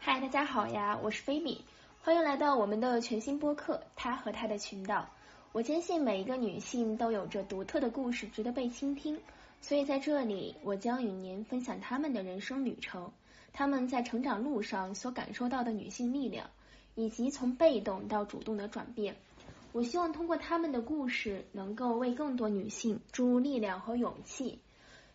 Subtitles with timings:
[0.00, 1.64] 嗨，大家好呀，我是菲米，
[2.02, 4.96] 欢迎来到我们的全新播客《他和他的群岛》。
[5.58, 9.18] 我坚信每一个女性都有着独特的故事，值得被倾听。
[9.60, 13.10] 所以在这里，我将与您分享她们的人生旅程，
[13.52, 16.48] 她们在成长路上所感受到的女性力量，
[16.94, 19.16] 以及从被动到主动的转变。
[19.72, 24.60] 我希望通过她们的故事，能够为更多女性注入力量和勇气。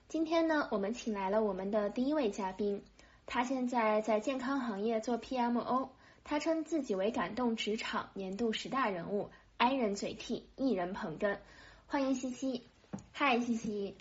[0.09, 2.83] 今天呢，我们请来了我们的第一位嘉宾。
[3.25, 5.87] 她现在在健康行业做 PMO，
[6.25, 9.29] 她称自己为感动职场年度十大人物
[9.63, 11.37] ，I 人嘴替，一人捧哏。
[11.87, 12.63] 欢迎西西，
[13.13, 13.95] 嗨，西西。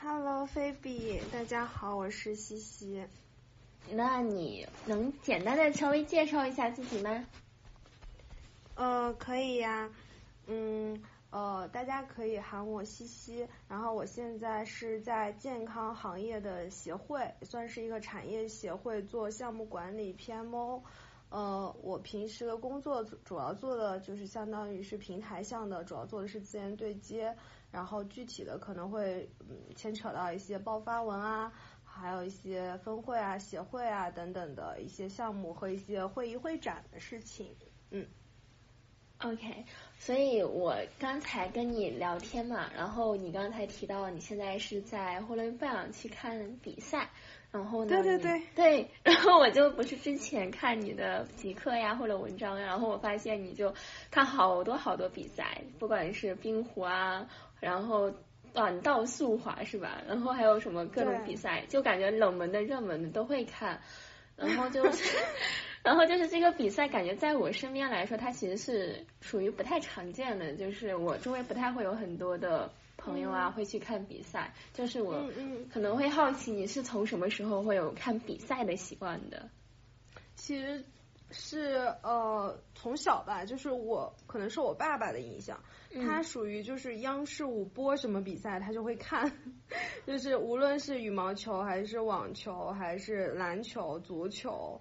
[0.00, 3.04] Hello，菲比，大家好，我是西西。
[3.92, 7.24] 那你能简单的稍微介绍一下自己吗？
[8.74, 9.88] 呃，可以呀，
[10.48, 11.00] 嗯。
[11.30, 20.80] 呃，大家可以喊我西西，然后我现在是在健康行业的协会，算是一个产业协会做项目管理 PMO。
[21.30, 27.36] 呃，我平时的工作主要做的就是相当于是平台项的，主要做的是资源对接，
[27.70, 31.52] 然后具体的可能会嗯牵扯到一些爆发文啊，
[31.84, 37.54] 还有一些分会啊、协会啊等等的一些项目和一些会议会展的事情，
[37.90, 38.06] 嗯。
[39.20, 39.64] OK，
[39.98, 47.10] 所以我刚才跟你聊天嘛，然后你刚才提到你现在是在呼伦贝尔去看比赛，
[47.50, 53.74] 然后呢，对对对对， 然后我就不是之前看你的极客呀或者文章，然后我发现你就
[54.10, 57.26] 看好多好多比赛，不管是冰壶啊，
[57.60, 58.12] 然后
[58.52, 60.02] 短道速滑是吧？
[60.06, 63.80] 然后还有什么各种比赛，就感觉冷门的、热门的都会看，
[64.36, 65.18] 然后就是。
[65.80, 74.52] 然后就是这个比赛，感觉在我身边来说，它其实是属于不太常见的，就是我周围不太会有很多的朋友啊、嗯、会去看比赛。
[74.74, 79.48] 就是我嗯可能会好奇，你是从什么时候会有看比赛的习惯的？
[80.36, 80.84] 其实
[81.30, 85.58] 是呃从小吧，就是我可能是我爸爸的影响，
[85.92, 89.32] 嗯、他属于就是央视五播什么比赛他就会看，
[90.06, 94.78] 就是无论是羽毛球还是网球还是篮球、足球。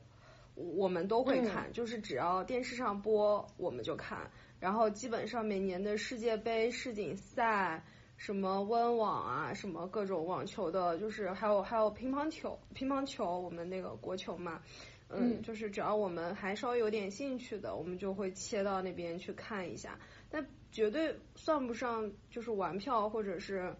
[0.60, 7.84] 我们都会看，嗯、就是只要电视上播我们就看，然后基本上每年的世界杯、世锦赛，
[8.18, 14.62] 什么温网啊，什么各种网球的，就是还有还有乒乓球，乒乓球我们那个国球嘛，
[15.08, 19.98] 嗯，嗯就是只要我们还稍微有点兴趣的，我们就会切到那边去看一下，
[20.30, 23.74] 但绝对算不上就是玩票或者是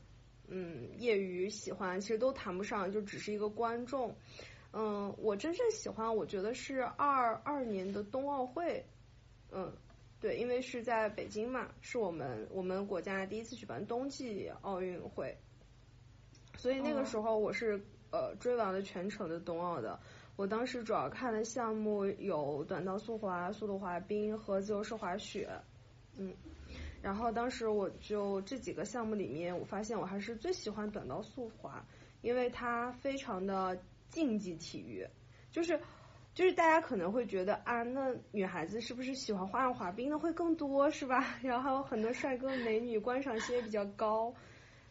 [0.48, 4.16] 嗯业余喜欢，其实都谈不上，就只是一个观众。
[4.74, 8.86] 嗯，我真正喜欢，我觉得是二二年的冬奥会，
[9.52, 9.74] 嗯，
[10.20, 15.38] 对，因为是在北京嘛，是我们我们国家第一次举办冬季奥运会，
[16.58, 17.80] 所以那个时候我是、
[18.12, 20.00] 呃追完了全程的冬奥的。
[20.36, 25.50] 我当时主要看的项目有短道速滑、速度滑冰和自由式滑雪，
[26.16, 26.34] 嗯，
[27.02, 31.86] 然后当时我就这几个项目里面，我发现我还是最喜欢短道速滑，
[32.22, 33.78] 因为它非常的。
[34.10, 35.06] 竞技体育，
[35.52, 35.78] 就是
[36.38, 41.36] 就是大家可能会觉得啊，那女孩子是不是喜欢花样滑冰的会更多是吧？
[41.42, 44.32] 然后很多帅哥美女，观赏性也比较高。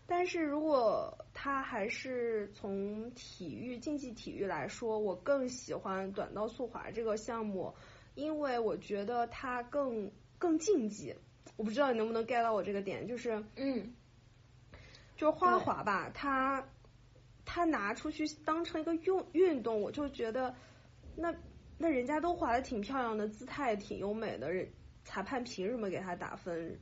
[0.08, 7.72] 但是如果他还是从体育竞技体育来说，我更喜欢短道速滑这个项目，
[8.16, 11.14] 因为我觉得它更更竞技。
[11.56, 13.94] 我不知道你能不能 get 到我这个点，就是嗯，
[15.16, 16.66] 就是花滑吧，它。
[17.48, 20.52] 它拿出去当成一个运运动，我就觉得
[21.16, 21.34] 那
[21.78, 24.68] 那人家都滑的挺漂亮的，姿态挺优美的，人
[25.04, 26.78] 裁判凭什么给他打分？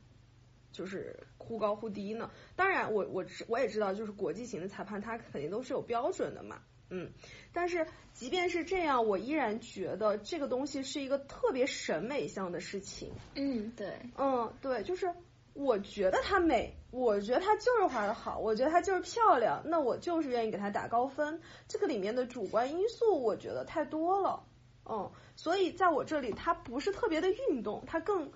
[0.71, 2.29] 就是忽高忽低呢？
[2.55, 7.09] 当然我，我我我也知道，就是国际型的裁判他肯定都是有标准的嘛，嗯。
[7.53, 13.11] 但是即便是这样，我依然觉得这个东西是一个特别审美向的事情。
[13.35, 15.09] 嗯，对，嗯，对，就是。
[15.55, 21.39] 我觉得她美，我觉得她就是画的好，我觉得她就是漂亮，那我就是愿意给她打高分。
[21.65, 24.43] 这个里面的主观因素，我觉得太多了，
[24.83, 28.29] 嗯，所以在我这里，它不是特别的运动，它更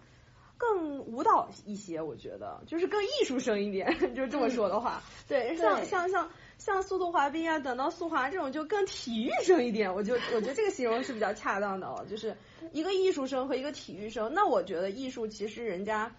[0.57, 3.85] 更舞蹈一些，我觉得就是更艺术生一点，
[4.15, 12.33] 就是这么说的话，嗯、对，像像像像速度滑冰啊，短道速滑这种就更体育生一点，我就我觉得这个形容是比较恰当的哦，就是
[12.71, 16.09] 一个艺术生和一个体育生，那我觉得艺术其实人家。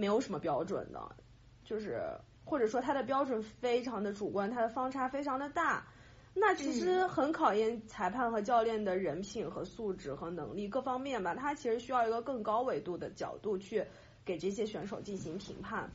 [0.00, 0.98] 没有什么标准的，
[1.62, 2.00] 就是
[2.46, 5.86] 或者说他的标准非常的主观，他的方差非常的大，
[6.32, 13.84] 那其实很考验裁判和教练的人品和素质和能力各方面吧，他其实需要一个更高维度的角度去
[14.24, 15.90] 给这些选手进行评判。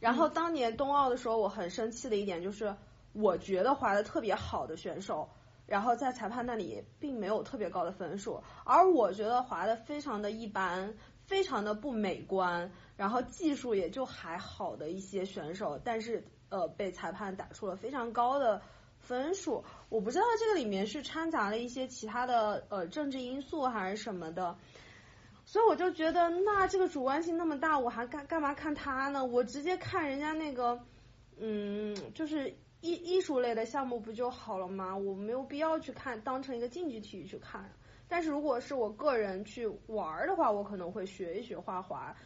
[0.00, 2.72] 然后当年冬奥的时候，我很生气的一点就是，
[3.12, 5.28] 我觉得滑的特别好的选手，
[5.66, 10.92] 然后在裁判那里并没有特别高的分数，而我觉得滑的非常的一般，
[11.26, 18.60] 非常的不美观，然后技术也就还好的一些选手，但是呃被裁判打出了非常高的
[18.98, 19.64] 分数。
[19.88, 24.56] 我不知道这个里面是掺杂了一些其他的呃政治因素还是什么的。
[25.46, 29.22] 所以我就觉得，那这个主观性那么大，我还干干嘛看他呢？
[29.22, 30.80] 我直接看人家那个，
[31.36, 32.48] 嗯，就是
[32.80, 34.96] 艺艺术类的项目不就好了吗？
[34.96, 37.70] 我没有必要去看，当成一个竞技体育去看。
[38.08, 42.16] 但是如果是我个人去玩的话，我可能会学一学画画。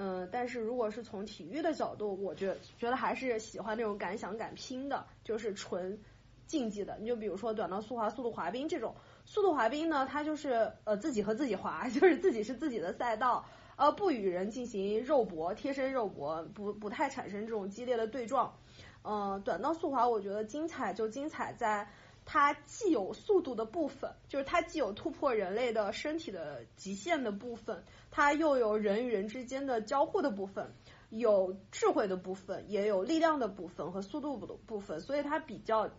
[0.00, 5.98] 嗯，但是如果是从体育的角度，我觉觉得还是喜欢那种敢想敢拼的，就是纯
[6.46, 6.96] 竞技的。
[7.00, 8.94] 你就比如说短道速滑、速度滑冰这种。
[9.24, 13.44] 速度滑冰呢，它就是呃自己和自己滑， 就是自己是自己的赛道，
[13.76, 18.54] 呃不与人进行肉搏、贴身肉搏，不不太产生这种激烈的对撞。
[19.02, 21.88] 嗯，短道速滑我觉得精彩就精彩在
[22.30, 30.74] 它既有速度的部分，就是它既有突破人类的身体的极限的部分，它又有人与人之间的交互的部分，
[31.08, 35.90] 有智慧的部分，也有力量的部分和速度的部分，所以它比较。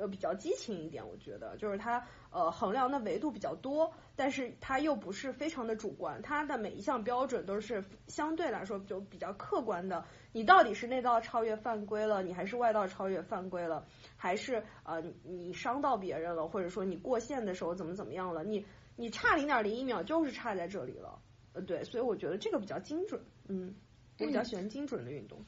[0.00, 10.04] 呃，比较激情一点，我觉得就是它呃衡量的维度比较多，但是它又不是非常的主观，它的每一项标准都是相对来说就比较客观的。
[10.32, 13.86] 你到底是内道超越犯规了，你还是外道超越犯规了，
[14.16, 18.44] 还是呃你伤到别人了，或者说你过线的时候怎么怎么样了？
[18.44, 18.64] 你
[18.96, 21.18] 你差零点零一秒就是差在这里了，
[21.52, 23.74] 呃对，所以我觉得这个比较精准，嗯，
[24.18, 25.38] 我比较喜欢精准的运动。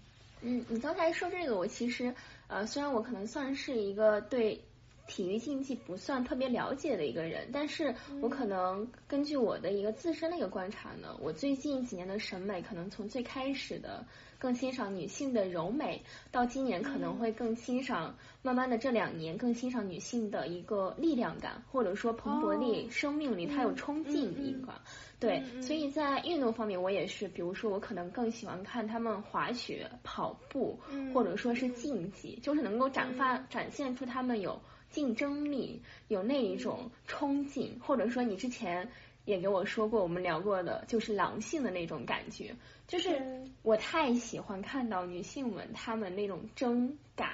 [0.42, 2.14] 嗯，你刚才说这个，我其实。
[2.52, 4.64] 呃，虽然我可能算是一个对
[5.06, 14.04] 体育竞技不算特别了解的一个人，但是我可能根据我的一个自身的一个观察呢，我最近几年的审美可能从最开始的
[14.40, 16.02] 更欣赏女性的柔美，
[16.32, 24.72] 到今年可能会更欣赏，慢慢的这两年更欣赏女性的一个力量感，或者说蓬勃力、生命力，它有冲劲一个。
[25.18, 30.80] 对，所以在运动方面，我也是，比如说我可能更喜欢看他们滑雪、跑步，
[31.12, 34.58] 或者说是竞技，就是能够展发展现出他们有
[34.90, 38.90] 竞争力，有那一种冲劲，或者说你之前
[39.30, 42.54] 也给我说过，我们聊过的，就是狼性的那种感觉。
[42.86, 43.22] 就是
[43.62, 47.28] 我太喜欢看到女性们她们那种争感，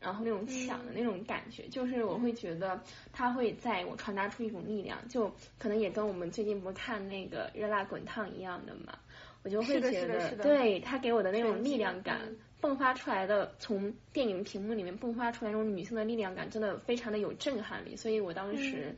[0.00, 2.78] 然后那种抢的那种感觉，就是我会觉得
[3.10, 8.98] 她会在我传达出一种力量，就可能也跟我们最近不看那个热辣滚烫一样的嘛，
[9.42, 12.20] 我就会觉得，对她给我的那种力量感
[12.60, 18.94] 迸发出来的，从电影屏幕里面迸发出来那种女性的力量感，真的非常的有震撼力，所以我当时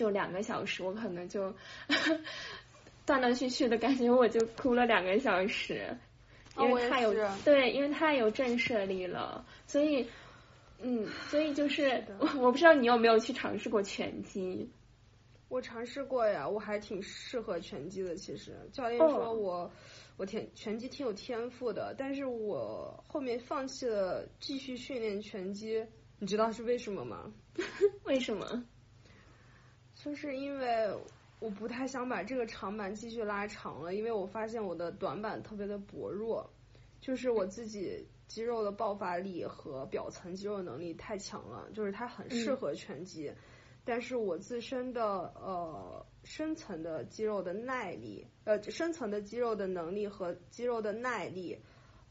[0.00, 1.52] 就两个小时，我可能就。
[3.06, 5.96] 断断续续的感觉，我就哭了两个小时，
[6.56, 7.12] 因为太有
[7.44, 10.06] 对，因为太有震慑力了，所以，
[10.80, 14.70] 嗯，所以就是我 我不知道你有没有去尝试过拳击。
[15.48, 18.14] 我尝试过呀，我还挺适合拳击的。
[18.14, 19.68] 其实教练说我
[20.16, 25.84] 我挺拳击挺有天赋的，但是我后面放弃了继续训练拳击，
[26.20, 27.32] 你知道是为什么吗？
[28.04, 28.62] 为什么？
[30.02, 30.96] 就是因为。
[31.42, 36.46] 我不太想把这个长板继续拉长了，因为我发现我的短板特别的薄弱，
[37.00, 43.32] 就是我自己肌肉的爆发力和表层肌肉能力太强了，就是它很适合拳击，
[43.86, 51.58] 但是我自身的呃深层的肌肉的耐力，呃深层的肌肉的能力和肌肉的耐力，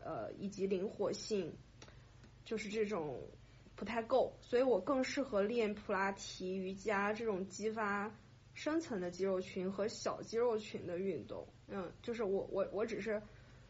[0.04, 1.54] 呃以及灵活性，
[2.46, 3.22] 就是这种
[3.80, 8.12] 不太够，所以我更适合练普拉提、瑜伽这种激发。
[8.56, 13.22] 深层的肌肉群和小肌肉群的运动，嗯，就是我我我只是，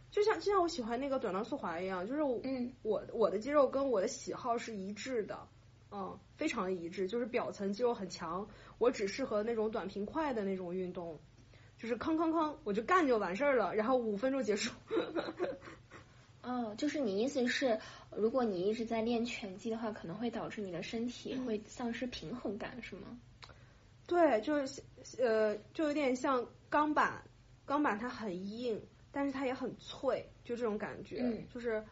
[0.10, 5.48] 就像就像我喜欢那个短道速滑一样，就是嗯，我我的肌肉跟我的喜好是一致的，
[5.92, 8.50] 嗯，非常一致，就是表层肌肉很强，
[8.80, 11.20] 我只适合那种短平快的那种运动，
[11.78, 14.74] 就是吭吭吭我就干就完事儿了，然后五分钟结束。
[16.50, 17.80] 哦，就是你意思是，
[18.10, 23.20] 如果你一直在练拳击的话，可能会导致你的身体会丧失平衡感，是吗？
[24.08, 24.82] 对，就是
[25.20, 27.24] 呃，就有点像钢板，
[27.68, 31.18] 钢板它很硬，但是它也很脆，就这种感觉，
[31.54, 31.86] 就是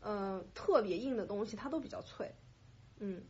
[0.00, 2.28] 呃特别硬的东西它都比较脆，
[2.98, 3.22] 嗯，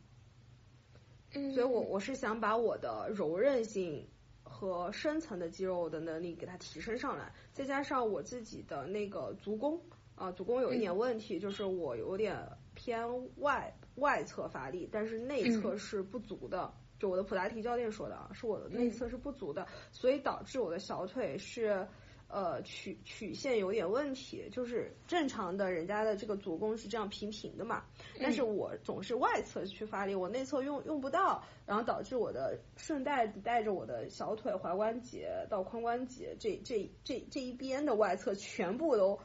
[1.53, 4.07] 所以我我是想把我的柔韧性
[4.41, 9.79] 和深层的肌肉的能力给它提升上来，再加上我自己的那个足弓
[10.21, 12.37] 啊，足弓有一点问题，就是我有点
[12.75, 13.03] 偏
[13.37, 16.71] 外外侧发力，但是内侧是不足的。
[16.99, 21.87] 就我的普拉提教练说的啊，是我的内侧是不足的，所以导致我的小腿是
[22.27, 27.83] 呃曲曲线有点问题，就是正常的人家的这个足弓是这样平平的嘛，
[28.19, 39.19] 但是我总是外侧去发力，我内侧用用不到，然后导致我的顺带带着我的小腿踝关节到髋关节这这这这一边的外侧全部都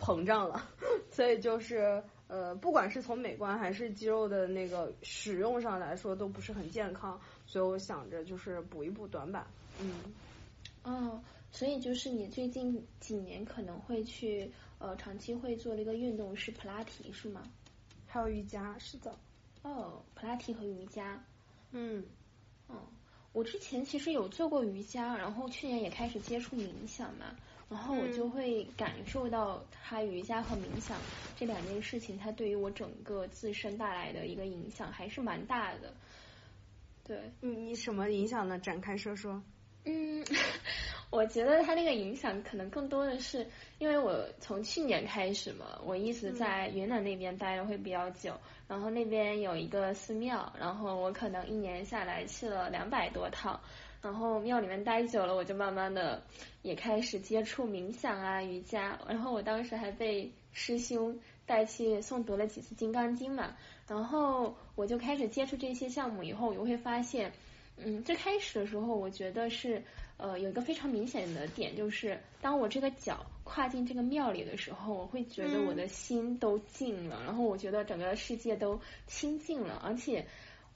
[0.00, 0.66] 膨胀了，
[1.12, 2.02] 所以就是。
[2.32, 9.44] 呃，不管是从美观还是肌肉的那个使用上来说，都不是很健康，所以我想着就是补一补短板。
[9.80, 10.14] 嗯，
[10.84, 17.42] 哦，所以就是你最近几年可能会去呃长期会做的一个运动是普拉提是吗？
[18.06, 19.12] 还有瑜伽，是的。
[19.62, 21.20] 哦，普拉提和瑜伽。
[21.72, 22.04] 嗯。
[22.68, 22.76] 哦，
[23.32, 27.34] 我之前其实有做过瑜伽，然后去年也开始接触冥想嘛。
[27.70, 30.98] 然后我就会感受到，它瑜伽和冥想
[31.38, 35.94] 这两件事情，它对于我整个自身带来的一个影响还是蛮大的。
[37.04, 38.58] 对，你你什么影响呢？
[38.58, 39.40] 展开说说。
[39.84, 40.24] 嗯，
[41.10, 43.46] 我觉得它那个影响可能更多的是，
[43.78, 48.34] 因为我从去年开始嘛，我一直在云南那边待的会比较久，
[48.66, 53.60] 然后那边有一个寺庙，然后我可能一年下来去了两百多趟。
[54.02, 56.22] 然后庙里面待久了，我就慢慢的
[56.62, 58.98] 也开始接触冥想啊、瑜伽。
[59.06, 63.54] 然后我当时还被师兄带去诵读了几次《金刚经》嘛。
[63.86, 67.30] 然后我就开始接触这些项目以后，我会发现，
[67.76, 69.82] 嗯，最开始的时候，我觉得是
[70.16, 80.24] 呃有一个非常明显的点，就是当我这个脚跨进这个庙里的时候，我会觉得我的心都静了，然后我觉得整个世界都清净了，而且。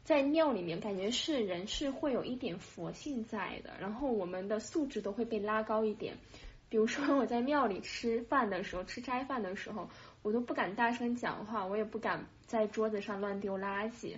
[0.05, 6.15] 在庙里面，感觉是人是会有一点佛性在的，然后我们的素质都会被拉高一点。
[6.69, 9.89] 比如说我在庙里吃饭的时候，吃斋饭的时候，
[10.23, 14.17] 我都不敢大声讲话，我也不敢在桌子上乱丢垃圾。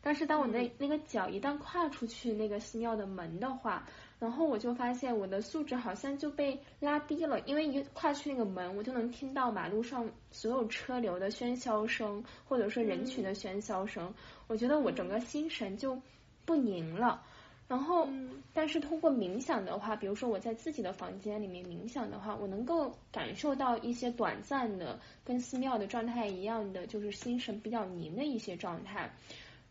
[0.00, 3.86] 但是当我那那个脚一旦跨出去那个寺庙的门的话，
[4.18, 14.14] 然后我就发现我的素质好像就被拉低了，因为一跨去那个门，我就能听到马路上所有车流的喧嚣声，或者说人群的喧嚣声。
[14.46, 16.00] 我觉得我整个心神就
[16.46, 17.22] 不宁了。
[17.68, 18.08] 然后，
[18.54, 29.10] 但是通过冥想的话，比如说我在自己的房间里面冥想的话，我能够感受到一些短暂的跟寺庙的状态一样的，就是心神比较宁的一些状态。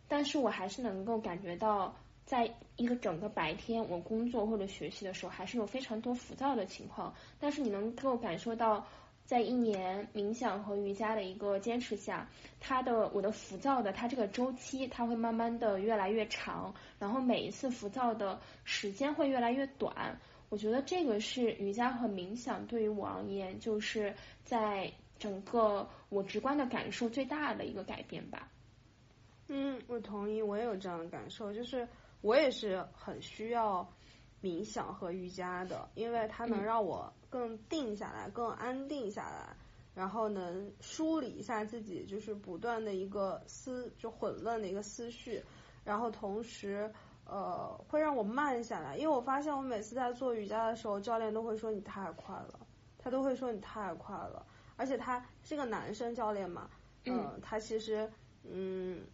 [0.07, 1.95] 但是我还是能够感觉到。
[2.25, 7.13] 在一个整个白天，我工作或者学习的时候，还是有非常多浮躁的情况。
[7.39, 8.88] 但是你能够感受到，
[9.25, 12.27] 在一年冥想和瑜伽的一个坚持下，
[12.60, 20.20] 它的我的浮躁的它这个周期，它会慢慢的越来越长，然后每一次浮躁的时间会越来越短。
[20.50, 28.48] 我觉得这个是瑜伽和冥想对于我而言，就是在整个我直观的感受最大的一个改变吧。
[29.48, 31.88] 嗯，我同意，我也有这样的感受，就是。
[32.25, 33.88] 我也是很需要
[34.41, 39.55] 冥想和瑜伽的，因为它能让我更定下来，更安定下来，
[39.94, 45.39] 然后能梳理一下自己，就是不断的一个思就混乱的一个思绪，
[45.84, 46.91] 然后同时
[47.25, 52.60] 呃会让我慢下来，因为我发现我每次在做瑜伽的时候，教练都会说你太快了，
[52.98, 54.44] 他都会说你太快了，
[54.77, 56.72] 而且他是个男生教练嘛，
[57.03, 59.05] 嗯，他其实嗯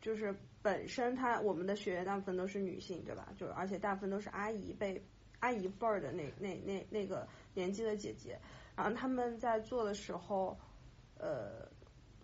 [0.00, 0.32] 就是。
[0.64, 3.28] 本身他我们的学员大部分都是女性，对吧？
[3.36, 4.98] 就而且大部分都是阿姨辈、
[5.40, 8.40] 阿姨辈儿的那那那那个年纪的姐姐，
[8.74, 10.58] 然后他们在做的时候，
[11.18, 11.68] 呃，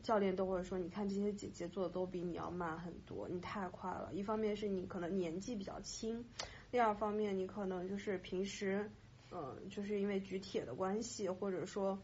[0.03, 4.11] 教练都会说，你看这些姐姐做的都比你要慢很多，你太快了。
[4.15, 6.25] 一方面是你可能年纪比较轻，
[6.71, 8.91] 第二方面你可能就是平时，
[9.31, 11.99] 嗯，就是因为举铁的关系，或者说，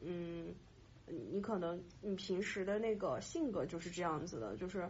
[0.00, 0.54] 嗯，
[1.32, 4.88] 你可能你平时的那个性格就是这样子的，就是。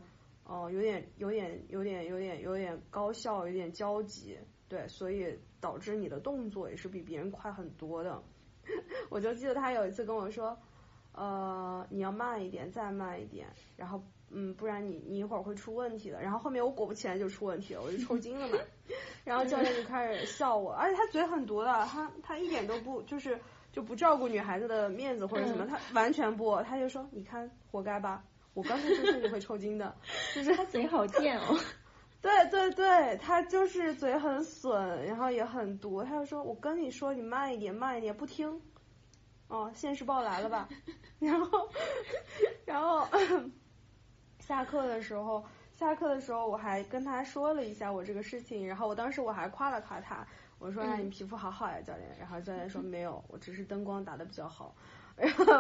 [0.50, 4.37] 哦，有点，有点，有点，有点，有点高效，有点焦急，
[4.69, 8.21] 对，所以导致你的动作也是比别人快很多的。
[9.11, 10.59] 我就记得他有一次跟我说，
[11.12, 16.21] 呃，你要慢一点，再慢一点，然后，嗯，不然你你一会儿会出问题的。
[16.21, 18.59] 然后后面我果不其然就出问题了，我就抽筋了嘛。
[19.23, 23.38] 然后教练就开始笑我，而且他嘴很毒的，他他一点都不就是
[23.71, 28.25] 就不照顾女孩子的面子或者什么，他完全不，他就说，你看，活该吧。
[28.54, 29.95] 我刚才就是你会抽筋的，
[30.35, 31.59] 就是他嘴好贱哦。
[32.23, 36.02] 对对对，他就是嘴很损，然后也很毒。
[36.04, 38.61] 他就说：“我跟你说，你慢一点，慢一点，不听。”
[39.49, 40.69] 哦，现实报来了吧？
[41.19, 41.69] 然后，
[42.66, 43.07] 然后
[44.38, 45.42] 下课的时候，
[45.75, 50.26] 下课的时候我还跟他说了一下我这个事情，然后我当时我还夸了夸他，
[50.59, 52.07] 我说你皮肤好好呀，教练。
[52.19, 54.75] 然后教练说没有，我只是灯光打的比较好，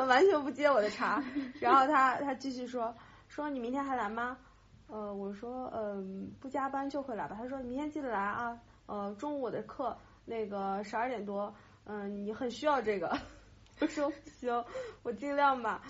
[0.06, 1.22] 完全不接我的茬。
[1.60, 2.94] 然后他他继续说
[3.28, 4.36] 说你明天还来吗？
[4.88, 7.36] 呃，我说嗯不加班就会来吧。
[7.38, 13.16] 他说你明天记得来啊，呃中午我的课那个十二点多，嗯你很需要这个。
[13.80, 14.64] 我说行，
[15.02, 15.80] 我尽量吧。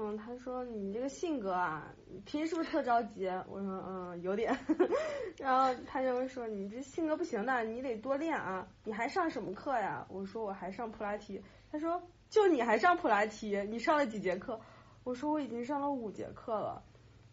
[0.00, 1.92] 嗯，他说你这个性格啊，
[2.24, 3.26] 平时是不是特着急？
[3.48, 4.56] 我说嗯，有点。
[5.36, 8.64] 然后他就说你这性格不行的，你得多练啊。
[8.84, 10.06] 你还上什么课呀？
[10.08, 11.42] 我说我还上普拉提。
[11.72, 12.00] 他说
[12.30, 13.60] 就你还上普拉提？
[13.68, 14.60] 你上了几节课？
[15.02, 16.80] 我说我已经上了五节课了。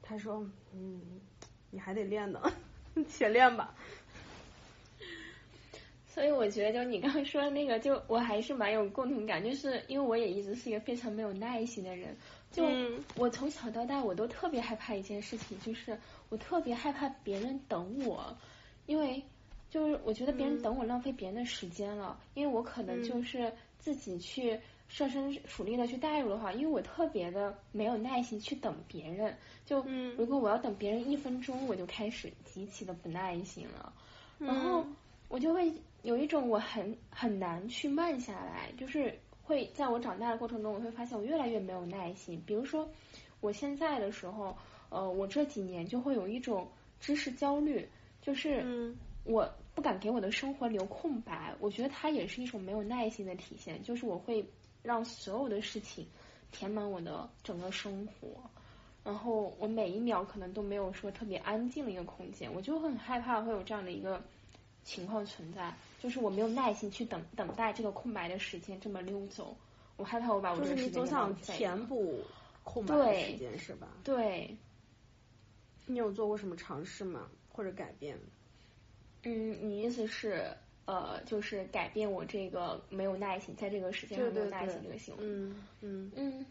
[0.01, 0.43] 他说
[0.73, 0.99] 嗯，
[1.69, 2.41] 你还得练呢，
[3.07, 3.75] 且练吧。
[6.07, 12.15] 所以我觉得，就你刚刚说的那个，就我还是蛮有共同感，就是因为我也一直是一个非常没有耐心的人。
[12.55, 12.65] 就
[13.15, 18.35] 我从小到大，我都特别害怕一件事情，就是我特别害怕别人等我，
[18.85, 19.21] 因为
[19.69, 24.57] 就是我觉得别人等我浪费别人的时间了，因为我可能就是自己去
[24.87, 29.35] 设身处地的去代入的话，因为我特别的没有耐心去等别人。
[29.65, 29.85] 就
[30.17, 33.91] 如果我要等别人一分钟，我就开始极其的不耐心了，
[34.39, 34.85] 然后
[35.27, 35.71] 我就会。
[36.03, 42.41] 有一种我很很难去慢下来，就是会在我长大的过程中，我会发现我越来越没有耐心。
[42.47, 42.89] 比如说，
[43.41, 44.57] 我现在的时候，
[44.89, 46.67] 呃，我这几年就会有一种
[46.99, 47.87] 知识焦虑，
[48.21, 51.53] 就是我不敢给我的生活留空白。
[51.59, 54.43] 我觉得它也是一种没有耐心的体现，就是我会
[54.81, 56.07] 让所有的事情
[56.51, 58.27] 填满我的整个生活，
[59.03, 64.19] 然后我每一秒可能都没有说特别安静的一个空间，我就很害怕会有这样的一个
[64.83, 65.71] 情况存在。
[66.05, 69.57] 就是我没有耐心去等等待这个空白的时间这么溜走，
[69.97, 72.21] 我害怕我把我的时间总想填补
[72.63, 73.87] 空白的时间是吧？
[74.03, 74.55] 对。
[75.87, 77.27] 你有做过什么尝试吗？
[77.51, 78.19] 或者改变？
[79.23, 80.45] 嗯，你意思是
[80.85, 85.23] 呃，就是改变我这个没有耐心，在这个时间上没有耐心这个行为？
[85.23, 86.45] 嗯嗯嗯，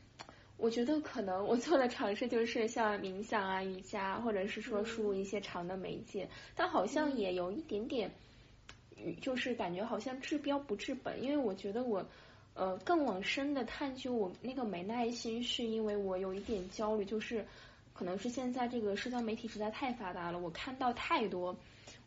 [0.56, 8.10] 我觉得可能我做的尝试就是像冥想啊、瑜伽，或者是说输入一些长的媒介，但好像也有一点点。
[9.21, 12.04] 就是感觉好像治标不治本，因为我觉得我
[12.54, 17.45] 呃更往深的探究我那个没耐心，是因为我有一点焦虑，就是
[17.93, 21.56] 可能是现在这个社交媒体实在太发达了，我看到太多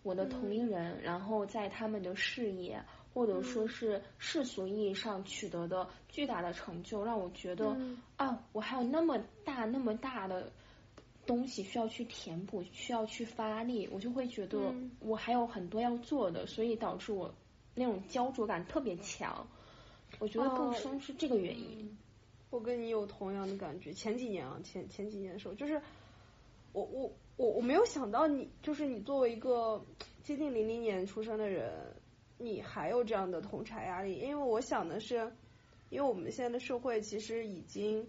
[0.04, 2.82] 我的同龄人，然后在他们的事业
[3.14, 7.76] 或者说是世俗意义上取得的巨大的成就，让我觉得
[8.16, 10.52] 啊，我还有那么大那么大的。
[11.28, 17.32] 东西需要去填补，需要去发力，我就会觉得我还有很多要做的，所以导致我
[17.76, 19.46] 那种焦灼感特别强。
[20.20, 21.96] 我觉得更深是这个原因。
[22.50, 23.92] 我跟你有同样的感觉。
[23.94, 25.80] 前几年啊，前前几年的时候，就是
[26.72, 29.86] 我我我我没有想到你，就是你作为一个
[30.24, 31.72] 接近零零年出生的人，
[32.38, 34.16] 你还有这样的同柴压力。
[34.16, 35.32] 因为我想的是，
[35.90, 38.08] 因为我们现在的社会其实已经。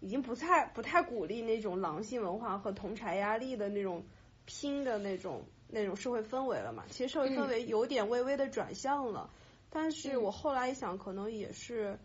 [0.00, 4.02] 已经不太不太鼓励那种狼性文化和同柴压力的那种
[4.46, 6.84] 拼的那种那种社会氛围了嘛？
[6.90, 9.30] 其实社会氛围有点微微的转向了，
[9.68, 11.98] 但是我后来一想，可能也是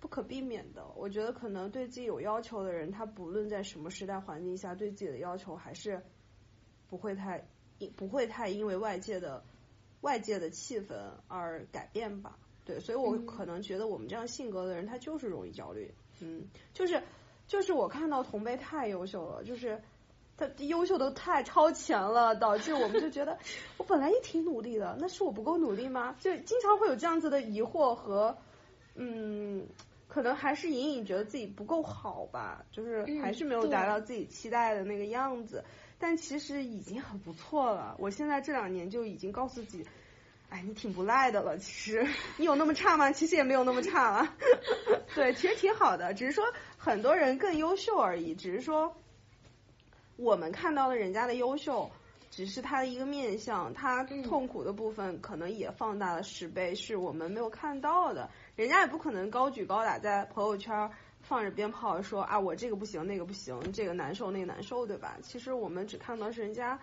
[0.00, 0.84] 不可避免的。
[0.96, 6.02] 我觉得可能对自己有要求的人，他不论在什么时代环境下，对自己的要求还是
[6.88, 7.46] 不会太
[7.96, 9.44] 不会太因为外界的
[10.00, 10.94] 外界的气氛
[11.28, 12.38] 而改变吧？
[12.64, 15.92] 对，所以我可能觉得我们这样性格的人，他就是容易焦虑。
[16.20, 17.02] 嗯，就是
[17.46, 19.80] 就是我看到同辈太优秀了，就是
[20.36, 23.38] 他优秀的太超前了，导致我们就觉得
[23.78, 26.16] 我本来也挺努力的，那是我不够努力吗？
[26.20, 28.36] 就经常会有这样子的疑惑和
[28.94, 29.66] 嗯，
[30.08, 35.64] 可能还是隐隐觉得自己不够好吧，就是还是没有达到自己期待的那个样子，
[35.98, 37.96] 但其实已经很不错了。
[37.98, 39.86] 我现在这两年就已经告诉自己。
[40.54, 43.10] 哎，你挺不赖的了，其实你有那么差吗？
[43.10, 44.36] 其实也没有那么差了，
[45.12, 46.44] 对，其实挺好的，只是说
[46.78, 48.94] 很多人更优秀而已，只是说
[50.14, 51.90] 我们看到了人家的优秀，
[52.30, 58.30] 只是他的一个面相，他痛苦的部分可能也放大了十倍，是我们没有看到的。
[58.54, 60.88] 人家也不可能高举高打在朋友圈
[61.20, 65.16] 放着鞭炮说啊我这个不行那个不行，这个难受那个难受，对吧？
[65.20, 66.78] 其实我们只看到是人家。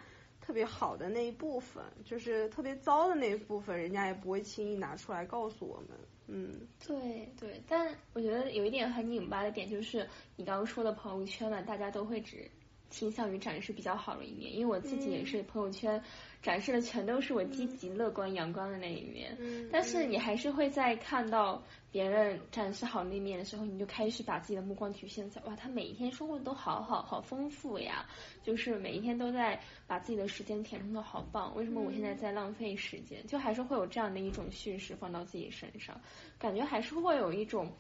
[0.52, 5.98] 特别好的那一部分，就是特别糟的那一部分，人家也不会轻易拿出来告诉我们。
[6.28, 12.52] 嗯，对对，但我觉得有一点很拧巴的点就是，你刚刚说的朋友圈嘛，大家都会只
[12.92, 16.00] 倾向于展示比较好的一面，因为我自己也是朋友圈
[16.44, 19.36] 展示的全都是我积极、乐观、阳光的那一面。
[19.40, 19.68] 嗯。
[19.72, 28.06] 但是你还是会在看到别人展示好那面的时候，你就开始把自己的目光局限在哇，他每一天生活都好好好丰富呀，
[28.44, 31.56] 就是每一天都在把自己的时间填充的好棒。
[31.56, 33.26] 为什么我现在在浪费时间？
[33.26, 36.00] 就还是会有这样的一种叙事放到自己身上，
[36.38, 37.72] 感觉还是会有一种。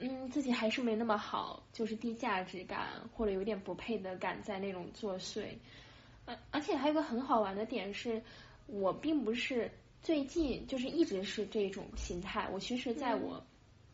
[0.00, 5.46] 嗯，自己还是没那么好，就是低价值感或者有点不配的感在那种作祟。
[6.24, 8.22] 而而且还有个很好玩的点是，
[8.66, 9.68] 我并不是
[10.00, 12.48] 最近就是一直是这种心态。
[12.52, 13.42] 我其实在我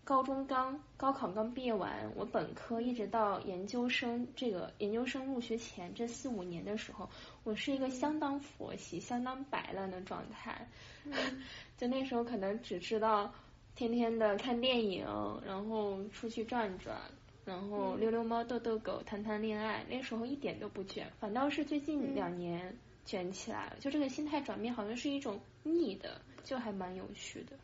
[0.05, 7.09] 高中刚高考刚毕业完，我本科一直到研究生这个研究生入学前这四五年的时候，
[7.45, 10.69] 我是一个相当佛系、相当摆烂的状态。
[11.79, 13.33] 就那时候可能只知道。
[13.77, 15.05] 天天的看电影，
[15.45, 16.97] 然后出去转转，
[17.45, 19.85] 然后遛遛猫、逗逗狗、谈谈恋爱。
[19.91, 22.73] 那时候一点都不卷，反倒是最近两年
[23.05, 23.77] 卷起来了。
[23.81, 27.57] 就这个心态转变，好像是一种逆的，就还蛮有趣的。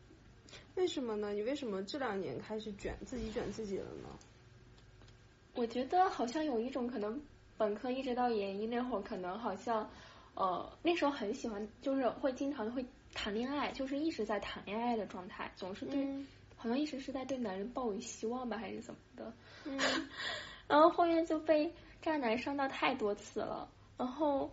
[0.75, 1.33] 为什么呢？
[1.33, 4.09] 你为什么这两年开始卷自己卷自己了呢？
[5.55, 7.20] 我觉得好像有一种可能，
[7.57, 9.88] 本科一直到研一那会儿，可能好像
[10.35, 12.85] 呃那时候很喜欢，就是会经常会。
[13.14, 16.07] 谈恋爱就是一直在谈恋爱的状态，总是对，
[16.57, 19.33] 好像一直是在对男人抱有希望吧，还是怎么的？
[19.64, 19.79] 嗯，
[20.68, 24.51] 然后后面就被渣男伤到太多次了，然后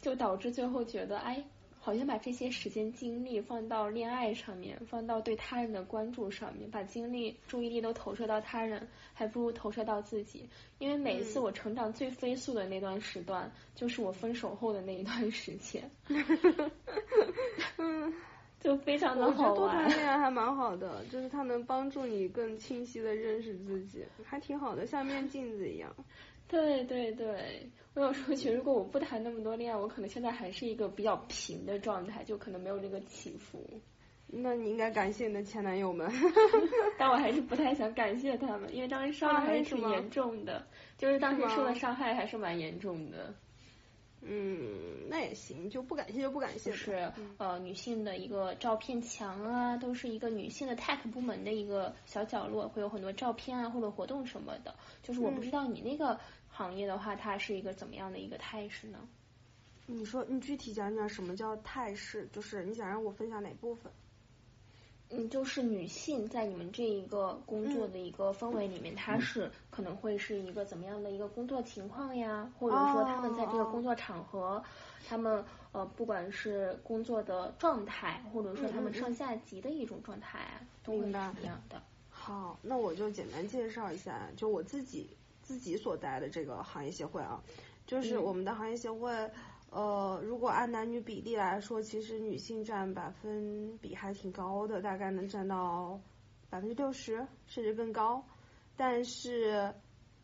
[0.00, 1.44] 就导致最后觉得，哎。
[1.84, 10.48] 好像把这些时间精力放到恋爱上面，放到对他人的关注上面，把精力注意力都投射到他人，还不如投射到自己。
[10.78, 15.90] 因为每一次我成长最飞速的那段时段，就是我分手后的那一段时间。
[17.76, 18.14] 嗯，
[18.60, 19.54] 就非常的好玩。
[19.54, 25.94] 多谈恋爱还蛮好的，就是它能帮助你更清晰的认识自己，还挺好的，像面镜子一样。
[26.48, 33.68] 对对对，我有时候觉得，如果我不谈那么多恋爱，我可能现在还是一个比较平的状态，就可能没有这个起伏。
[34.26, 36.10] 那你应该感谢你的前男友们。
[36.98, 40.66] 但我还是不太想感谢他们，因为当时伤的还是挺严重的，
[40.98, 43.34] 就是当时受的伤害还是蛮严重的。
[44.26, 46.72] 嗯，那也行，就不感谢就不感谢。
[46.72, 54.74] 是呃，女性的一个照片墙啊，都是一个女性的 tech 部门的一个小角落，会有很多照片啊或者活动什么的。
[55.02, 58.98] 就是我不知道你那个行业的话，它是一个怎么样的一个态势呢？
[59.86, 62.26] 你说，你具体讲讲什么叫态势？
[62.32, 63.92] 就是你想让我分享哪部分？
[65.16, 72.50] 嗯，就是女性在你们这一个工作的一个氛围里面，她是可能会是一个怎么样的一个工作情况呀？
[72.58, 74.62] 或者说她们在这个工作场合，
[75.06, 81.82] 她们呃不管是工作的状态，或者说她们上下级的一种状态，都会是什么样的？
[82.10, 87.42] 好，那我就简单介绍一下，就我自己自己所在的这个行业协会啊，
[87.86, 89.30] 就是我们的行业协会。
[89.74, 96.00] 呃，如果按男女比例来说，其实女性占百分比还挺高的，大概能占到
[96.48, 98.24] 百分之六十甚至更高。
[98.76, 99.74] 但是，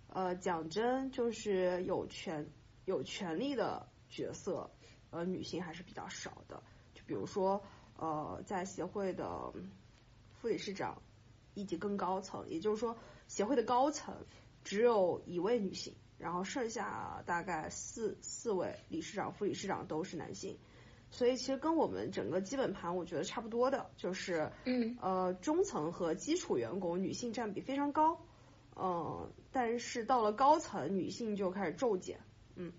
[0.06, 2.48] 呃，讲真，就是有权
[2.84, 4.70] 有权利的角色，
[5.10, 6.62] 呃，女性还是比较少的。
[6.94, 7.60] 就比如说，
[7.96, 9.52] 呃，在协会的
[10.34, 11.02] 副理事长
[11.54, 14.14] 以及更高层，也就是说，协会的高层
[14.62, 15.92] 只有一位女性。
[16.20, 20.58] 然后剩下大概四四位理事长、副理事长都是男性，
[21.10, 24.96] 所以其实跟我们整个基本盘我觉得差不多的，就是嗯。
[25.00, 28.20] 呃中层和基础员工女性占比非常高，
[28.76, 32.20] 嗯，但是到了高层女性就开始骤减，
[32.54, 32.70] 嗯。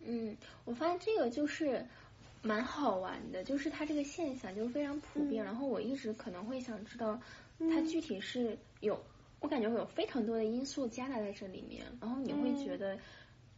[0.00, 1.86] 嗯，我发现这个就是
[2.42, 7.20] 蛮好玩的，就是它这个现象就非常普遍，然后我一直可能会想知道
[7.58, 8.98] 它具体是有。
[9.42, 12.96] 我感觉有非常多的因素夹杂在这里面，然后你会觉得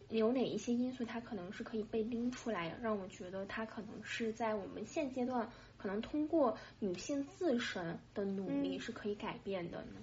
[0.09, 10.01] 有哪一些因素它可能是可以被拎出来，让我觉得它可能是在我们现阶段可能通过女性自身的努力是可以改变的呢？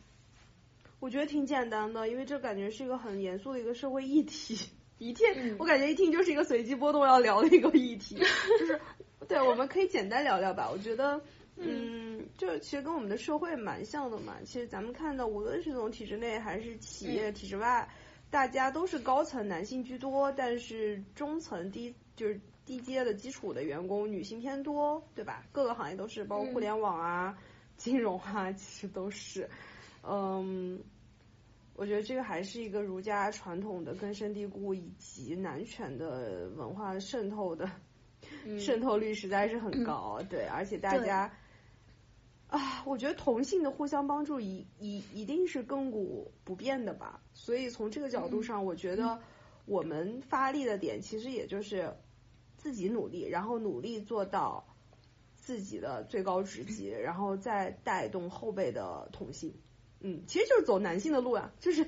[0.99, 4.55] 我觉得挺简单的，因为这感觉是一个很严肃的一个社会议题，
[4.99, 5.25] 一听
[5.57, 8.15] 我感觉一听就是一个随机波动要聊的一个议题，
[8.59, 8.79] 就是
[9.27, 11.19] 对，我们可以简单聊聊吧，我觉得。
[11.57, 14.37] 嗯，就其实跟我们的社会蛮像的嘛。
[14.43, 17.87] 其实咱们看到，无论是从体制内还是企业体制外，
[18.31, 25.45] 大家都是高层男性居多，但是中层低就是低阶的基础的员工女性偏多，对吧？
[25.51, 27.37] 各个行业都是，包括互联网啊、
[27.77, 29.47] 金融啊，其实都是。
[30.01, 30.81] 嗯，
[31.75, 37.69] 我觉得这个还是一个儒家传统的根深蒂固，以及男权的文化渗透的
[38.57, 41.31] 渗透率实在是很高，对，而且大家。
[42.51, 47.21] 啊，我觉得同性的互相帮助一一一定是亘古不变的吧。
[47.33, 49.21] 所以从这个角度上，我觉得
[49.65, 51.95] 我们发力的点其实也就是
[52.57, 54.65] 自己努力，然后努力做到
[55.37, 59.53] 自己的最高职级，然后再带动后辈的同性。
[60.01, 61.87] 嗯，其实就是走男性的路啊，就是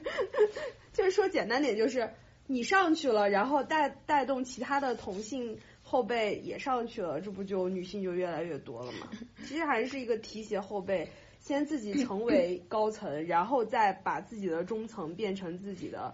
[0.93, 2.13] 就是说简单点，就是
[2.47, 5.59] 你上去了，然后带带动其他的同性
[5.93, 9.07] 后辈也上去了，这不就女性就越来越多了吗？
[9.45, 11.07] 其实还是一个提携后辈，
[11.39, 16.11] 先自己成为高层，然后再把自己的中层变成自己的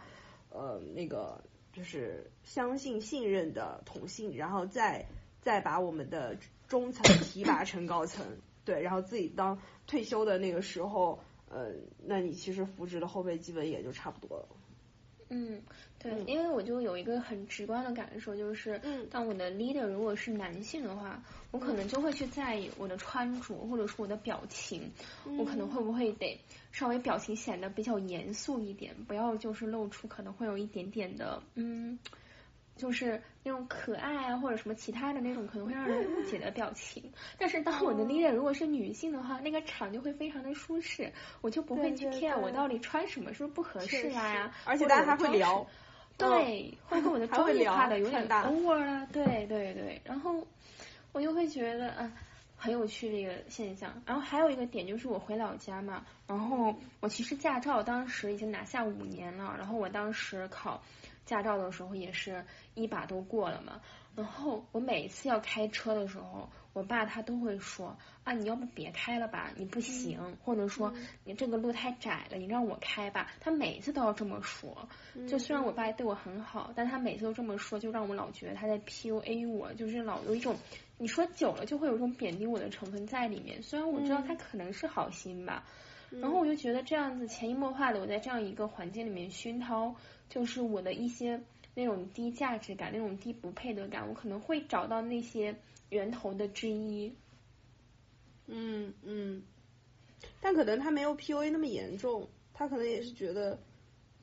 [0.50, 5.06] 呃那个就是相信信任的同性，然后再
[5.40, 6.36] 再把我们的
[6.68, 8.26] 中层提拔成高层，
[8.66, 11.22] 对，然后自己当退休的那个时候。
[11.52, 11.74] 呃，
[12.06, 14.48] 那你其实扶植的后辈基本也就差不多了。
[15.30, 15.64] 嗯，
[16.02, 24.90] 对，因为我就有一个很直观的感受，就是，嗯当我的 leader 如果是男性的话，我可能就会去在意我的穿着，或者说我的表情，
[25.38, 26.40] 我可能会不会得
[26.72, 32.00] 稍微表情显得比较严肃一点，不要就是露出可能会有一点点的，嗯。
[32.78, 37.04] 就是那种可爱啊，或者什么其他的那种可能会让人误解的表情。
[37.38, 44.56] 但是当我的 leader 如果是女性的话，那个场就会非常的舒适，我就不会去 care 我到底穿什么是不是不合适啦呀。
[44.64, 45.68] 而且大家还会聊，
[46.20, 50.02] 对，会跟我的专业化的有点 over 了，对对对。
[50.04, 50.46] 然后
[51.12, 52.12] 我就会觉得啊，
[52.56, 53.92] 很有趣的一个现象。
[54.06, 60.82] 然后还有一个点就是我回老家嘛，然后我其实驾照当时已经拿下五年了，然后我当时考。
[61.26, 63.80] 驾照的时候也是一把都过了嘛，
[64.16, 70.94] 然后我每次要开车的时候，我爸他都会说啊，你要不别开了吧，你不行，或者说
[71.26, 73.30] 你这个路太窄了，你让我开吧。
[73.42, 74.88] 他每次都要这么说，
[75.28, 80.56] 就虽然我爸对我很好，但他每次都这么说，就让我老觉得他在 PUA 我，就是老有一种
[80.98, 83.62] 你说久了就会有一种贬低我的成分在里面。
[83.62, 85.66] 虽然我知道他可能是好心吧，
[86.10, 89.94] 然后我就觉得这样子潜移默化的我在这样一个环境里面熏陶。
[90.30, 91.42] 就是我的一些
[91.74, 95.56] 那种低价值感，那种低不配得感，我可能会找到那些
[95.90, 97.14] 源头的之一。
[98.48, 99.44] 嗯嗯，
[100.42, 103.60] 但可能他没有 PUA 那么严重，他可能也是觉得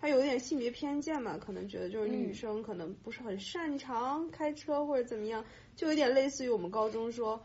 [0.01, 5.45] 他有点性别偏见嘛，可能觉得就是女生可能不是很擅长开车或者怎么样，
[5.77, 7.41] 就有点类似于我们高中说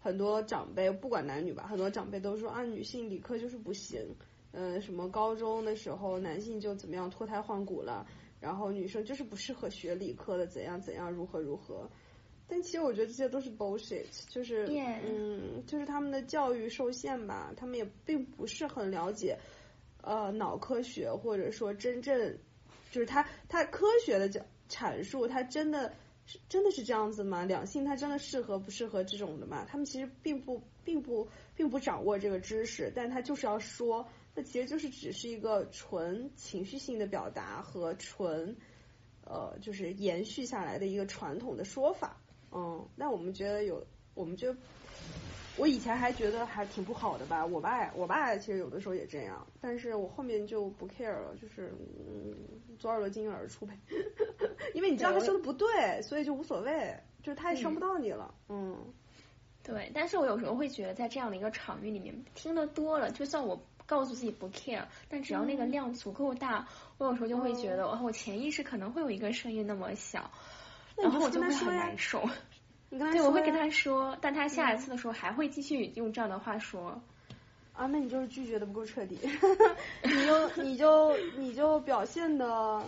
[0.00, 4.16] 很多长辈不管男女吧，很多长辈都说啊女性理科就是不行。
[4.54, 8.06] 嗯，什么高中的时候男性就怎么样脱胎换骨了，
[8.40, 11.90] 然后女生就是不适合学理科的，怎样怎样如何如何。
[12.48, 14.66] 但其实我觉得这些都是 bullshit，就是
[15.04, 19.38] 嗯，就是他们的教育受限吧，他们也并不是很了解
[20.02, 22.38] 呃脑科学，或者说真正
[22.90, 25.94] 就是他他科学的讲阐述，他真的
[26.26, 27.44] 是真的是这样子吗？
[27.44, 29.66] 两性他真的适合不适合这种的吗？
[29.68, 34.06] 他们其实并不并不并不掌握这个知识，但他就是要说。
[34.34, 38.56] 那其实就是只是一个纯情绪性的表达和纯
[39.26, 42.21] 呃就是延续下来的一个传统的说法，
[42.52, 43.84] 嗯，那我们觉得有，
[44.14, 44.56] 我们觉得
[45.56, 51.72] 我以前还觉得还挺不好的吧，我爸我爸其实有的时候也这样，但是我后面就不 care 了，就是
[52.06, 52.34] 嗯
[52.78, 53.76] 左耳朵进右耳出呗，
[54.74, 58.76] 因为你知道他说的不对，所以就无所谓，就是他也伤不到你了，嗯，
[59.62, 63.60] 对，但是我有时候会觉得在这样的一个场域里面听得多了，就算我。
[63.84, 66.66] 告诉自己不 care，但只要那个量足够大，
[66.98, 70.30] 我有时候就会觉得，哦我潜意识可能会有一个声音那么小，
[70.96, 72.22] 然后我就会很难受。
[72.90, 77.00] 对，我会跟他说，但他下一次的时候还会继续用这样的话说。
[77.74, 79.18] 啊，那你就是拒绝的不够彻底，
[80.04, 82.84] 你就你就你就表现的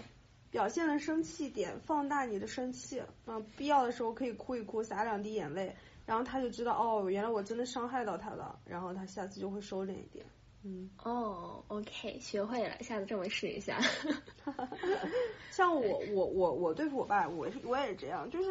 [0.51, 10.23] 表现的生气点，放大你的生气，嗯，必要的时候可以哭一哭，洒两滴眼泪，然后他就知道，哦，原来我真的伤害到他了，然后他下次就会收敛一点。
[10.67, 13.79] 嗯哦，OK，学会了，下次这么试一下。
[15.53, 18.51] 像我我我我对付我爸，我是我也这样，就是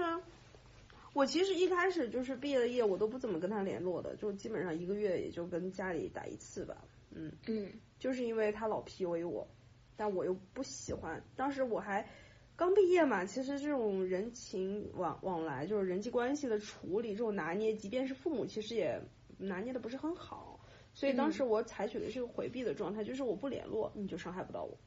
[1.14, 6.78] 我其实一开始就是毕业了业，我都不怎么跟他联络的，就基本上一个月也就跟家里打一次吧。
[7.12, 7.68] 嗯嗯，
[8.00, 9.48] 就是因为他老 PUA 我，
[9.96, 11.24] 但我又不喜欢。
[11.36, 12.08] 当时我还
[12.56, 19.02] 刚毕业嘛，其实这种人情往往来，就是人际关系的处理，这种拿捏，即便是父母，其实也
[19.38, 20.53] 拿捏的不是很好。
[20.94, 24.78] 所以当时我采取的是个回避的状态，就是我不联络，你就伤害不到我。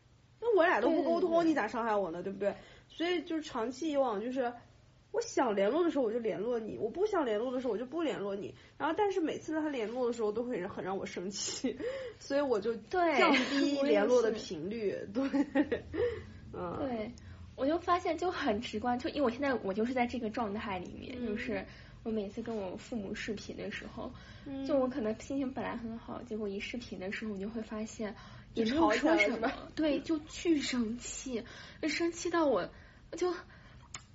[0.41, 2.23] 那我俩都不沟通，你咋伤害我呢？
[2.23, 2.55] 对不对？
[2.89, 4.53] 所以就是长期以往，就是
[5.11, 8.55] 我想联络的时候我就联络你，我不想联络的时候我就不联络你。
[8.79, 11.77] 然后但是每次他联络的时候都会很让我生气，
[12.21, 14.95] 所以我就降低联络的频率。
[15.13, 15.25] 对，
[16.53, 17.11] 嗯，对，
[17.57, 21.67] 我就发现就很直观，就因为我现在我就是在这个状态里面，就是。
[22.07, 24.13] 我每次跟我父母视频的时候，
[24.65, 28.15] 就我可能心情本来很好，结果一视频的时候，你就会发现
[28.55, 31.43] 也没有说什么，对，就巨生气，
[31.89, 32.71] 生气到我
[33.17, 33.35] 就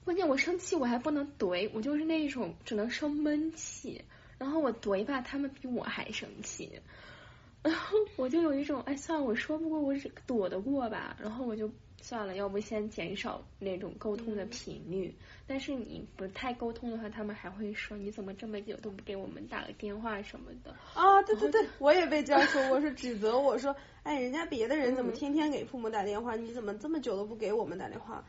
[0.06, 4.02] 关键我生气我还不能怼，我就是那种只能生闷气，
[4.38, 6.80] 然后我怼吧，他们比我还生气。
[7.62, 9.94] 然后我就有一种，哎，算了，我说不过，我
[10.26, 11.16] 躲得过吧。
[11.22, 11.70] 然后我就
[12.02, 15.14] 算了，要不先减少那种沟通的频率。
[15.48, 20.76] 但是你不太沟通的话，他们还会说你怎么这么久都不给我们打个电话什么的。
[20.94, 28.24] 啊，对对对，我也被这样说，我是指责我说，哎，人家别的人怎么天天给父母打电话，你怎么这么久都不给我们打电话？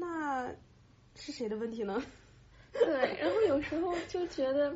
[0.00, 0.48] 那
[1.14, 2.02] 是谁的问题呢？
[2.72, 4.74] 对，然后有时候就觉得。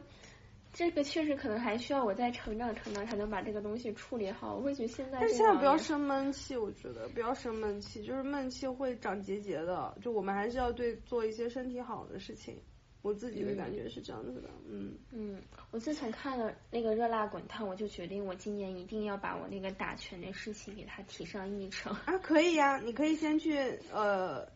[0.77, 4.57] 这个确实可能还需要我再成长成长，才能把这个东西处理好。
[4.57, 9.97] 我会觉得现在，但是现在不要生闷气，我觉得不要生闷气，就是闷气会长结节的。
[10.03, 12.61] 就我们还是要对做一些身体好的事情。
[13.01, 15.41] 我自己的感觉是这样子的，嗯嗯。
[15.71, 21.91] 我自从看了那个热辣滚烫，我就决定我今年一定要把我那个打拳的事情给它提上议程。
[22.05, 23.57] 啊，可以呀，你可以先去
[23.91, 24.47] 呃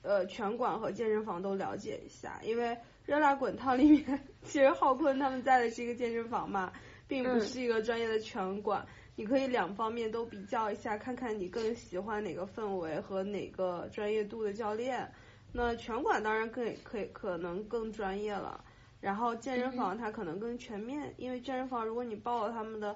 [0.00, 2.74] 呃拳馆和健身房都了解一下，因为。
[3.06, 6.72] 热辣滚烫里面，其实浩坤他们在的是一个健身房嘛，
[7.06, 8.84] 并不是一个专业的拳馆。
[9.14, 15.10] 你可以两方面都比较一下，看看你更喜欢哪个氛围和哪个专业度的教练。
[15.52, 18.62] 那拳馆当然更可以可能更专业了，
[19.00, 22.94] 然后健身房它可能更全面，因为健身房如果你报了他们的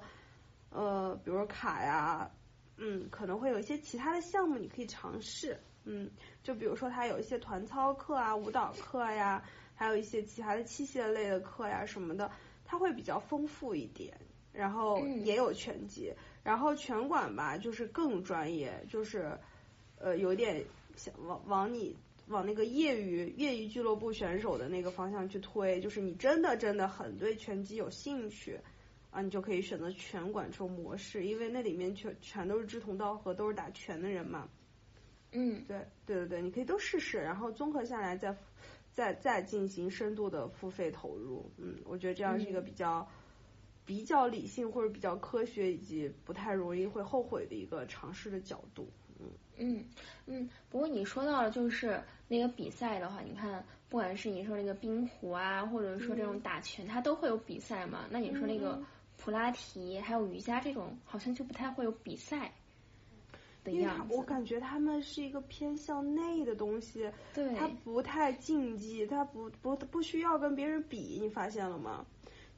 [0.69, 2.29] 呃，比如说卡呀，
[2.75, 6.11] 嗯，可能会有一些其他的项目你可以尝试，嗯，
[6.43, 9.41] 就比如说它有一些团操课啊、舞蹈课呀。
[9.81, 12.31] 还有一些其他的器械类的课呀什么的，
[12.63, 14.15] 它会比较丰富一点，
[14.53, 16.13] 然后也有拳击，
[16.43, 19.35] 然后拳馆吧就是更专业，就是
[19.97, 20.63] 呃有点
[20.95, 21.95] 想往往你
[22.27, 28.59] 往那个业余业余俱乐部选手的那个方向去推，就是你真的真的很对拳击有兴趣
[29.09, 34.47] 啊，你就可以选择拳馆这种模式，因为那里面全全都是志同道合，都是打拳的人嘛。
[35.31, 38.37] 嗯，对对对对，你可以都试试，然后综合下来再。
[38.93, 43.07] 再再进行深度的付费投入，嗯，我觉得这样是一个比较
[43.85, 49.85] 比较理性或者比较科学以及不太容易会后悔的一个尝试的角度，嗯嗯
[50.25, 50.49] 嗯。
[50.69, 58.05] 不过你说到了就是那个比赛的话，你看不管是你说那个冰壶啊，或者说这种打拳，它都会有比赛嘛。
[58.09, 58.81] 那你说那个
[59.17, 62.51] 普拉提还有瑜伽这种，好像就不太会有比赛。
[63.65, 72.03] 因为我感觉他们是一个偏向内的东西，对，他不太竞技，他不不不需要跟别人比，你发现了吗？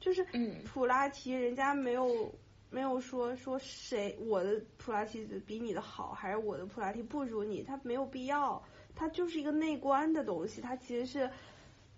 [0.00, 0.24] 就是
[0.64, 2.32] 普拉提，人家没有
[2.70, 8.62] 没有说说谁我的普拉提比你的好，还是我的普拉提不如你，他没有必要，
[8.94, 11.30] 它就是一个内观的东西，它其实是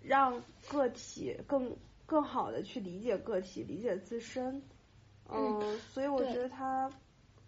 [0.01, 4.61] 让个体更更好的去理解个体，理解自身，
[5.29, 6.91] 嗯，所以我觉得它。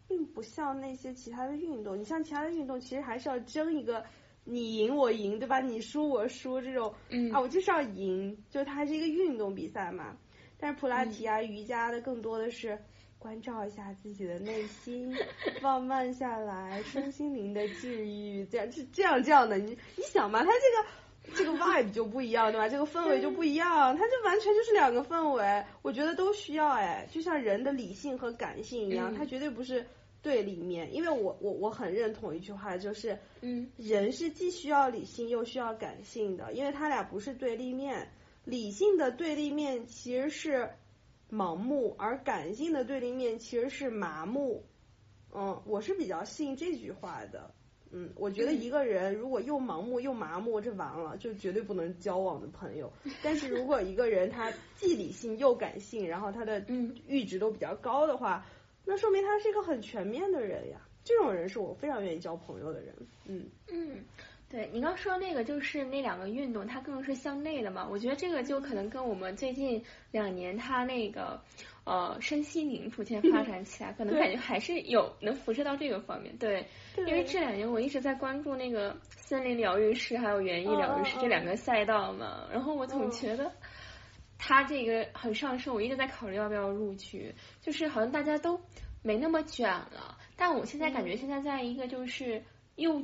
[0.10, 4.04] 并不像那些其他的运动，你像其他的运动，其实还是要争一个
[4.44, 5.60] 你赢我赢，对吧？
[5.60, 6.92] 你输我输这种，
[7.32, 10.18] 啊，我就是要赢，就它是一个运动比赛嘛。
[10.60, 12.78] 但是普拉提啊、瑜伽的更多的是
[13.20, 15.16] 关照一下自己的内心，
[15.62, 19.60] 放慢下来，身心灵的治愈，这样是这样这样的。
[19.60, 22.68] 你你想嘛，它这个这个 vibe 就不一样，对吧？
[22.68, 25.64] 这个氛围就不一样，它就完全就是两个氛围。
[25.84, 29.86] 我觉得都需要哎，就像人的理性和感性一样，它绝对不是。
[30.22, 38.12] 对立面，因为我我我很认同一句话，就是，嗯，人是既需要理性又需要感性的，因为他俩不是对立面，
[38.44, 40.70] 理性的对立面其实是
[41.32, 44.66] 盲目，而感性的对立面其实是麻木，
[45.34, 47.54] 嗯，我是比较信这句话的，
[47.92, 52.92] 嗯，我觉得一个人如果又盲目又麻木，这完了，就绝对不能交往的朋友，
[53.24, 58.46] 但是如果一个人他既理性又感性，然后他的阈值都比较高的话。
[58.86, 62.94] 那说明他是一个很全面的人呀，这种人是我非常愿意交朋友的人。
[63.26, 64.04] 嗯嗯，
[64.50, 67.88] 对你刚说那个就是那两个运动，它更是向内的嘛。
[67.90, 71.40] 我觉得这个就可能跟我们最近两年他那个
[71.84, 76.36] 呃身心灵逐渐发展起来，可能感觉还是有能辐射到这个方面。
[76.38, 76.66] 对，
[76.98, 83.52] 因为这两年我一直在关注那个森林疗愈师还有园艺疗愈师这两个赛道嘛，然后我总觉得
[84.40, 88.60] 他这个很上升，我一直在考虑要不要入局，就是好像大家都。
[89.02, 92.44] 没那么卷了，但我现在感觉现在在一个就是
[92.76, 93.02] 又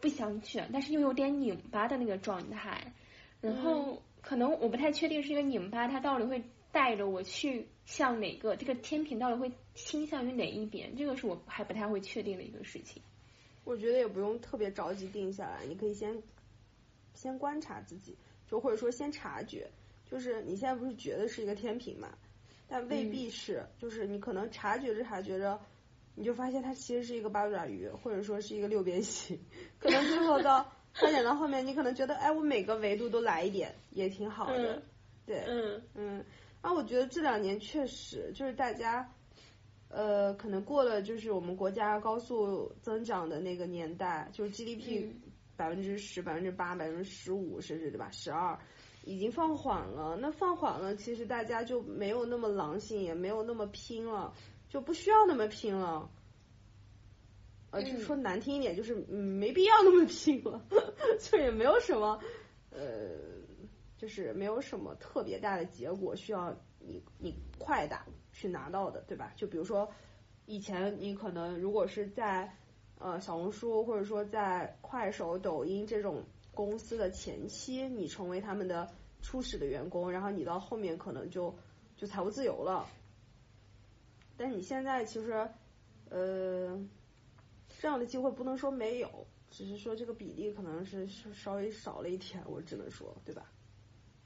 [0.00, 2.92] 不想卷，但是又有点拧巴的那个状态。
[3.40, 6.40] 然后可能我不太确定是一个拧巴，它到底会
[6.70, 13.02] 带着我去向哪个这个天平到底会倾向于哪一边，这个是我还不太会确定的一个事情。
[13.64, 16.22] 我觉得也不用特别着急定下来，你可以先
[17.12, 19.68] 先观察自己，就或者说先察觉。
[20.14, 22.08] 就是你现在不是觉得是一个天平嘛，
[22.68, 25.58] 但未必是，就是你可能察觉着察觉着，
[26.14, 29.36] 你就发现它其实是一个八爪鱼，或者说是一个六边形，
[29.80, 34.80] 可能最后到发展到后面，你可能觉得，哎，我每个维度都来一点，也挺好的，
[35.26, 36.24] 对，嗯嗯，
[36.62, 39.10] 然后我觉得这两年确实就是大家。
[39.90, 45.06] 呃，可能过了就是我们国家高速增长的那个年代，就是 GDP
[45.54, 48.10] 百分之十、百分之八、百分之十五，甚至对吧？
[48.10, 48.58] 十二
[49.04, 50.16] 已经放缓了。
[50.20, 54.34] 那放缓了，其实大家就没有那么狼性，也没有那么拼了，
[54.68, 56.10] 就不需要那么拼了。
[57.70, 60.60] 呃，就说难听一点，就是没必要那么拼了，
[61.20, 62.20] 就也没有什么
[62.70, 63.10] 呃，
[63.96, 68.04] 就是没有什么特别大的结果需要你你快打。
[68.36, 69.32] 去拿到的，对吧？
[69.36, 69.88] 就比如说，
[70.44, 72.52] 以前你可能如果是在
[72.98, 76.24] 呃小红书或者说在快手、抖音这种
[76.54, 78.88] 公司的前期，你成为他们的
[79.20, 81.54] 初始的员工，然后你到后面可能就
[81.96, 82.86] 就财务自由了。
[84.36, 85.32] 但是你现在其实
[86.10, 86.80] 呃
[87.80, 93.50] 这样的机会不能说没有，只是说这个比例可能是稍微少了一点，我只能说，对吧？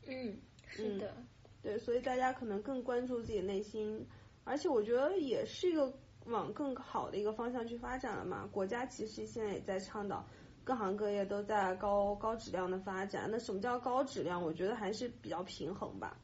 [0.06, 1.14] 嗯，是的。
[1.60, 4.06] 对，所以大家可能更关注自己内心，
[4.44, 5.92] 而且我觉得也是一个
[6.26, 8.48] 往更好的一个方向去发展了嘛。
[8.52, 10.24] 国家其实现在也在倡导
[10.68, 13.26] 各行各业都在高高质量的发展。
[13.32, 14.42] 那什么叫高质量？
[14.42, 16.18] 我觉得还是比较平衡吧，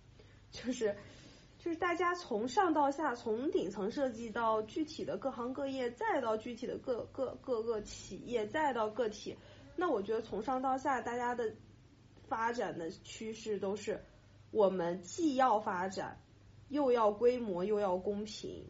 [0.51, 0.95] 就是
[1.59, 9.35] 就是大家从上到下，从顶层设计到具体的各行各业，再到具体的各各各个企业，再到个体。
[9.77, 11.55] 那我觉得从上到下，大家的
[12.29, 13.99] 发展的趋势都是。
[14.51, 16.21] 我们既要发展，
[16.69, 18.63] 又要规模，又要公平，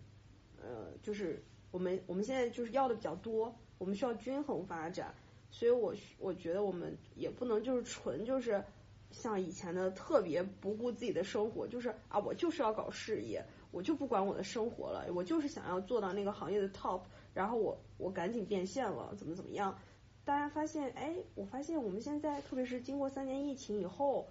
[0.63, 5.13] 呃，就是我们我们现在就是要的比较多，我们需要均衡发展，
[5.55, 8.65] 所以我我觉得我们也不能就是纯就是
[9.13, 17.03] 像以前的特别不顾自己的生活，就是啊我就是要搞事业，我就不管我的生活了，我就是想要做到那个行业的 top，
[17.33, 19.79] 然后我我赶紧变现了，怎么怎么样？
[20.25, 24.27] 大家发现，哎，我发现我们现在特别是经过三年疫情以后。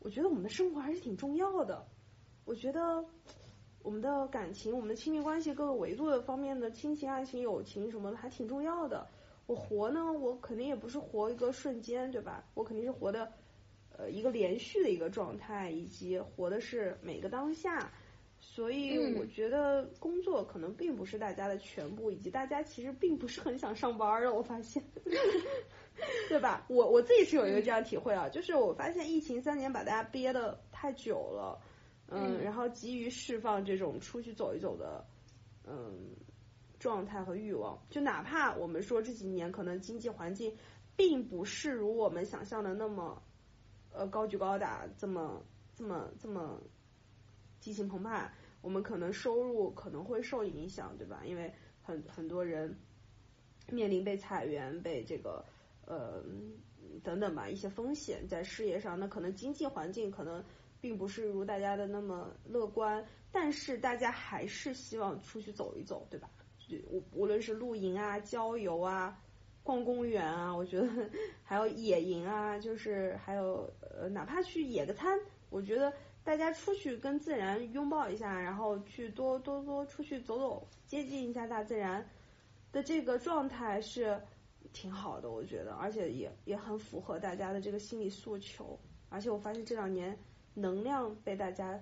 [0.00, 1.84] 我觉得我们的生活还是挺重要的。
[2.44, 3.04] 我觉得
[3.82, 9.08] 我们的感情、我们的亲密关系各个维度的方面的亲情、爱情、友情什么的还挺重要的。
[9.48, 12.44] 我活呢，我肯定也不是活一个瞬间，对吧？
[12.52, 13.32] 我肯定是活的
[13.96, 17.90] 呃一个连续的一个状态，以及活的是每个当下。
[18.40, 24.32] 所以我觉得工作可能并不是大家的全部，以及大家其实并不是很想上班的。
[24.32, 24.80] 我发现。
[26.28, 26.64] 对吧？
[26.68, 31.58] 我我自己是有一个这样体会啊，就是我发现疫情三年把大家憋的太久了，
[32.06, 35.04] 嗯，然后急于释放这种出去走一走的
[35.66, 36.14] 嗯
[36.78, 40.56] 状态和欲望，就哪怕我们说这几年可能经济环境
[40.96, 43.22] 并不是如我们想象的那么
[43.92, 45.42] 呃高举高打，这么
[45.74, 46.60] 这么这么
[47.60, 51.22] 激情澎湃，我们可能收入可能会受影响，对吧？
[51.24, 51.52] 因为
[51.82, 52.78] 很很多人
[53.70, 55.44] 面临被裁员，被这个。
[55.90, 56.22] 呃，
[57.02, 60.44] 等等吧，一些风险在事业上，那可能经济环境可能
[60.82, 63.02] 并不是如大家的那么乐观，
[63.32, 66.28] 但是大家还是希望出去走一走，对吧？
[66.90, 69.18] 无无论是露营啊、郊游啊、
[69.62, 70.88] 逛公园啊，我觉得
[71.44, 75.18] 还有野营啊，就是还有呃，哪怕去野个餐，
[75.50, 75.92] 我觉得
[76.24, 82.08] 大家出去跟自然拥抱一下，然后去多多多出去走走，接近一下大自然
[82.72, 84.20] 的这个状态是。
[84.70, 88.78] 挺好的，我觉得，而且也也很符合大家的这个心理诉求。
[89.08, 90.18] 而且我发现这两年
[90.52, 91.80] 能量被大家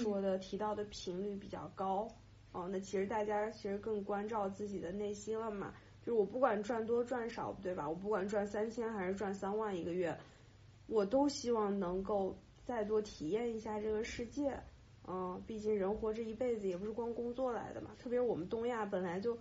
[0.00, 2.06] 说的提到的频率比较高。
[2.52, 5.72] 哦，那其实大家其实更关照自己的内心了嘛。
[6.02, 7.88] 就是我不管赚多赚少，对吧？
[7.88, 10.16] 我不管赚三千还是赚三万一个月，
[10.86, 14.58] 我都希望能够再多体验一下这个世界。
[15.06, 19.36] 嗯，毕竟人活这一辈子也不是光工作来的嘛，特别是我们东亚本来就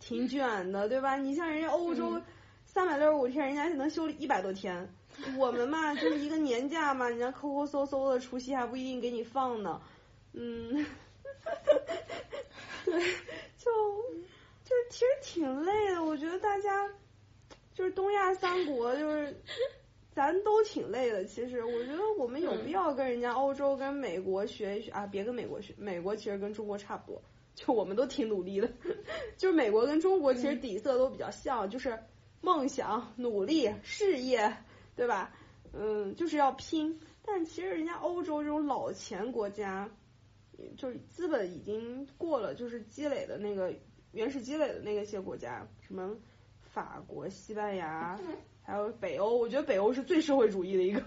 [0.00, 1.16] 挺 卷的，对吧？
[1.16, 2.20] 你像人家欧洲
[2.64, 4.88] 三百六十五天，人家能休一百多天，
[5.38, 9.80] 我们嘛 就是一个年假嘛，人家抠抠搜搜的，除夕还不一定给你放呢，
[10.32, 10.84] 嗯，
[12.84, 12.92] 对，
[13.56, 13.70] 就
[14.64, 16.88] 就是其实挺累的，我觉得大家
[17.74, 19.34] 就是东亚三国就是。
[20.14, 27.20] 咱都挺累的，其实我觉得我们有必要跟人家欧洲、跟美国学一学啊，别跟美国学，美国其实跟中国差不多，
[27.56, 28.70] 就我们都挺努力的，
[29.36, 31.98] 就是美国跟中国其实底色都比较像，就是
[32.40, 34.56] 梦想、努力、事业，
[34.94, 35.34] 对吧？
[35.72, 37.00] 嗯，就是要拼。
[37.24, 39.90] 但其实人家欧洲这种老钱国家，
[40.76, 43.72] 就是资本已经过了，就是积累的那个
[44.12, 46.16] 原始积累的那个些国家，什么
[46.62, 48.18] 法国、西班牙。
[48.66, 51.02] 还有北欧，我觉得北欧是最社会主义的一个，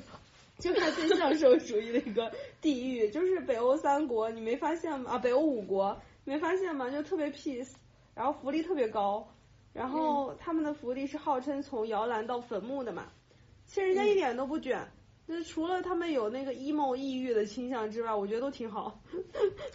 [0.59, 2.31] 就是最像社会主义的一个
[2.61, 5.13] 地域，就是北欧三国，你没发现吗？
[5.13, 6.91] 啊，北欧五国，你没发现吗？
[6.91, 7.71] 就特别 peace，
[8.13, 9.27] 然后福利特别高，
[9.73, 13.11] 然后他们的福利是号称从摇篮到坟墓的嘛，
[13.65, 14.87] 其实人家一点都不卷，
[15.27, 18.99] 那除了他们有那个 emo 抑郁的倾向之外，我觉得都挺好，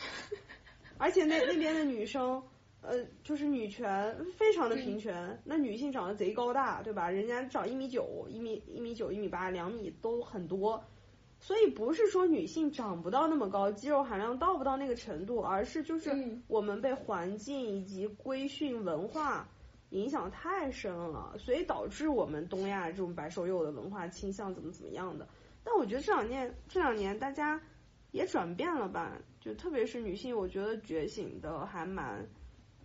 [0.98, 2.42] 而且那那边的女生。
[2.84, 7.08] 呃，就是女权非常的平权，那女性长得贼高大，对吧？
[7.08, 10.82] 人家长一米九、一米一米九、一米八、两米都很多，
[11.38, 16.10] 所以不是说女性长不到那么高，肌肉含量到不到那个程度，而是就是
[16.48, 19.48] 我们被环境以及规训文化
[19.90, 25.28] 影响太深了，所以导致我们东亚这种白瘦幼的文化倾向怎么怎么样的。
[25.64, 27.60] 但我觉得这两年这两年大家
[28.10, 32.26] 也转变了吧，就特别是女性，我觉得觉醒的还蛮。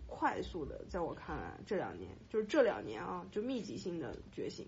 [0.09, 4.65] 快速的，在我看来，这两年就是这两年啊，就密集性的觉醒。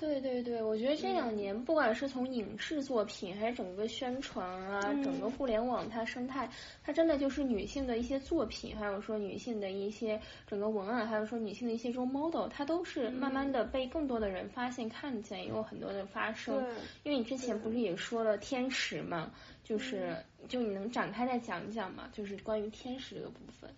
[0.00, 6.50] 对对对，我觉得这两年，不管是从影视作品，还是整个宣传啊，整个互联网它生态，
[6.82, 16.66] 它真的就是女性的一些作品，还有说女性的一些整个文案，还有说女性的一些 role model，它都是慢慢的被更多的人发现、看见，也有很多的发生。
[17.02, 19.30] 因为你之前不是也说了天使嘛，
[19.62, 20.16] 就是
[20.48, 23.70] 就你能展开再讲一讲嘛，就是关于天使这个部分。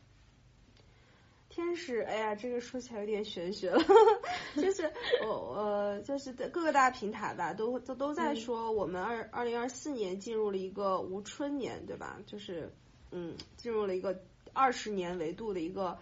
[1.54, 3.78] 天使，哎呀，这个说起来有点玄学了，
[4.56, 4.90] 就是
[5.22, 12.18] 我呃，就是各个大平台吧，都都都在说我们二二零二四年进入了一个无春年，对吧？
[12.24, 12.72] 就是
[13.10, 14.18] 嗯，进入了一个
[14.54, 15.98] 二十年维度的一个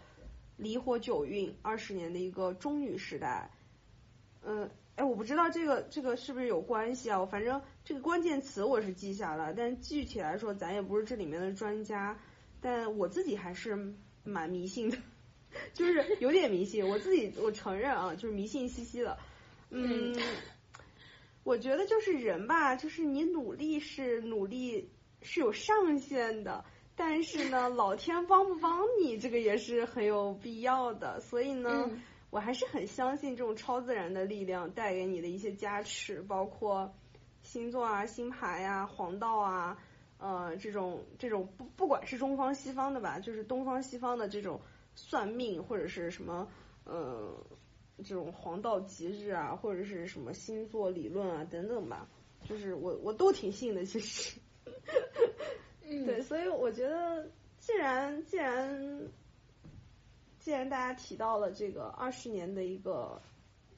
[0.57, 3.51] 离火九运，二十年的一个中女时代。
[4.44, 7.20] 嗯，哎，我不知道这个这个是不是有关系啊？
[7.20, 12.16] 我反正这个关键词我是记下了，但具体来说，咱也不是这里面的专家，
[12.61, 14.96] 但我自己还是蛮迷信的。
[15.74, 19.18] 就是有点迷信，我自己我承认啊，就是迷信兮兮的。
[19.70, 20.14] 嗯，
[21.44, 24.90] 我觉得就是人吧，就是你努力是努力
[25.22, 26.64] 是有上限的，
[26.96, 31.20] 但是呢， 老天帮不帮你，这个也是很有必要的。
[31.20, 31.90] 所以呢，
[32.30, 36.92] 我还是很相信这种超自然的力量带给你的一些加持，包括
[37.42, 39.78] 星座啊、星牌啊、黄道啊，
[40.18, 44.61] 呃，这种这种不不管是中方西方的吧，就是东方西方的这种。
[44.95, 46.49] 算命或者是什么，
[46.84, 47.34] 呃，
[47.99, 52.09] 这种黄道吉日啊，或者是什么星座理论啊等等吧，
[52.49, 54.38] 就是我我都挺信的，其实。
[55.82, 56.05] 嗯。
[56.07, 59.09] 对，所以我觉得，既然既然
[60.38, 63.20] 既然大家提到了这个二十年的一个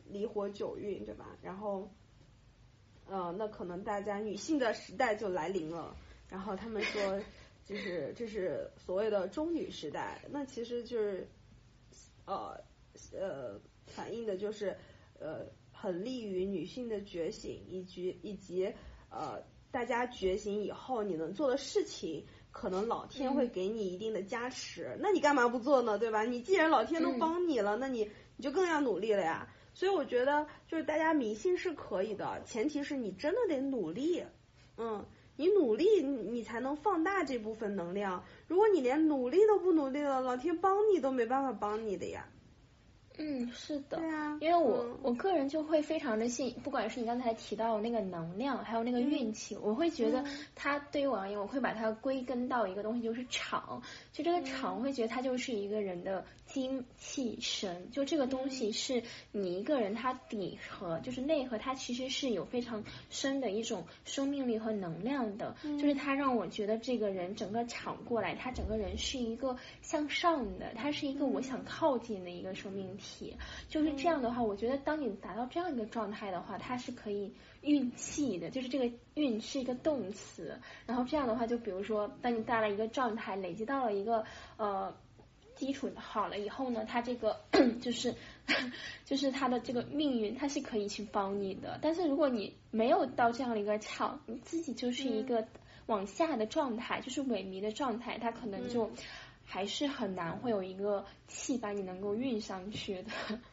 [0.09, 1.37] 离火九运，对吧？
[1.43, 1.89] 然后，
[3.07, 5.97] 呃，那可能大家女性的时代就来临了。
[6.29, 7.21] 然后他们说。
[7.65, 11.29] 就是这是所谓的中女时代，那其实就是
[12.27, 12.61] 呃
[13.13, 14.77] 呃反映的就是
[15.21, 18.73] 呃很利于女性的觉醒，以及以及
[19.11, 19.41] 呃
[19.71, 25.97] 大家觉醒以后你能做的事情，可能老天会给你一定的加持，那你干嘛不做呢？
[25.99, 26.25] 对吧？
[26.25, 29.49] 你既然老天都帮你了，那你你就更要努力了呀。
[29.73, 34.25] 所以我觉得就是大家迷信是可以的，前提是你真的得努力，
[34.77, 35.07] 嗯。
[35.43, 38.23] 你努力，你才能放大这部分能量。
[38.47, 42.25] 如果你连努力都不努力了，老天帮你都没办法帮你的呀。
[43.19, 53.83] 嗯，是的，对啊，因为我我个人就会非常的信，不管是你刚才提到那个能量，还有那个运气，我会觉得它对于我而言，我会把它归根到一个东西，就是场。
[54.13, 57.91] 就这个场，我会觉得它就是一个人的精气神。
[57.91, 65.55] 就这个东西是你一个人，他底核就是内核，它其实是有非常深的一种生命力和能量的。
[65.63, 73.02] 就是它让我觉得这个人整个场过来，他整个人是一个向上的，他是一个我想靠近的一个生命体。
[73.03, 73.37] 体
[73.69, 77.31] 就是这样的话，我觉得当你达到这样一个状态的话，它是可以
[77.61, 80.59] 运气的，就是这个运是一个动词。
[80.87, 84.25] 然后这样的话，就比如说，当你到了一个状态，累积到了一个
[84.57, 84.95] 呃
[85.57, 87.41] 基础好了以后呢，它这个
[87.83, 88.15] 就是
[89.05, 91.79] 就是它的这个命运，它是可以去帮你的。
[91.83, 95.47] 但是如果你没有到这样的一个场，你自己就是一个
[95.87, 98.91] 往下的状态，就是萎靡的状态，它可能就。
[99.45, 103.11] 还是很难会有一个气把你能够运上去的，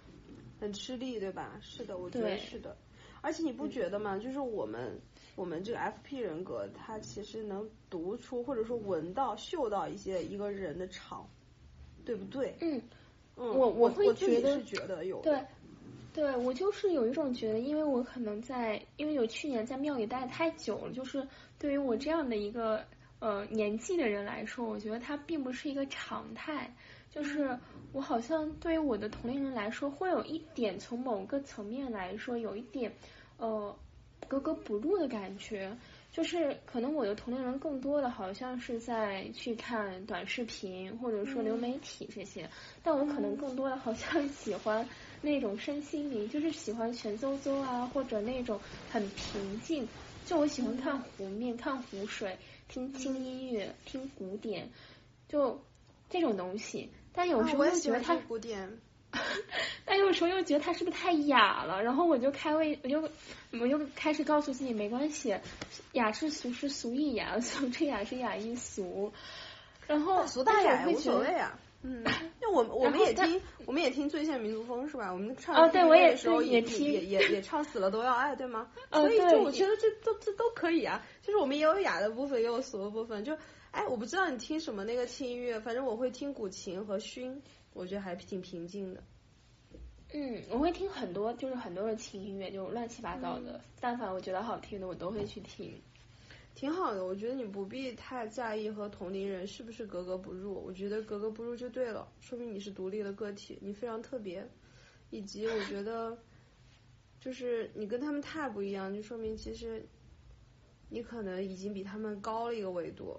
[0.60, 1.58] 很吃力，对吧？
[1.62, 2.76] 是的，我觉得是的。
[3.22, 4.18] 而且你不觉得吗？
[4.18, 4.98] 就是我们
[5.36, 11.28] 我们这个 FP 人格，它其实能读出或者说闻到、嗅到一些一个人的场，
[12.06, 12.56] 对不对？
[12.62, 12.82] 嗯
[13.36, 15.38] 嗯，我我会觉得是觉得有对
[16.14, 21.28] 对，我就是有一种觉得，因为我可能在因为有去年在庙里待太久了，就是
[21.58, 22.86] 对于我这样的一个。
[23.20, 26.74] 呃，年纪的人来说，我觉得它并不是一个常态。
[27.10, 27.58] 就是
[27.92, 32.94] 我好像对于我的同龄人来说，会有一点从某个层面来说，有一点
[33.38, 33.76] 呃
[34.28, 35.76] 格格不入的感觉。
[36.12, 42.50] 就是可能我的同龄人更多的好像是在去看短视频或者说流媒体这些，
[42.82, 44.88] 但我可能更多的好像喜欢
[45.22, 49.88] 那种身心灵，就是喜欢全邹邹啊，或者那种很平静。
[50.26, 52.38] 就我喜欢看湖面、看湖水、
[52.70, 54.70] 听轻音乐、听古典，
[55.28, 55.62] 就
[56.10, 56.90] 这种东西。
[57.12, 58.80] 但有时候又觉得它古典。
[59.86, 63.10] 但有时候又觉得他是不是太雅了，然后我就开胃，我就
[63.60, 65.36] 我就开始告诉自己没关系，
[65.94, 69.12] 雅是俗是俗亦雅， 俗之雅是雅亦俗。
[69.88, 71.60] 然后俗大雅无所谓啊。
[71.82, 72.04] 嗯，
[72.42, 75.12] 那我我们也听，我们也听最炫民族风是吧？
[75.14, 78.70] 我们唱哦，对我也时候也听，也也也唱死了都要爱，对吗？
[78.92, 83.24] 所以就我觉得这都这都可以啊，就是我们也有雅的部分，也有俗的部分。
[83.24, 83.38] 就
[83.72, 87.40] 哎，我不知道你听什么那个轻音乐，反正我会听古琴和埙。
[87.72, 89.04] 我觉得还挺平静的。
[90.12, 93.62] 嗯，我会听很多，就是很多的轻音乐，就乱七八糟的。
[93.80, 95.80] 但凡我觉得好听的，我都会去听。
[96.60, 100.62] 挺好的，我觉得你不必太在意和同龄人是不是格格不入。
[100.62, 104.46] 我觉得格格不入就对了，说明你是独立的个体，你非常特别。
[105.10, 106.18] 以及我觉得，
[107.22, 109.82] 就是你跟他们太不一样，就说明其实
[110.90, 113.18] 你可能已经比他们高了一个维度。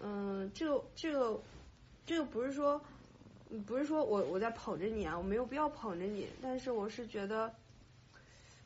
[0.00, 1.42] 嗯，这个这个
[2.06, 2.80] 这个不是说。
[3.66, 7.52] 不是说我我在捧着你啊，我没有必要捧着你，但是我是觉得，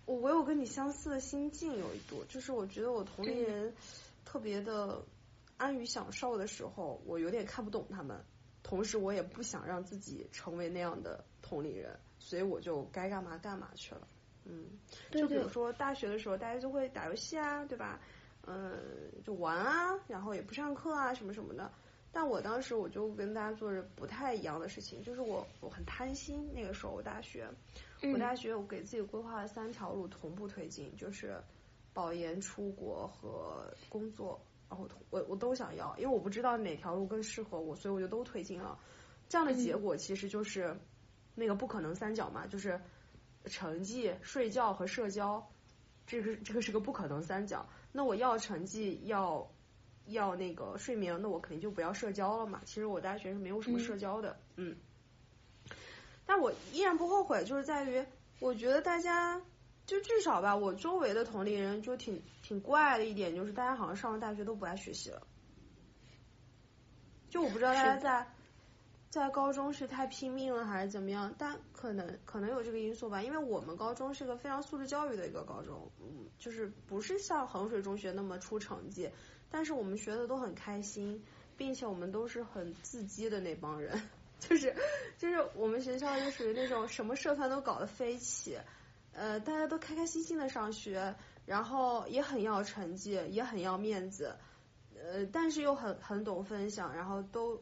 [0.07, 3.75] 我我有跟你相似的心境有一度，就是我觉得我同龄人
[4.25, 5.03] 特别的
[5.57, 8.25] 安于享受的时候，我有点看不懂他们，
[8.63, 14.09] 同时我也不想让自己成为那样的同龄人，所以我就该干嘛干嘛去了，
[14.45, 14.65] 嗯，
[15.11, 18.01] 就比如说大学的时候，大家就会打游戏啊，对吧？
[18.47, 18.79] 嗯，
[19.25, 21.69] 就玩啊，然后也不上课啊，什么什么的。
[22.13, 26.49] 但我当时我就跟大家做着不太一样的事情，就是我我很贪心。
[26.55, 27.47] 那个时候我大学，
[28.11, 31.39] 我大学我给自己规划了三条路同步推进，就是
[31.93, 34.41] 保研、出国和工作，
[34.71, 38.79] 然后我我都想要，因为我不知道哪条路更适合我，所以我就都推进了。
[39.29, 40.75] 这样的结果其实就是
[41.35, 42.81] 那个不可能三角嘛，就是
[43.45, 45.47] 成绩、睡觉和社交，
[46.07, 47.69] 这个这个是个不可能三角。
[47.93, 49.47] 那我要成绩要。
[50.07, 52.61] 要那个睡眠，那我肯定就不要社交了嘛。
[52.65, 54.77] 其实我大学是没有什么社交的，嗯。
[56.25, 58.05] 但我依然不后悔，就是在于
[58.41, 59.41] 我觉得大家
[59.87, 65.27] 就至少吧，我周围的同龄人就挺挺怪的一点，就是大家好像上了大学都不爱学习了。
[67.31, 68.27] 就我不知道大家在
[69.09, 73.23] 在高中是太拼命了还是怎么样，但可能可能有这个因素吧。
[73.23, 79.09] 因为我们高中是个非常素质教育的一个高中，嗯，就是不是像衡水中学那么出成绩。
[79.57, 81.25] 但是我们学的都很开心，
[81.57, 83.99] 并且我们都是很自激的那帮人，
[84.39, 84.77] 就是
[85.17, 88.59] 就是我们学校就属于那种什么社团都搞得飞起，
[89.15, 91.15] 呃，大家都开开心心的上学，
[91.47, 94.37] 然后也很要成绩，也很要面子，
[94.95, 97.59] 呃，但是又很很懂分享，然后都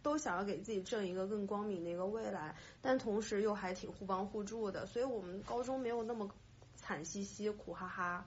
[0.00, 6.30] 都想要给自己挣一个更光明的一个未来，但同时又还挺互帮互助的，所以我们高中没有那么
[6.76, 8.24] 惨兮兮、苦哈哈。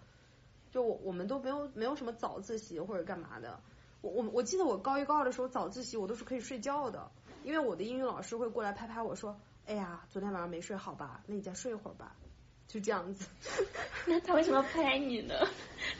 [0.76, 3.58] 就我我们都没有没有什么早自习或者干嘛的，
[4.02, 7.10] 我我我记得我高一高二的时候早自习我都是可以睡觉的，
[7.46, 11.22] 因为我的英语老师会过来拍拍我说，哎呀，昨天晚上没睡好吧？
[11.28, 12.14] 那你再睡一会儿吧，
[12.68, 13.26] 就这样子。
[14.06, 15.34] 那他为什么要拍你呢？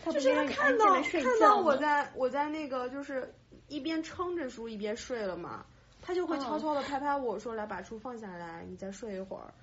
[0.04, 3.34] 他就是他看到看到我在我在那个就是
[3.70, 5.66] 一边撑着书一边睡了嘛，
[6.02, 9.54] 他就会悄悄的拍拍我说来把书放下来，你再睡一会儿。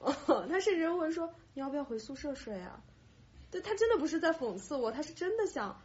[0.48, 2.82] 他甚至会说你要不要回宿舍睡啊？
[3.54, 5.80] 对他真的不是在讽刺我，他是真的想，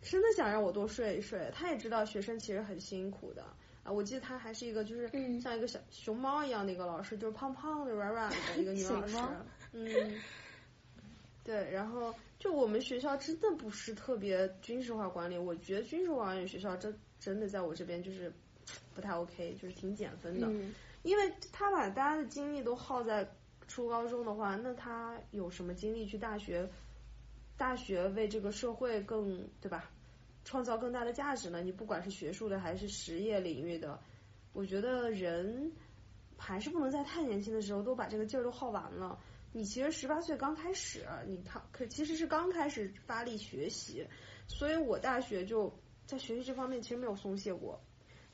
[0.00, 1.50] 真的想让我多睡一睡。
[1.52, 3.42] 他也知道学生其实很辛苦的
[3.82, 3.92] 啊。
[3.92, 5.06] 我记得他还是一个就是
[5.38, 9.18] 像一个小熊猫一样的一个老师，就是胖胖的、软软的一个女老师。
[9.74, 10.18] 嗯，
[11.44, 18.32] 对，然后就我们学校真的不是特别军事化管理，我觉得军事化管理学校真真的在我这边就是
[18.94, 20.46] 不太 OK，就是挺减分的，
[21.02, 23.30] 因为他把大家的精力都耗在
[23.68, 26.66] 初高中的话，那他有什么精力去大学？
[27.56, 29.90] 大学为这个社会更对吧，
[30.44, 31.62] 创造更大的价值呢？
[31.62, 33.98] 你不管是学术的还是实业领域的，
[34.52, 35.72] 我觉得人
[36.36, 39.18] 还是不能在太年轻的时候都把这个劲儿都耗完了。
[39.52, 44.06] 你其实十八岁刚开始，你他可其实是刚开始发力学习，
[44.46, 45.72] 所以我大学就
[46.04, 47.80] 在学习这方面其实没有松懈过，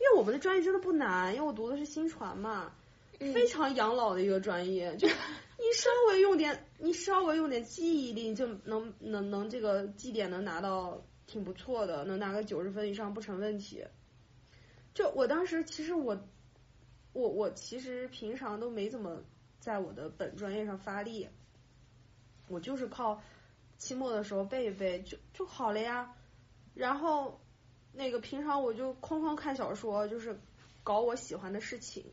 [0.01, 2.75] 因为我们的专业真的不难，因为我读的是新传嘛，
[3.18, 5.07] 非常养老的一个专业，就。
[5.64, 13.87] 你稍微用点，你稍微用点记忆力，就能能能这个绩点能拿到挺不错的，能拿个九十分以上不成问题。
[14.93, 16.20] 就我当时其实我
[17.12, 19.22] 我我其实平常都没怎么
[19.61, 21.28] 在我的本专业上发力，
[22.49, 23.22] 我就是靠
[23.78, 26.12] 期末的时候背一背就就好了呀。
[26.74, 27.41] 然后
[27.93, 30.37] 那个平常我就哐哐看小说，就是
[30.83, 32.05] 搞我喜欢的事情，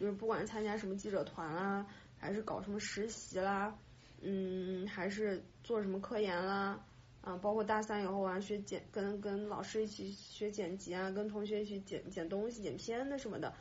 [0.00, 3.76] 就是不管参加什么记者团啦，还是搞什么实习啦，
[4.24, 6.82] 嗯，还是做什么科研啦，
[7.20, 13.54] 啊，包括大三以后啊学剪，跟跟老师一起学剪辑啊，跟同学一起剪剪东西、剪片的什么的，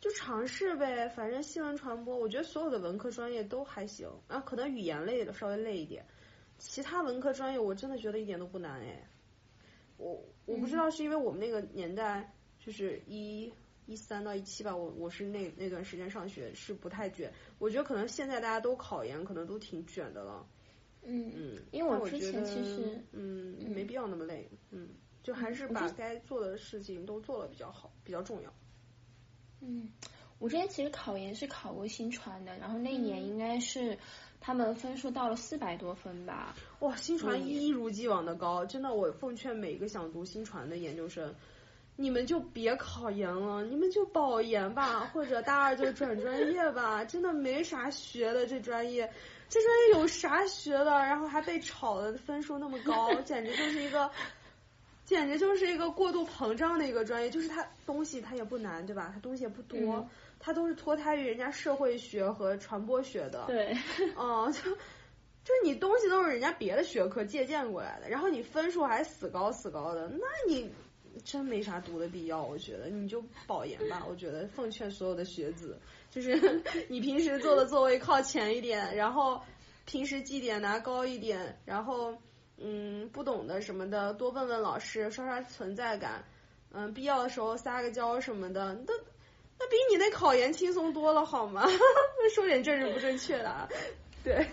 [0.00, 1.08] 就尝试呗。
[1.08, 6.04] 反正新闻传播，我觉得所有的文科专业都还行，啊，可能语言类的稍微累一点，
[6.58, 9.08] 其他文科专业我真的觉得一点都不难哎。
[9.96, 13.50] 我我不知道是因为我们那个年代就是一
[13.86, 20.46] 一三到一七吧，我我是那那段时间上学是不太卷，我觉得可能现在大家都考研，可能都挺卷的了。
[21.08, 24.88] 嗯嗯，因为但我之前其实嗯嗯没必要那么累，嗯，
[25.22, 28.52] 就还是把该做的事情都做了比较好，比较重要。
[29.60, 29.88] 嗯，
[30.40, 33.96] 我之前其实考研是考过新传的，然后那一年嗯应该是
[34.40, 36.56] 他们分数到了四百多分吧。
[36.80, 41.32] 哇，新传嗯一如既往的高，真的，我奉劝每一个想读新传的研究生，
[41.96, 49.10] 你们就别考研了，你们就保研吧，或者大二就转专业吧，真的没啥学的这专业，
[49.48, 50.90] 这专业有啥学的？
[50.90, 54.10] 然后还被炒的分数那么高， 简直就是一个。
[55.04, 59.12] 简直就是一个过度膨胀的一个专业，就是它东西它也不难，对吧？
[59.14, 60.08] 它东西也不多，嗯
[60.40, 63.44] 它都是脱胎于人家社会学和传播学的。
[63.46, 63.72] 对，
[64.18, 70.68] 嗯，就就是你东西都是人家别的学科借鉴过来的，然后你分数还死高死高的，那你
[71.24, 74.04] 真没啥读的必要，我觉得你就保研吧。
[74.08, 75.78] 我觉得奉劝所有的学子，
[76.10, 79.40] 就是 你平时坐的座位靠前一点，然后
[79.84, 82.16] 平时绩点拿高一点，然后
[82.58, 86.24] 嗯不懂的什么的多问问老师，刷刷存在感，
[86.72, 88.92] 嗯必要的时候撒个娇什么的，那
[89.58, 91.64] 那比你那考研轻松多了好吗？
[92.34, 93.68] 说点政治不正确的。
[94.26, 94.44] 对，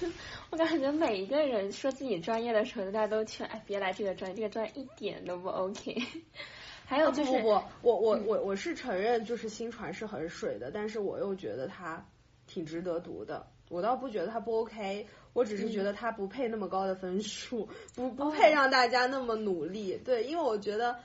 [0.52, 5.96] 我感觉每一个人说自己专业的时候，大家都劝哎别来这个专业，这个专业一点都不 OK。
[6.84, 12.06] 还有就是，不不不，我我我我是承认就是新传是很水的，但是我又觉得它
[12.46, 13.46] 挺值得读的。
[13.70, 19.98] 我倒不觉得它不 OK，我只是觉得它不配那么高的分数，不不配让大家那么努力。
[20.04, 20.98] 对，因为我觉得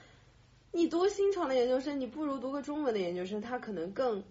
[0.73, 4.23] 你读新传的研究生，你不如读个中文的研究生，他可能更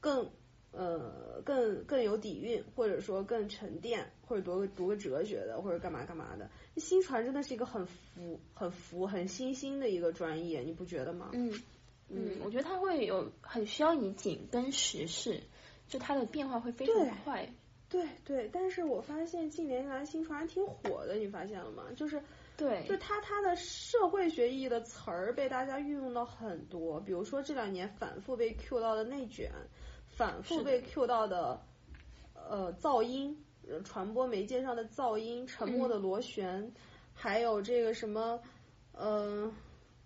[0.00, 0.30] 更
[0.72, 6.50] 呃更更有底蕴，或者说更沉淀，或者读个读个哲学的，或者干嘛干嘛的。
[6.76, 11.30] 新传真的是一个很浮、很浮、很新兴的一个专业，你不觉得吗？
[11.32, 11.52] 嗯
[12.08, 15.40] 嗯，我觉得它会有很需要你紧跟时事，
[15.88, 16.94] 就它的变化会非常
[17.24, 17.48] 快。
[17.88, 21.84] 对对，但是我发现近年来新传还挺火的，你发现了吗？
[21.94, 22.22] 就是
[22.56, 29.52] 对，就它它的社会学意义的词儿被大家运用到很多，比如说这两年反复被 Q 到的内卷，
[30.22, 31.60] 反复被 Q 到的
[32.48, 36.70] 呃噪音，呃传播媒介上的噪音，沉默的螺旋，
[37.12, 38.40] 还有这个什么
[38.92, 39.52] 呃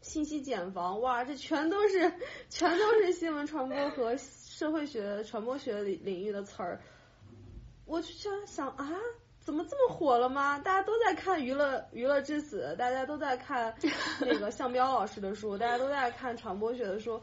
[0.01, 2.11] 信息茧房，哇，这全都是
[2.49, 6.81] 全都是新闻传播和社会学传播学领领域的词儿。
[7.85, 8.91] 我就想想啊，
[9.39, 10.59] 怎么这么火了吗？
[10.61, 13.75] 大家都在看娱乐娱乐至死，大家都在看
[14.21, 17.21] 那个 向彪老师的书，大家都在看传播学的书。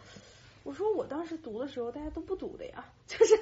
[0.63, 3.35] 我说我当时读的时候，大家都不读的呀， 就是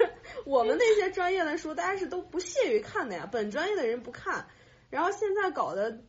[0.45, 4.45] 我们那些专业的书，大家是都不屑于看的呀，本专业的人不看，
[4.89, 6.01] 然后现在搞得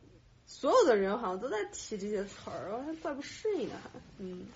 [0.45, 4.47] 所有的人好像都在提这些词儿，我还怪不适应的还，嗯。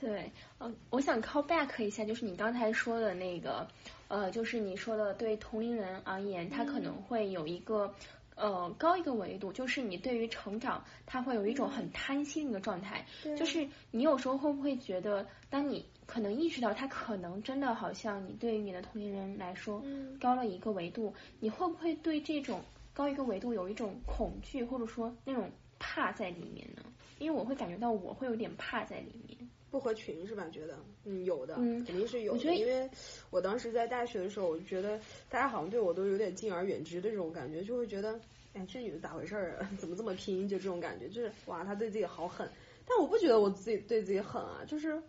[0.00, 3.68] 对，嗯，我想 call back 一下，就是你刚才说的那个，
[4.08, 7.94] 呃，就是你说的对同龄人而言，他可能会有一个。
[8.42, 13.06] 呃，高一个维度，就是你对于成长，他会有一种很贪心的一个状态。
[13.38, 22.60] 就是你有时候会不会觉得，当你可能意识到他可能真的好像你对于你的同龄人来说嗯高了一个维度，你会不会对这种
[22.92, 26.82] 高一个维度有一种恐惧，或者说那种怕在里面呢？
[27.20, 29.38] 因为我会感觉到我会有点怕在里面。
[29.72, 30.46] 不合群是吧？
[30.52, 32.54] 觉得嗯有的，嗯肯定是有的。
[32.54, 32.88] 因为
[33.30, 34.98] 我当时在大学的时候，我就觉得
[35.30, 38.20] 大家好像对我都有点敬而远之的这种感觉，就会觉得
[38.52, 39.70] 哎这女的咋回事儿啊？
[39.80, 40.46] 怎么这么拼？
[40.46, 42.48] 就这种感觉，就是哇她对自己好狠。
[42.86, 45.02] 但我不觉得我自己对自己狠啊，就是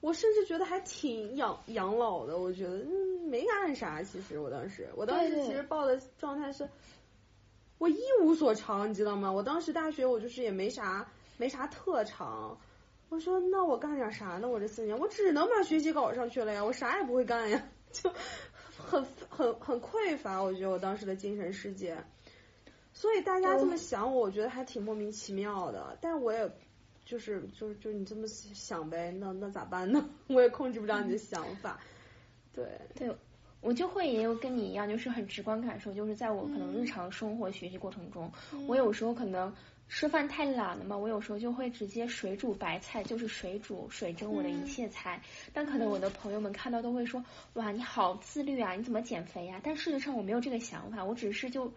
[0.00, 2.38] 我甚至觉得还挺养养老的。
[2.38, 6.66] 我觉得嗯没干啥，其实我当时我当时其实抱的状态是。
[7.78, 9.32] 我一无所长，你知道吗？
[9.32, 12.60] 我当时大学我就是也没啥没啥特长，
[13.10, 14.48] 我说那我干点啥呢？
[14.48, 18.08] 我这四年我只能把学习搞上去了呀，我啥也不会干呀，就
[18.78, 20.40] 很很很匮乏。
[20.40, 21.98] 我觉得我当时的精神世界，
[22.94, 25.98] 所以大家这么想我，我觉得还挺莫名其妙的。
[26.00, 26.50] 但我也
[27.04, 30.08] 就是就是就你这么想呗，那那咋办呢？
[30.28, 31.80] 我也控制不了你的想法。
[32.52, 33.12] 对，对，
[33.60, 38.30] 我就会也有跟你一样，就是很直观感受，就是在我可能日常生活学习过程中，
[38.68, 39.52] 我有时候可能
[39.90, 45.20] 吃饭太懒了嘛，我有时候就会直接水煮白菜，就是水煮水蒸我的一切菜。
[45.52, 47.22] 但可能我的朋友们看到都会说，
[47.54, 49.60] 哇，你好自律啊，你怎么减肥呀？
[49.64, 51.70] 但事实上我没有这个想法，我只是就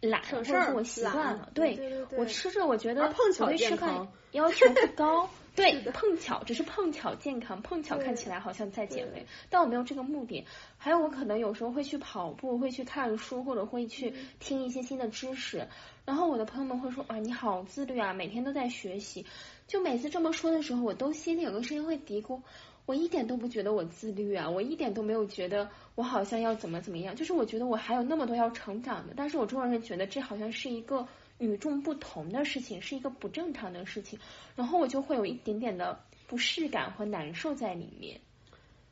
[0.00, 1.48] 懒，或者是我习惯了。
[1.54, 5.30] 对对对，我吃着我觉得碰巧对吃饭要求不高。
[5.60, 10.46] 对，碰巧只是碰巧健康，碰巧看起来好像在减肥，但我没有这个目的。
[10.78, 15.68] 还有，我可能有时候会去跑步，会去看书，或者会去听一些新的知识。
[16.06, 19.26] 然后我的朋友们会说：“啊，你好自律啊，每天都在学习。”
[19.68, 22.40] 就每次这么说的时候，我都心里有个声音会嘀咕：
[22.86, 27.14] 我一点都不觉得我自律啊，我一点都没有觉得我好像要怎么怎么样。
[27.14, 31.06] 就是我觉得我还有那么多要成长的，但是我中国人觉得这好像是一个。
[31.40, 34.16] 与众不同的事情是一个不正常的事情，
[34.54, 38.20] 然后我就会有一点点的不适感和难受在里面。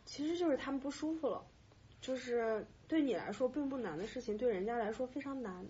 [0.05, 1.44] 其实就是他们不舒服了，
[2.01, 5.64] 就是对你来说并不难的事情，对人家来说非常难。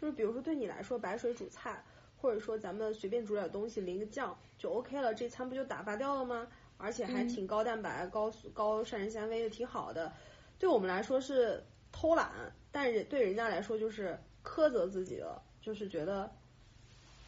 [0.00, 1.84] 就是比如说对你来说白水煮菜，
[2.20, 6.48] 或者说咱们随便煮点东西淋个酱就 OK 了，这餐不就打发掉了吗？
[6.78, 10.10] 而且还挺高蛋白、高高膳食纤维的，挺好的。
[10.58, 12.30] 对我们来说是偷懒，
[12.72, 15.42] 但是对人家来说就是苛责自己了。
[15.62, 16.30] 就是觉得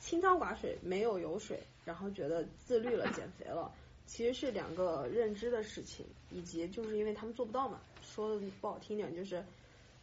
[0.00, 3.70] 清汤寡水，没有油水，然后觉得自律了，减肥了，
[4.06, 9.44] 其实是两个认知的事情，以及就是因为他们做不到嘛，说的不好听点就是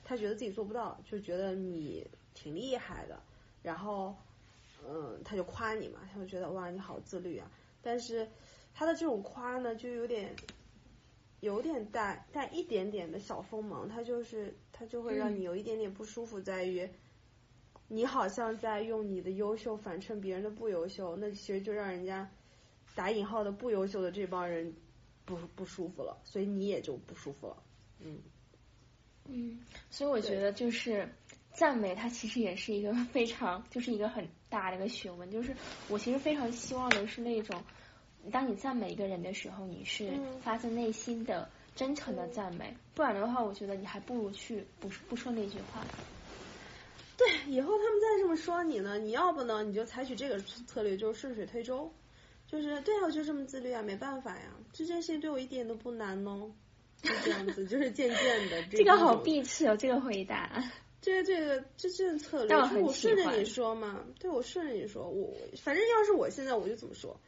[0.06, 3.20] 他觉得自己做不到，就觉得你挺厉害的，
[3.62, 4.16] 然后
[4.88, 7.52] 嗯他就夸你嘛，他就觉得哇你好自律啊，
[7.82, 8.28] 但是
[8.74, 10.34] 他的这种夸呢就有点
[11.42, 16.90] 有点带带一点点的小锋芒，他就是他就会让你有一点点不舒服，在于。
[17.90, 22.30] 你好像在用你的优秀反衬别人的不优秀，那其实就让人家
[22.96, 24.74] 打引号的不优秀的这帮人
[25.26, 27.58] 不不舒服了，所以你也就不舒服了，
[28.00, 28.20] 嗯。
[29.32, 29.60] 嗯，
[29.90, 31.08] 所以我觉得就是
[31.52, 35.56] 赞美它其实也是一个 非常就是一个很大的一个学问，就是
[35.90, 37.62] 我其实非常希望的是那种
[38.32, 40.12] 当你赞美一个人的时候，你是
[40.42, 45.84] 发自内心的真诚的赞美，不然的话，我觉得你还不如去不不说那句话。
[47.20, 51.92] 对，以后他们再这么说你呢，你要不呢，你就采取这个策略，就是顺水推舟，
[52.48, 56.50] 就是对啊，我就这么自律啊，没办法呀，这件事情对我一点都不难哦，
[57.02, 58.64] 就这样子，就是渐渐的。
[58.72, 60.64] 这个好避斥哦，这个回答。
[61.02, 67.20] 这个这个这这策略，我顺着你说嘛，对我顺着你说，我反正要是我现在我就怎么说，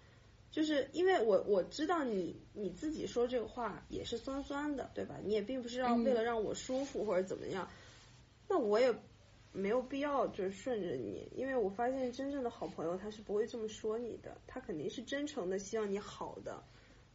[0.51, 5.15] 就是因为我我知道你你自己说这个话也是酸酸的，对吧？
[5.21, 7.69] 你也并不是让为了让我舒服或者怎么样，
[8.47, 8.95] 那我也。
[9.53, 16.63] 没有必要就是顺着你，因为我发现真正的好朋友他是不会这么说你的，他肯定是真诚的希望你好的，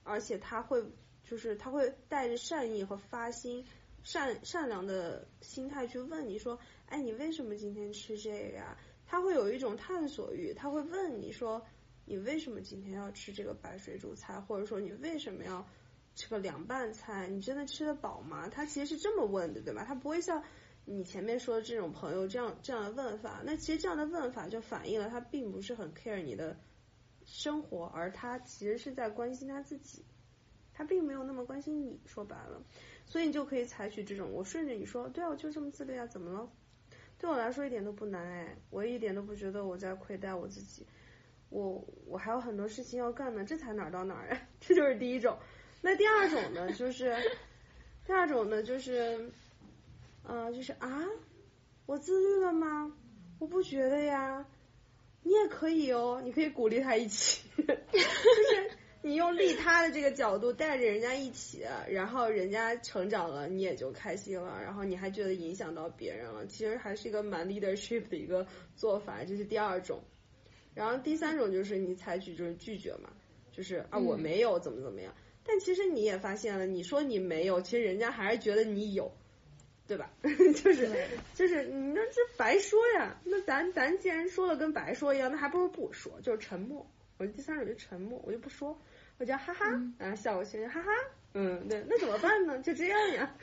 [0.05, 0.85] 而且他会
[1.25, 3.65] 就是他会带着善意和发心
[4.03, 8.77] 善善良的心态去问你说，哎，你为什么今天吃这个呀？
[9.07, 11.65] 他会有一种探索欲，他会问你说，
[12.05, 15.67] 你为什么今天要吃这个白水煮菜，或者说你为什么要
[16.15, 17.29] 吃个凉拌菜？
[17.29, 18.49] 你真的吃得饱吗？
[18.49, 19.85] 他其实是这么问的，对吧？
[19.85, 20.45] 他不会像。
[20.89, 26.57] 你前面说的这种朋友这样这样的问法，那其实这样的问法就反映了他并不是很 care 你的
[27.25, 30.05] 生活，而他其实是在关心他自己，
[30.73, 31.99] 他并没有那么关心你。
[32.07, 32.63] 说白了，
[33.05, 36.49] 所以你就可以采取这种，我顺着你说，对啊，我就这么自律啊，怎么了？
[37.19, 40.87] 对我来说一点都不难哎，我一点都不觉得我在亏待我自己，
[41.49, 44.41] 我我还有很多事情要干呢，这才哪儿到哪儿啊？
[44.61, 45.37] 这就是第一种。
[45.83, 47.13] 那第二种呢，就是
[48.07, 49.29] 第二种呢，就是。
[50.27, 51.05] 啊，就是啊，
[51.87, 52.93] 我自律了吗？
[53.39, 54.47] 我不觉得呀，
[55.23, 58.71] 你也可以哦，你可以鼓励他一起， 就是
[59.03, 70.03] 你用利他的这个角度带着人家一起，然后人家成长了，你也就开心了，然后你还觉得影响到别人了，其实还是一个蛮 leadership 的一个做法，这是第二种。
[70.75, 73.11] 然后第三种就是你采取就是拒绝嘛，
[73.53, 75.15] 就是啊我没有怎么怎么样，
[75.45, 79.13] 但其实你也发现了，你说你没有，其实人家还是觉得你有。
[79.89, 80.11] 对吧？
[80.23, 80.91] 就是
[81.35, 83.17] 就是，你那这白说呀？
[83.25, 86.85] 那咱咱既然说了跟白说一样，那还不如不说，就是沉默。
[87.19, 88.77] 我第三种就沉默，我就不说，
[89.19, 89.65] 我就哈哈，
[89.99, 90.91] 然后笑过去，哈哈，
[91.35, 92.61] 嗯，对，那怎么办呢？
[92.63, 93.35] 就这样呀。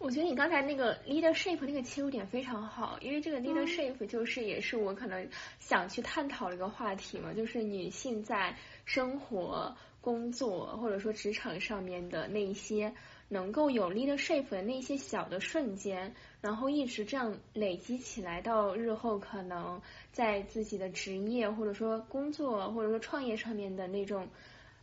[0.00, 5.28] 我觉得你刚才那个 leadership 那个切入点非常好，因为这个 leadership 就是也是我可能
[5.58, 12.92] 想去探讨的一个话题嘛，就是女性在生活、工作或者说职场上面的那一些。
[13.28, 19.80] 能够有 leadership 的那些小的瞬间，然后一直这样累积起来，到日后可能
[20.12, 24.26] 在自己的职业或者说工作或者说创业上面的那种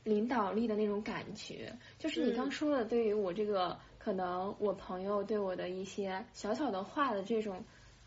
[0.04, 1.76] 领导力的那种感觉。
[1.98, 7.64] 就是你刚说的，对于我这个可能我朋友对我的一些小小的话的这种，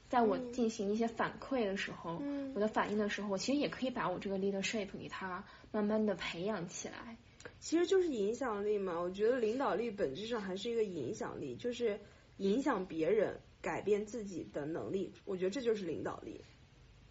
[0.09, 2.22] 在我进行一些反馈的时候，
[2.55, 7.16] 我的反应的时候，我其实也可以把我这个 leadership 给它慢慢的培养起来。
[7.61, 11.99] 其实就是影响力嘛，我觉得领导力本质上还是一个影响力，就是
[12.36, 15.12] 影响别人、改变自己的能力。
[15.24, 16.44] 我觉得这就是领导力。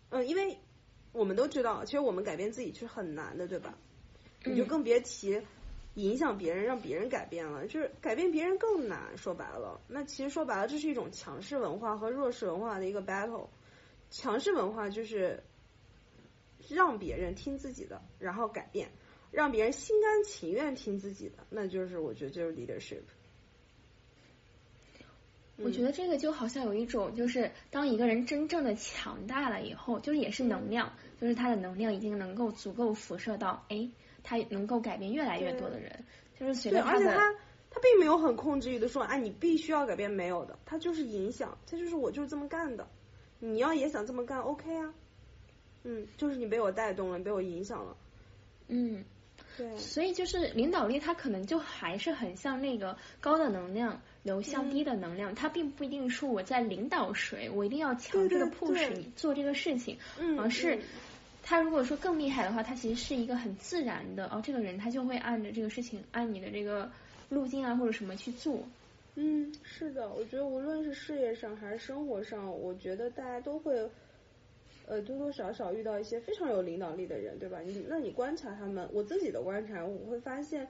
[0.10, 0.58] 嗯，因为
[1.12, 3.78] 我们都知道，其实我们改变自己是很难的，对吧？
[4.46, 5.42] 你就更别提
[5.96, 9.18] 影响别人、让别人改变了，就是改变别人更难。
[9.18, 13.48] 说白了，那其实说白了，这是一种强势文化和弱势文化的一个 battle。
[14.10, 15.44] 强势文化就是
[16.70, 18.90] 让别人听自己的，然后改变。
[19.32, 23.02] 让别人心甘情愿听自己的，那就是我觉得就是 leadership。
[25.60, 33.90] 我觉得这个就好像有一种，就是当一个人真正的强大了以后，就是也是能量，就是他的能量已经能够足够辐射到，哎，
[34.22, 36.06] 他能够改变越来越多的人，
[36.40, 37.34] 就是随着而且他
[37.72, 42.88] 他并没有很控制欲的说，哎，你必须要改变，没有的，他就是影响，他就是我就是这么干的，
[43.40, 44.94] 你要也想这么干，OK 啊，
[45.84, 47.98] 嗯，就是你被我带动了，被我影响了，
[48.68, 49.04] 嗯。
[49.58, 59.98] 对，所以就是领导力，它可能就还是很像那个高的能量流向低的能量，它并不一定说我在领导谁，我一定要强制的 push 你做这个事情，
[60.40, 60.80] 而是
[61.44, 66.92] 他如果说更厉害的话，他其实是一个很自然的，哦，这个人他就会按着这个事情，按你的这个
[67.30, 68.62] 路径啊或者什么去做。
[69.16, 73.90] 嗯，是的，我觉得无论是事业上还是生活上，我觉得大家都会。
[74.88, 77.60] 呃，多多少少遇到一些非常有领导力的人，对吧？
[77.60, 80.66] 你那你观察他们，我自己的观察，我会发现，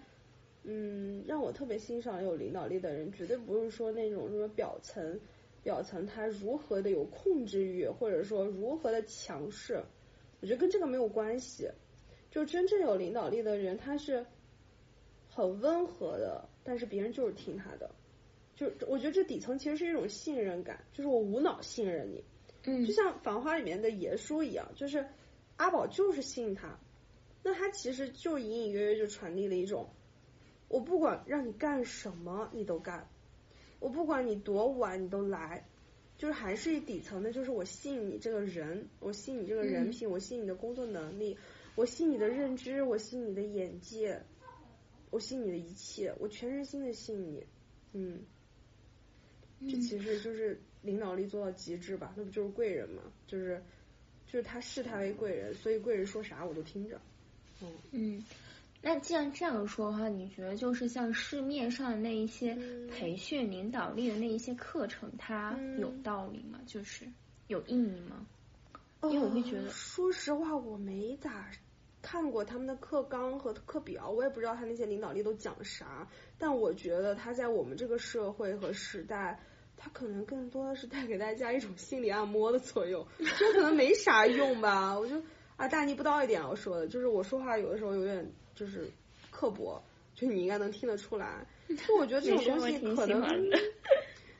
[0.64, 5.20] 嗯，让我特别欣赏有领导力的人，绝对不是说那种说表层，
[5.62, 9.84] 表层他如何的有控制欲，或者说如何的强势，
[10.42, 11.70] 我觉得跟这个没有关系。
[12.32, 14.26] 就真正有领导力的人，他是
[15.30, 17.90] 很温和的，但是别人就是听他的，
[18.56, 22.24] 就我觉得这底层其实是一种信任感，就是我无脑信任你。
[22.68, 25.08] 嗯，就像《繁花》里面的爷叔一样，就是
[25.56, 26.78] 阿宝就是信他，
[27.42, 29.90] 那他其实就隐隐约约就传递了一种，
[30.68, 33.10] 我不管让你干什么你都干，
[33.80, 35.66] 我不管你多晚你都来，
[36.18, 41.38] 就是还是底层的，就是我信你这个人，我信你这个人品，我信你的工作能力，
[41.76, 44.22] 我信你的认知，我信你的眼界，
[45.10, 47.46] 我信你的一切，我全身心的信你，
[47.94, 48.20] 嗯，
[49.62, 50.60] 这其实就是。
[50.84, 53.02] 领导力做到极致吧，那不就是贵人吗？
[53.26, 53.62] 就是
[54.26, 57.02] 就是他视他为贵人，所以贵人说啥我都听着。
[57.62, 58.24] 嗯嗯，
[58.82, 62.56] 那既然这样说的话，你觉得就是像市面上的那一些
[62.90, 66.60] 培训领导力的那一些课程，它有道理吗？
[66.66, 67.04] 就是
[67.48, 68.26] 有意义吗？
[69.02, 71.52] 因为我会觉得，说实话，我没咋
[72.10, 76.08] 看过他们的课纲和课表，我也不知道他那些领导力都讲啥。
[76.38, 79.40] 但我觉得他在我们这个社会和时代。
[79.80, 83.06] 他可能更多的是带给大家一种心理按摩的作用，
[83.38, 84.98] 这可能没啥用吧。
[84.98, 85.22] 我就
[85.56, 88.90] 啊大逆不道一点，我说的就是我说话有的时候有点就是
[89.30, 89.80] 刻薄，
[90.16, 91.46] 就你应该能听得出来。
[91.68, 93.22] 就我觉得这种东西可能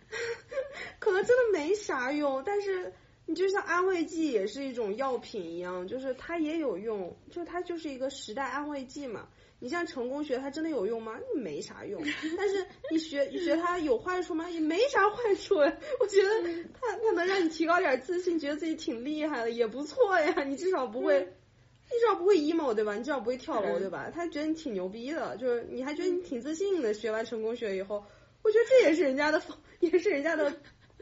[0.98, 2.92] 可能真的没啥用，但是
[3.28, 9.28] 你就像安慰剂也是一种药品一样，就是它也有用，就它就是一个时代安慰剂嘛。
[9.60, 11.20] 你像成功学，它真的有用吗？
[11.36, 12.02] 没啥用。
[12.38, 14.50] 但是你学你学它有坏处吗？
[14.50, 15.56] 也没啥坏处。
[15.56, 20.44] 我觉得它它能让你提高点自信，觉得自己挺厉害的，也不错呀。
[20.44, 22.94] 你至少不会，你至少不会 emo 对吧？
[22.96, 24.12] 你至少不会跳楼对吧？
[24.14, 26.94] 他觉得你挺牛逼的，就是你还觉得你挺自信的。
[26.94, 28.06] 学完成功学以后，
[28.44, 29.42] 我觉得这也是人家的，
[29.82, 30.54] 也是人家的，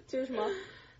[0.08, 0.50] 就是什么，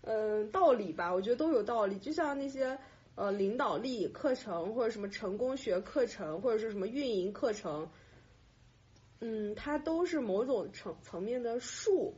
[0.06, 1.12] 嗯，道理吧。
[1.14, 1.98] 我觉得都有道理。
[1.98, 2.78] 就像那些。
[3.18, 7.88] 呃，领导力课程或者什么成功学课程，或者是什么运营课程，
[9.20, 12.12] 嗯，它都是某种层层面的术，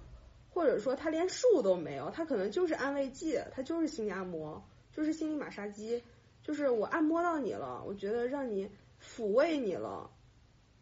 [0.50, 4.60] 或者说它连术都没有，它可能就是安慰剂，它就是心理按摩，
[4.90, 6.02] 就是心理马杀鸡，
[6.42, 8.68] 就是我按摩到你了，我觉得让你
[9.00, 10.10] 抚慰你了，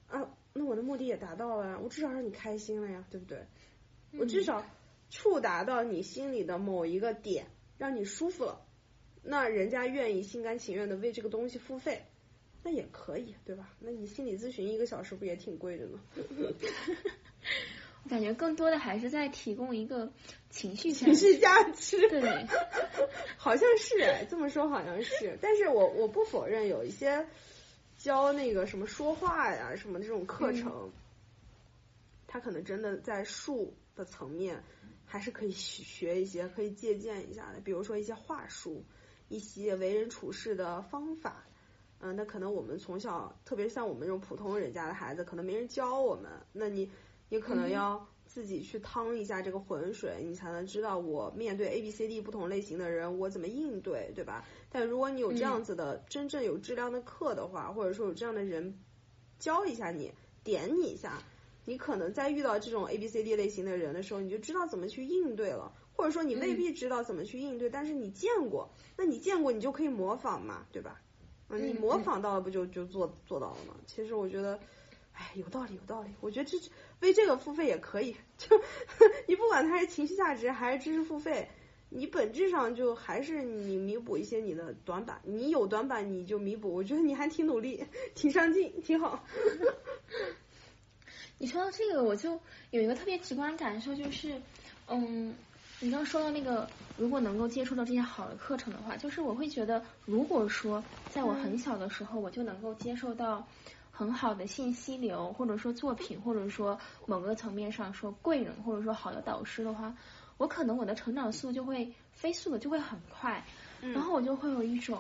[0.09, 3.47] 啊，那我的目的也达到了，我至少让你开心了呀，对不对？
[4.19, 4.65] 我至少
[5.11, 7.47] 触达到你心里的某一个点，
[7.79, 8.61] 让你舒服了。
[9.23, 12.05] 那人家愿意心甘情愿的为这个东西付费，
[12.63, 13.75] 那也可以，对吧？
[13.81, 16.01] 那你心理咨询一个小时不也挺贵的呢？
[18.05, 20.13] 我感觉更多的还是在提供一个
[20.49, 22.47] 情绪情绪价值，对，
[23.37, 27.27] 好像是哎，这么说好像是，但是我我不否认有一些
[27.99, 30.93] 教那个什么说话呀什么这种课程，
[32.29, 34.63] 他可能真的在术的层面
[35.07, 38.85] 还是可以学一些，可以借鉴一下的，比如说一些话术。
[39.29, 41.45] 一些为人处事的方法，
[41.99, 46.89] 嗯，那可能我们从小，特别像我们这种普通人家的孩子，可能没人教我们，那你
[47.29, 54.45] 你可能要自己去趟一下这个浑水，你才能知道我面对 A B C D 不同类型的人，我怎么应对，对吧？
[54.71, 58.79] 但如果你有这样子的真正有质量的课的话，或者说有这样的人
[59.41, 60.13] 教一下你，
[60.45, 61.21] 点你一下，
[61.67, 65.71] 你可能在遇到这种 A B C D 类型的人的时候，你就知道怎么去应对了。
[65.93, 71.01] 或者说你未必知道怎么去应对，但是你见过，那你见过你就可以模仿嘛，对吧？
[71.49, 73.75] 嗯，你模仿到了不就就做做到了吗？
[73.87, 74.61] 其实我觉得，
[75.15, 76.11] 哎，有道理有道理。
[76.21, 76.59] 我觉得这
[77.01, 78.61] 为这个付费也可以，就
[79.27, 81.49] 你不管它是情绪价值还是知识付费，
[81.89, 86.75] 你本质上就还是你弥补一些你的短板，你有短板你就弥补。
[86.75, 87.83] 我觉得你还挺努力，
[88.15, 89.25] 挺上进，挺好。
[91.39, 92.39] 你说到这个，我就
[92.71, 94.41] 有一个特别直观感受，就是
[94.87, 95.35] 嗯。
[95.79, 96.67] 你刚说到那个，
[96.97, 103.47] 如果能够接触到这些好的课程的话，就是我会觉得，如果说在我很小的时候，我就能够接受到
[103.91, 109.95] 很好的信息流，或者说作品，或者说某个层面上说贵人，或者说好的导师的话，
[110.39, 113.45] 我可能我的成长速度就会飞速的就会很快，
[113.93, 114.99] 然后我就会有一种。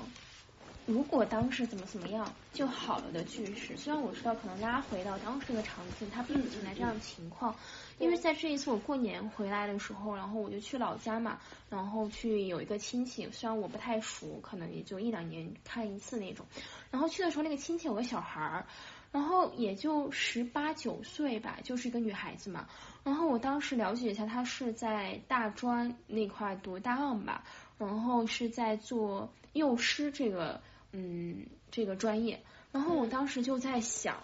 [0.86, 7.52] 如果当时怎么怎么样就好了的句式，虽然我知道可能拉回到当时的场景，它并不存在这样的情况，
[7.98, 16.46] 因为在这一次我过年回来的时候，然后我就去老家嘛，然后去有一个亲戚，虽然我不太熟，可能也就一两年看一次那种，
[16.92, 18.64] 然后去的时候那个亲戚有个小孩儿，
[19.10, 22.68] 然后也就十八九岁吧，就是一个女孩子嘛，
[23.02, 27.42] 然后我当时了解一下，她是在大专那块读大二吧，
[27.76, 30.60] 然后是在做幼师这个。
[30.98, 32.40] 嗯，这个专业，
[32.72, 34.16] 然后我当时就在想，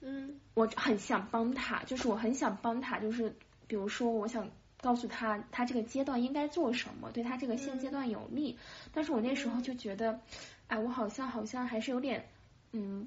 [0.00, 3.32] 嗯，我很想帮他，就是我很想帮他，就是
[3.68, 8.58] 比如说，我想告诉他，他这个阶段应该做什么，对他这个现阶段有利。
[8.92, 10.18] 但是我那时候就觉得，
[10.66, 12.28] 哎，我好像好像还是有点，
[12.72, 13.06] 嗯，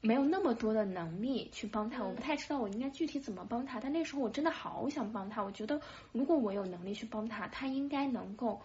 [0.00, 3.80] 没有那么多的能力去帮他，我不太知道我应该具体怎么帮他。
[3.80, 5.80] 但那时候我真的好想帮他，我觉得
[6.12, 8.62] 如果我有能力去帮他，他应该能够。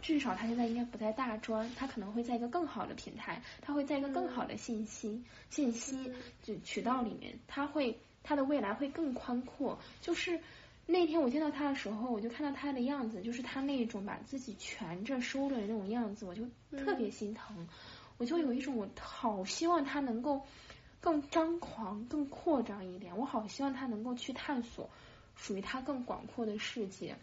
[0.00, 9.78] 至少他现在应该不在大专，他可能会在一个更好的平台，他会在一个更好的信息信息就渠道里面，他会他的未来会更宽阔。
[10.00, 10.40] 就是
[10.86, 16.42] 那天我见到他的时候，我就看到他的样子，就是他那种把自己蜷着收着的那种样子，我就
[16.78, 17.68] 特别心疼。
[18.16, 20.42] 我就有一种我好希望他能够
[21.00, 24.90] 更张狂、更扩张一点，我好希望他能够去探索
[25.36, 27.16] 属于他更广阔的世界。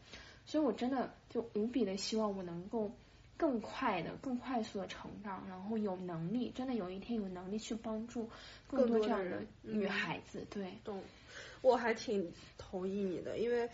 [0.46, 2.92] 所以，我真的就无比的希望我能够
[3.36, 8.30] 更快的、更快速的成长，然后有能力，真的有一天有能力去帮助
[8.68, 10.46] 更多这样的女孩子。
[10.50, 11.02] 对，懂。
[11.62, 13.68] 我还挺同意你的，因为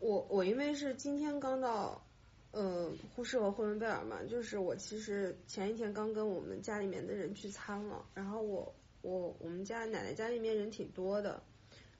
[0.00, 2.02] 我我因为是今天刚到
[2.50, 11.40] 呃呼市和呼伦贝尔嘛，就是我其实前一天刚跟我们家里面的人聚餐了，然后我我我们家奶奶家里面人挺多的。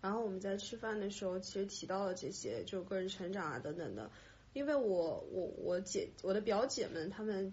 [0.01, 4.11] 然后我们在吃饭的时候，其实提到了这些，就个人成长啊等等的。
[4.55, 7.53] 因为我我我姐我的表姐们，她们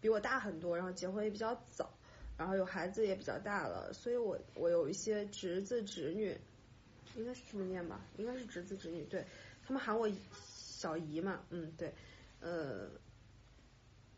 [0.00, 1.90] 比我大很多，然后结婚也比较早，
[2.36, 6.36] 然后有孩子也比较大了，所以我我有一些侄子侄女，
[7.16, 9.24] 应该是这么念吧，应该是侄子侄女，对
[9.66, 10.08] 他们喊我
[10.44, 11.94] 小姨嘛，嗯对，
[12.40, 12.90] 呃，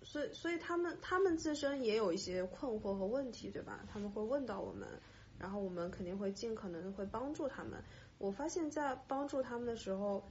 [0.03, 3.87] 所以所以他们他们自身也有一些困惑和问题，对吧？
[3.91, 4.89] 他们会问到我们。
[5.39, 7.83] 然后我们肯定会尽可能的会帮助他们。
[8.19, 10.29] 我发现，在帮助他们的时候，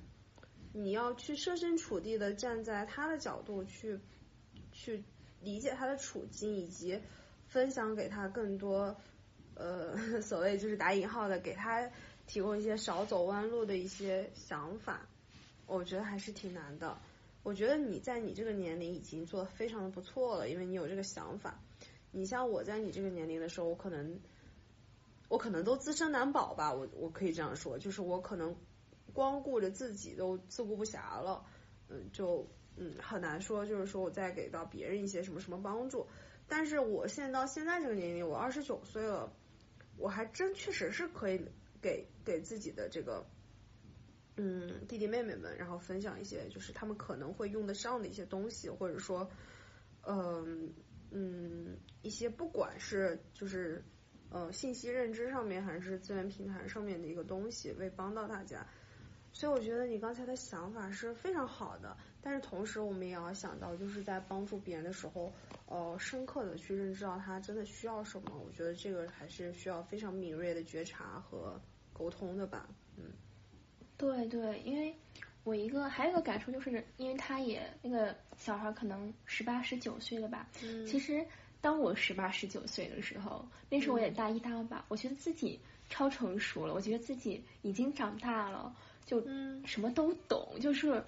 [0.74, 3.98] 你要去设身处地的站在他的角度去
[4.74, 5.04] 去
[5.40, 7.00] 理解他的处境，以及
[7.48, 8.98] 分享给他更多
[9.56, 11.90] 呃 所谓就是打引号的给他
[12.26, 15.08] 提供一些少走弯路的一些想法。
[15.66, 16.98] 我觉得还是挺难的。
[17.44, 21.58] 我觉得你在你这个年龄已经做的非常的不错了，因为你有这个想法。
[22.12, 24.20] 你像我在你这个年龄的时候，我可能。
[25.30, 28.56] 我可能都自身难保吧，我我可以这样说，就是我可能
[29.14, 31.46] 光顾着自己都自顾不暇了，
[31.90, 32.48] 嗯，就
[32.78, 36.08] 嗯很难说，就是说我再给到别人一些什么什么帮助。
[36.48, 39.34] 但是我现在到现在这个年龄，我二十九岁了，
[39.98, 41.42] 我还真确实是可以
[41.82, 43.26] 给给自己的这个
[44.38, 49.30] 嗯弟弟妹妹们，然后分享一些就是他们可能会用得上的一些东西，或者说
[50.04, 50.74] 嗯
[51.12, 53.84] 嗯一些不管是就是。
[54.30, 58.66] 呃，信息认知上面还是资源平台上面的一个东西，为帮到大家。
[59.32, 65.32] 所以我觉得你刚才的想法是非常好的，但是同时我们也要想到，就是在帮助别人的时候，
[65.68, 68.32] 呃，深刻的去认知到他真的需要什么。
[68.44, 71.62] 我觉得这个还是需要非常敏锐的觉察和
[71.94, 72.68] 沟通的吧。
[72.96, 73.04] 嗯，
[73.96, 74.96] 对对，因为
[75.44, 80.50] 我一个还有一个感受就是，因为他也那个小孩可能十八十九岁了吧，
[80.88, 81.24] 其实。
[81.62, 85.60] 当我十八十九岁的时候，那时候我也大一大二吧，我觉得自己
[85.90, 88.74] 超成熟了，我觉得自己已经长大了，
[89.06, 89.22] 就
[89.66, 91.04] 什么都懂，就是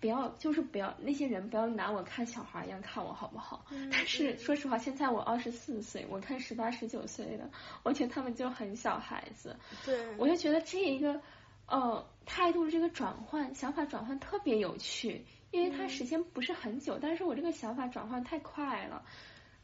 [0.00, 3.64] 不要就是不要那些人不要拿我看小孩一样看我好不好？
[3.90, 7.48] 但是说实话，现在我二十四岁，我看十八十九岁的，
[7.82, 9.56] 我觉得他们就很小孩子。
[9.84, 11.20] 对，我就觉得这一个
[11.66, 19.02] 呃态度这个转换想法转换特别有趣，因为它时间不是很久，但是我这个想法转换太快了。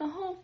[0.01, 0.35] 然后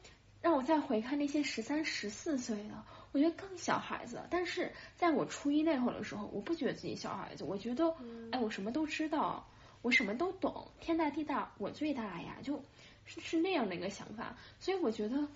[0.42, 4.20] 让我再回看那些十三、十四岁的，我觉得更小孩子。
[4.28, 7.96] 但是在我初一那会儿的时候，我不觉得自己小孩子，我觉得，
[8.32, 9.48] 哎，我什么都知道，
[9.80, 12.62] 我什么都懂，天大地大，我最大呀，就
[13.06, 14.36] 是是那样的一个想法。
[14.60, 15.26] 所以我觉得，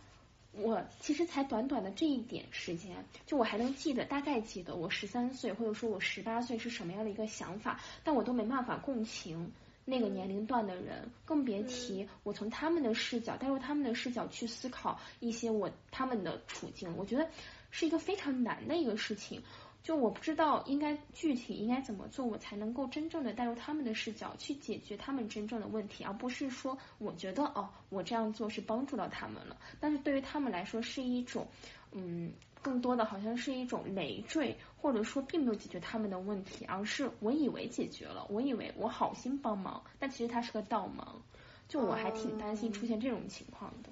[0.53, 9.51] 我其实才短短的这一点时间，就我还能记得，大概记得我十三岁或者说我十八岁是什么样的一个想法，但我都没办法共情。
[9.91, 17.29] 那个年龄段的人，更别提我从他们的视角带入他们的视角去思考一些我他们的处境，我觉得
[17.73, 19.43] 是一个非常难的一个事情。
[19.83, 31.47] 就我不知道应该具体应该怎么做，我才能够真正的带入他们的视角去解决他们真正的问题，而不是说我觉得哦，我这样做是帮助到他们了，但是对于他们来说是一种
[31.93, 32.33] 嗯。
[32.63, 41.23] 更多的好像是一种累赘，或者说并没有解决他们的问题，而是我以为解决了，我以为我好心帮忙，但其实他是个倒忙，
[41.69, 43.91] 就我还挺担心出现这种情况的。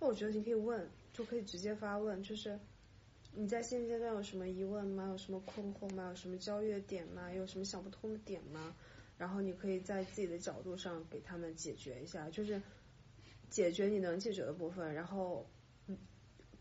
[0.00, 2.58] 那我觉得你可以问，就可以直接发问，就是
[3.32, 5.08] 你在现阶段有什么疑问吗？
[5.10, 6.08] 有什么困惑吗？
[6.08, 7.32] 有什么焦虑点吗？
[7.32, 8.74] 有什么想不通的点吗？
[9.16, 12.60] 然后你可以在自己的角度上给他们解决一下，就是
[13.48, 15.46] 解决你能解决的部分，然后。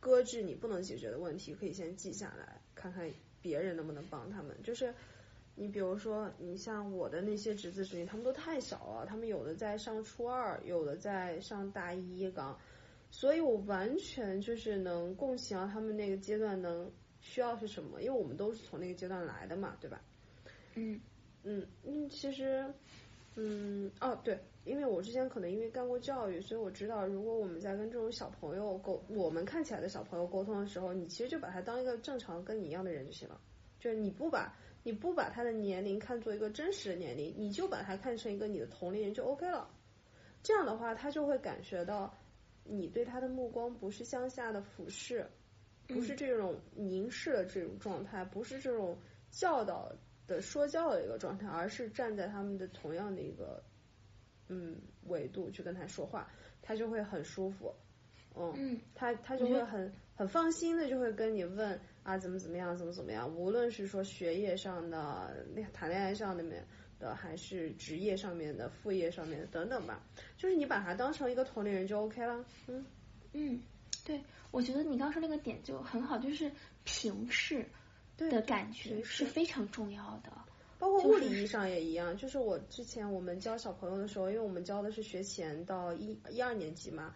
[0.01, 3.11] 搁置你不能解决的问题，可以先记下来，看看
[3.41, 4.55] 别人能不能帮他们。
[4.63, 4.93] 就是
[5.55, 12.57] 你比如说，你像我的那些侄子侄女，他们都太小了，他们有的在上初二，有的在上大一刚，
[13.11, 20.01] 所以我完全就是能共情他们那个阶段能需要是什么，因为我们都是从那个阶段来的嘛，对吧？
[20.75, 20.99] 嗯
[21.43, 22.65] 嗯嗯，其实
[23.35, 24.39] 嗯哦对。
[24.69, 33.41] 因为我之前可能因为干过教育，所以我知道，如果我们在跟这种小朋友沟，我们看起来的小朋友沟通的时候，你其实就把他当一个正常跟你一样的人就行了，
[33.79, 39.67] 就是你不把你不把他的年龄看作一个真实的年龄，你就把他看成一个你的同龄人就 OK 了。
[40.43, 42.13] 这样的话，他就会感觉到
[42.63, 45.25] 你对他的目光不是向下的俯视，
[45.87, 48.95] 不是这种凝视的这种状态，不是这种
[49.31, 49.91] 教导
[50.27, 53.63] 的说教的一个状态，而是站在他们的同样的一个。
[54.49, 54.75] 嗯，
[55.07, 56.29] 维度去跟他说话，
[56.61, 57.73] 他就会很舒服，
[58.35, 66.65] 嗯，他他就会很很放心的就会跟你问啊怎么怎么样怎么怎么样，无论是说学业上的、谈恋爱上里面
[66.99, 70.03] 的，还是职业上面的、副业上面的等等吧，
[70.35, 72.85] 就是你把他当成一个同龄人就 OK 了，嗯
[73.33, 73.61] 嗯，
[74.03, 74.21] 对，
[74.51, 76.51] 我觉得你刚说那个点就很好，就是
[76.83, 77.65] 平视
[78.17, 80.31] 的感觉是非常重要的。
[80.79, 87.13] 包括物理意义上也一样，就是我之前我们教小朋友的时候，因为我们教的是学前到一一二年级嘛，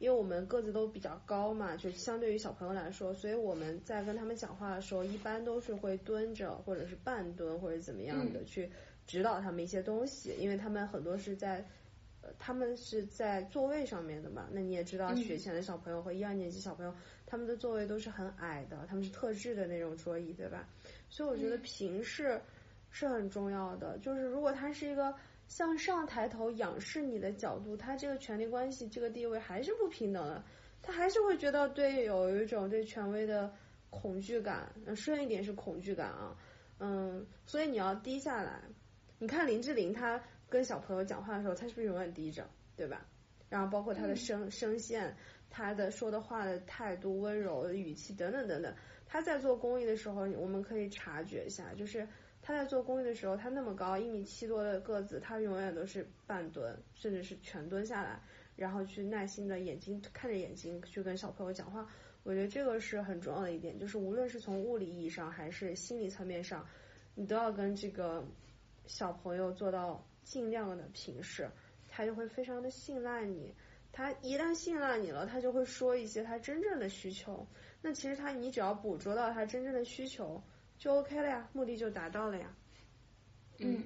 [0.00, 8.68] 因为我们个子都比较高嘛，就相对于小朋友来说，所以我们在跟他们讲话的时候，一般都是会蹲着或者是半蹲或者怎么样的去
[9.06, 11.64] 指导他们一些东西，因为他们很多是在
[12.20, 16.92] 呃他们是在座位上面的嘛，那你也知道学前的小朋友和一二年级小朋友
[17.26, 20.68] 他们的座位都是很矮的，他们是特制的那种桌椅，对吧？
[21.08, 22.40] 所以我觉得平视。
[22.96, 25.12] 是很重要的，就是如果他是一个
[25.48, 30.44] 向上抬头仰视你的角度，他这个权力关系、这个地位还是不平等的，
[30.80, 33.52] 他还是会觉得对有一种对权威的
[33.90, 36.36] 恐惧感，深一点是恐惧感啊，
[36.78, 38.62] 嗯，所以你要低下来。
[39.18, 43.04] 你看林志玲，她跟小朋友讲话的时候，她是不是永远低着，对吧？
[43.48, 45.16] 然后包括她的声声线，
[45.50, 48.72] 她的说的话的态度、温柔的语气等等等等，
[49.08, 52.06] 她在做公益的时候，我们可以察觉一下，就是。
[52.46, 58.20] 他在做公益的时候，他那么高，一米七多的个子，他永远都是半蹲，甚至是全蹲下来，
[58.54, 61.88] 然后去耐心的眼睛看着眼睛去跟小朋友讲话。
[62.22, 66.68] 我觉得这个是很重要的一点，就是无论是从物理意义上还是心理层面上，
[67.14, 68.22] 你都要跟这个
[68.86, 71.50] 小朋友做到尽量的平视，
[71.88, 73.54] 他就会非常的信赖你。
[73.90, 77.46] 他一旦信赖你了，他就会说一些他真正的需求。
[77.80, 80.42] 那其实他，你只要捕捉到他真正的需求。
[80.78, 82.46] 就 OK 了呀，目的就达到了呀。
[83.58, 83.84] 嗯，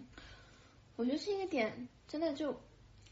[0.97, 2.59] 我觉得这个点真的就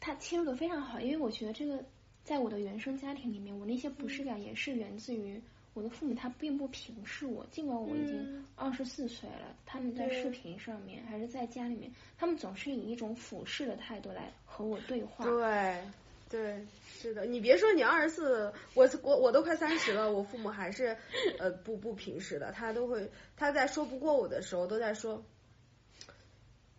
[0.01, 1.85] 他切入的非常好，因为我觉得这个
[2.25, 5.41] 在我的原生家庭里面，我那些不适感也是源自于
[5.75, 15.25] 我的父母，他并不平视我，尽管我已经二十四岁了，他们在视频上面还是在家里面，他们总是以一种俯视的态度来和我对话。
[15.27, 15.83] 对。
[16.29, 16.67] 对，
[17.01, 20.97] 是的，你别说你二十四，我我我都快三十了，我父母还是
[21.39, 25.25] 呃不不平视的，他都会他在说不过我的时候都在说，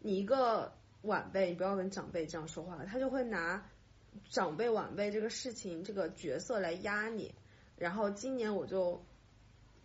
[0.02, 3.70] 你一个晚辈，你不要跟长辈这样说话，他就会拿
[4.30, 7.34] 长辈晚辈这个事情这个角色来压你，
[7.78, 9.02] 然后今年我就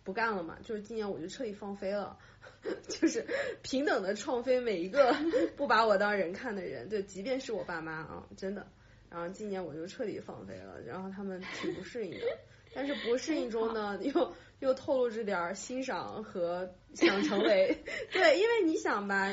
[0.03, 2.17] 不干了嘛，就是今年我就彻底放飞了，
[2.89, 3.25] 就是
[3.61, 5.15] 平等的创飞每一个
[5.55, 8.67] 不把我当人看的人，对，即便是我爸妈啊，真的。
[9.13, 12.25] 然后今年我就彻底放飞了，然后他们挺不适应的，
[12.73, 17.77] 但是不适应中呢，又又透露着点欣赏和想成为，
[18.11, 19.31] 对，因为你想吧，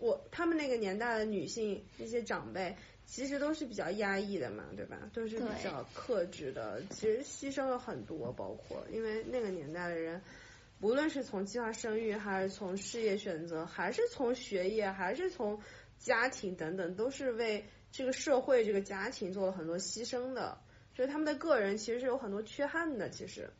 [0.00, 2.74] 我他们那个年代的女性那些长辈，
[3.06, 4.98] 其实都是比较压抑的嘛，对吧？
[5.14, 10.20] 都是比较克制的，其实牺牲了很多，包括因为那个年代的人，
[10.80, 15.60] 无论是从计划生育，还是从事业选择，还是从学业，还是从
[15.96, 17.64] 家庭等等，都是为。
[17.92, 20.58] 这个社会，这个家庭做了很多牺牲的，
[20.94, 23.10] 就是他们的个人其实是有很多缺憾的。
[23.10, 23.52] 其实，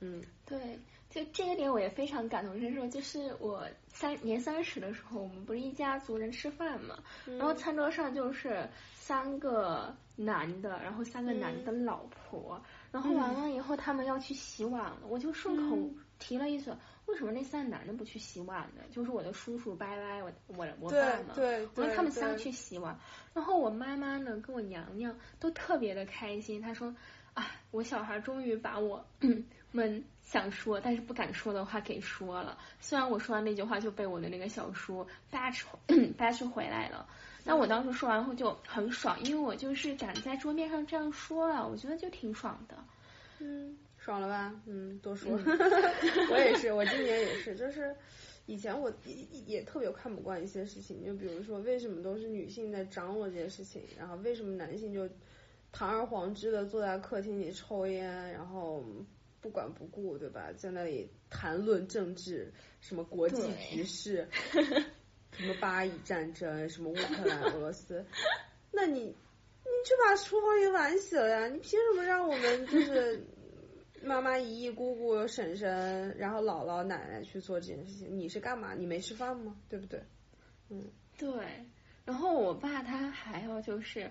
[0.00, 0.76] 嗯，对，
[1.08, 2.86] 就这一点我也非常感同身受。
[2.88, 12.60] 就是我三年三十的时候，我们不是一家族人吃饭嘛，然后餐桌上就是三个男的，然后三个男的老婆，
[12.90, 15.78] 然后完了以后他们要去洗碗了，我就顺口
[16.18, 16.74] 提了一嘴。
[17.08, 18.82] 为什么那三个男的不去洗碗呢？
[18.92, 21.34] 就是我的叔叔伯伯，我我我爸嘛，
[21.74, 22.96] 我让他们仨去洗碗。
[23.32, 26.60] 然后我妈妈呢，跟我娘娘都特别的开心。
[26.60, 26.94] 她说
[27.32, 29.02] 啊，我小孩终于把我
[29.72, 32.58] 们想说但是不敢说的话给说了。
[32.78, 35.66] 虽然我说完那句话就被我的那个小叔扒出
[36.18, 37.08] 扒出回来了，
[37.42, 42.76] 那我当时说完后就很爽，因为我就是敢在桌面上这样说了，我觉得就挺爽的。
[43.38, 43.78] 嗯。
[44.08, 44.58] 爽了吧？
[44.64, 45.32] 嗯，多说。
[46.32, 47.94] 我也是，我今年也是，就是
[48.46, 49.14] 以前我也
[49.44, 55.06] 也特别看不惯一些事情，就比如说为什么都是女性在掌握这些事情，然后为什么男性就
[55.72, 58.82] 堂而皇之的坐在客厅里抽烟，然后
[59.42, 60.50] 不管不顾，对吧？
[60.56, 64.26] 在那里谈论政治，什么国际局势，
[65.36, 68.02] 什么巴以战争，什么乌克兰、俄罗斯，
[68.72, 71.46] 那你你去把厨房给碗洗了呀？
[71.48, 73.22] 你凭什么让我们就是？
[74.02, 78.74] 妈妈、姨姨、姑姑、婶婶，然后姥姥、奶奶去做这件事情，你是干嘛？
[78.74, 79.56] 你没吃饭吗？
[79.68, 80.00] 对不对？
[80.70, 80.84] 嗯，
[81.16, 81.30] 对。
[82.04, 84.10] 然后我爸他还要就是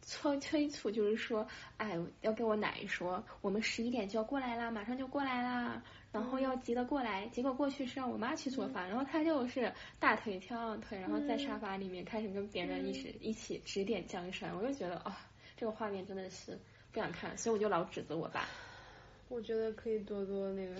[0.00, 1.46] 催催促，就是说，
[1.76, 5.82] 哎，要跟我奶说，我们十一点就要过来啦，马上就过来啦，
[6.12, 7.26] 然后要急得过来。
[7.28, 14.56] 结果过去是让我妈去做饭，然后他就是大腿跳上腿，然后在沙发里面开始跟别人一起一起指点江山。
[14.56, 15.26] 我就觉得啊，
[15.56, 16.58] 这个画面真的是
[16.90, 18.48] 不想看，所以我就老指责我爸。
[19.28, 20.74] 我觉得可以多多那个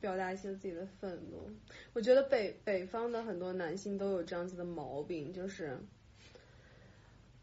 [0.00, 1.50] 表达一些自己的愤怒。
[1.92, 5.78] 我觉得北北方的很多男性都有这样子的毛病，就是，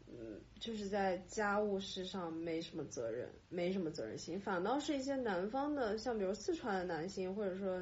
[0.08, 4.40] 嗯，就是在家务事上没什么责任，没什么责任心。
[4.40, 7.80] 反倒是一些南方的，像比如四川的男性，或者说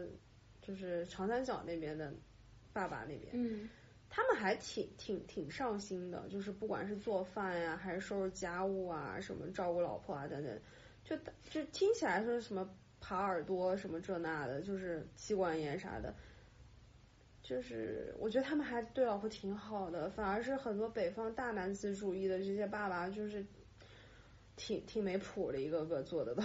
[0.61, 2.13] 就是长三角那边的
[2.75, 3.71] 爸爸那边，嗯，
[4.11, 10.61] 他们还挺挺挺上心的，就是不管是做饭呀，还是收拾家务啊，什么照顾老婆啊等等。
[11.09, 11.17] 就
[11.49, 12.69] 就听起来说什么
[13.01, 16.13] 耙耳朵什么这那的，就是妻管严啥的，
[17.45, 23.47] 就是我觉得他们还对老婆挺好的，反而是很多北方大男子主义的这些爸爸，就是
[24.57, 26.43] 挺挺没谱的，一个个做的都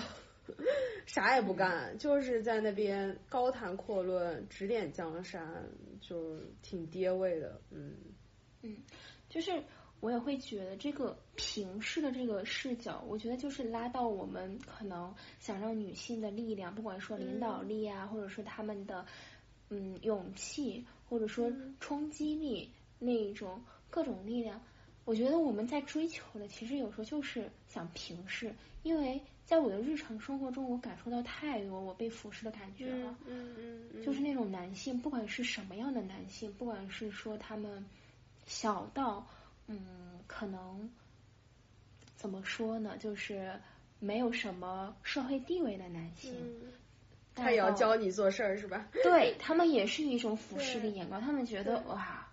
[1.07, 5.65] 啥也不干，就是在那边高谈阔论，指点江山，
[5.99, 7.95] 就挺爹味的，嗯
[8.61, 8.77] 嗯，
[9.27, 9.63] 就是。
[10.01, 19.05] 我也会觉得这个平视的这个视角，我觉得就是拉到我们可能想让女性的力量，不管说领导力啊，或者说他们的
[19.69, 23.61] 嗯勇气，或者说冲击力那一种
[23.91, 24.59] 各种力量，
[25.05, 28.51] 我觉得我们在追求的其实有时候就是想平视，
[28.81, 33.55] 因为在我的日常生活中，我感受到太多我被俯视的感觉了，嗯
[33.93, 37.85] 嗯，就是那种男性，不管是什么样的男性，不管是说他们
[38.47, 39.23] 小到。
[39.67, 39.79] 嗯，
[40.27, 40.89] 可能
[42.15, 42.97] 怎么说呢？
[42.97, 43.51] 就是
[43.99, 46.33] 没有什么社会地位的男性，
[47.35, 48.87] 他也要教你做事儿是吧？
[49.03, 52.27] 对 他们也是一种俯视的眼光，他们觉得哇，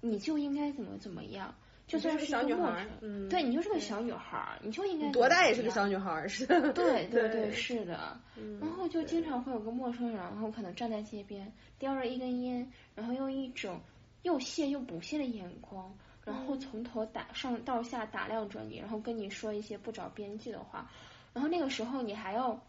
[0.00, 1.54] 你就应该怎么怎么样，
[1.86, 8.20] 就算是小女孩，嗯，对你就是个小女孩，你就应该多大也是个小女孩，是的，对 对对，是的。
[8.60, 13.80] 然后就经常会有个陌生人，然后可能站在街边，叼着一根烟，然后用一种
[14.22, 15.92] 又谢又不屑的眼光。
[16.26, 20.90] 然后从头打上到下打量着你，然后跟你说一些不着边际的话，
[21.32, 22.60] 然后那个时候你还要，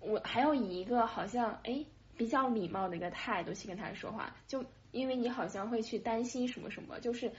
[0.00, 1.84] 我还要以一个好像哎
[2.16, 7.30] 比较礼貌的一个态度去跟他说话，就因为你好像会去担心什么什么，就是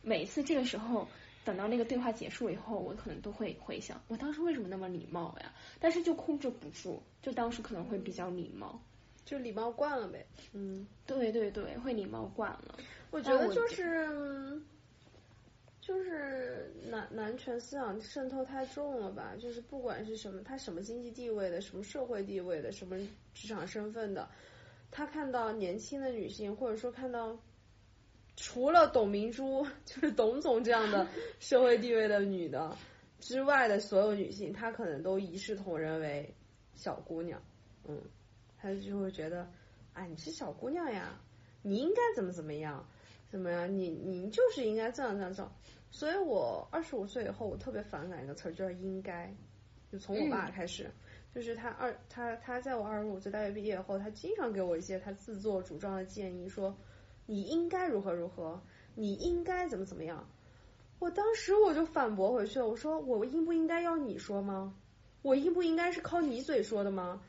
[0.00, 1.06] 每次这个时候
[1.44, 5.52] 等到那个对话结束以后，我可能都会回想，我当时为什么那么礼貌呀？
[5.78, 8.80] 但是就控制不住，就当时可能会比较礼貌，
[9.26, 10.24] 就礼貌惯了呗。
[10.54, 12.78] 嗯，对对对，会礼貌惯了。
[13.10, 14.62] 我觉得就是。
[15.86, 19.36] 就是男男权思想渗透太重了吧？
[19.38, 22.96] 就是不管是什么，他什么经济地位的，什么社会地位的，什么
[23.34, 24.26] 职场身份的，
[24.90, 27.38] 他看到年轻的女性，或者说看到
[28.34, 31.06] 除了董明珠， 就是董总这样的
[31.38, 32.74] 社会地位的女的
[33.20, 36.34] 之外的所有女性，他可能都一视同仁为
[36.74, 37.42] 小姑娘。
[37.86, 38.00] 嗯，
[38.56, 39.46] 他就会觉得，
[39.92, 41.20] 哎，你是小姑娘呀，
[41.60, 42.88] 你应该怎么怎么样，
[43.30, 43.76] 怎么样？
[43.76, 45.52] 你你就是应该这样这样这样。
[45.94, 49.32] 所以我二十五岁以后，我特别反感一个词儿，叫应该。
[49.92, 50.90] 就从我爸开始，
[51.32, 56.76] 就是他二他他在我二十五岁大学毕业后，他经常给我一些他自作主张的建议，说
[57.26, 58.60] 你应该如何如何，
[58.96, 60.28] 你应该怎么怎么样。
[60.98, 64.74] 我当时我就反驳回去了，我说我应不应该要你说吗？
[65.22, 67.22] 我应不应该是靠你嘴说的吗？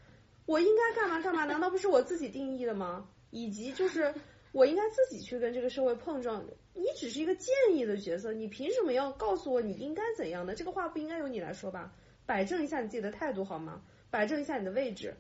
[0.48, 1.46] 我应该干嘛干嘛？
[1.46, 3.08] 难道不是我自己定义的吗？
[3.30, 4.12] 以及就是
[4.56, 6.42] 我应该自己去跟这个社会碰撞。
[6.74, 10.56] 你只是一个建议的角色，你凭什么要告诉我你应该怎样的？
[10.56, 11.94] 这个话不应该由你来说吧？
[12.26, 13.84] 摆正一下你自己的态度好吗？
[14.10, 15.14] 摆正一下你的位置。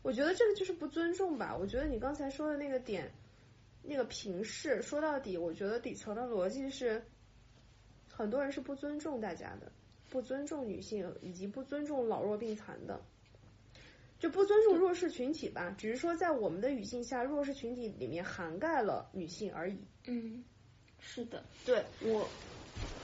[0.00, 1.54] 我觉得这个就是不尊重吧。
[1.54, 3.12] 我觉得你刚才说的那个点，
[3.82, 7.04] 那个平视，说到底，我觉得底层的逻辑是，
[8.10, 9.70] 很多人是不尊重大家的，
[10.08, 12.98] 不尊重女性，以及不尊重老弱病残的，
[14.24, 15.74] 就不尊重弱势群体吧。
[15.76, 19.78] 只是说在我们的语境下，弱势群体里面涵盖了女性而已。
[20.06, 20.42] 嗯。
[20.98, 22.26] 是的，对我，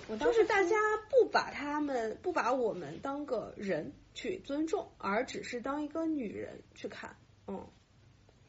[0.09, 0.75] 我就是大家
[1.11, 7.15] 不把他们不把我们当个人去尊重，而只是当一个女人去看，
[7.47, 7.69] 嗯，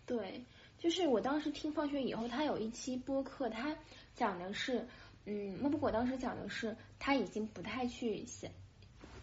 [0.06, 0.46] 对，
[0.78, 3.76] 就是我当时听放学以后，他有一期播客，他
[4.16, 4.88] 讲的是，
[5.26, 8.50] 嗯，莫不果当时讲的是他已经不太去想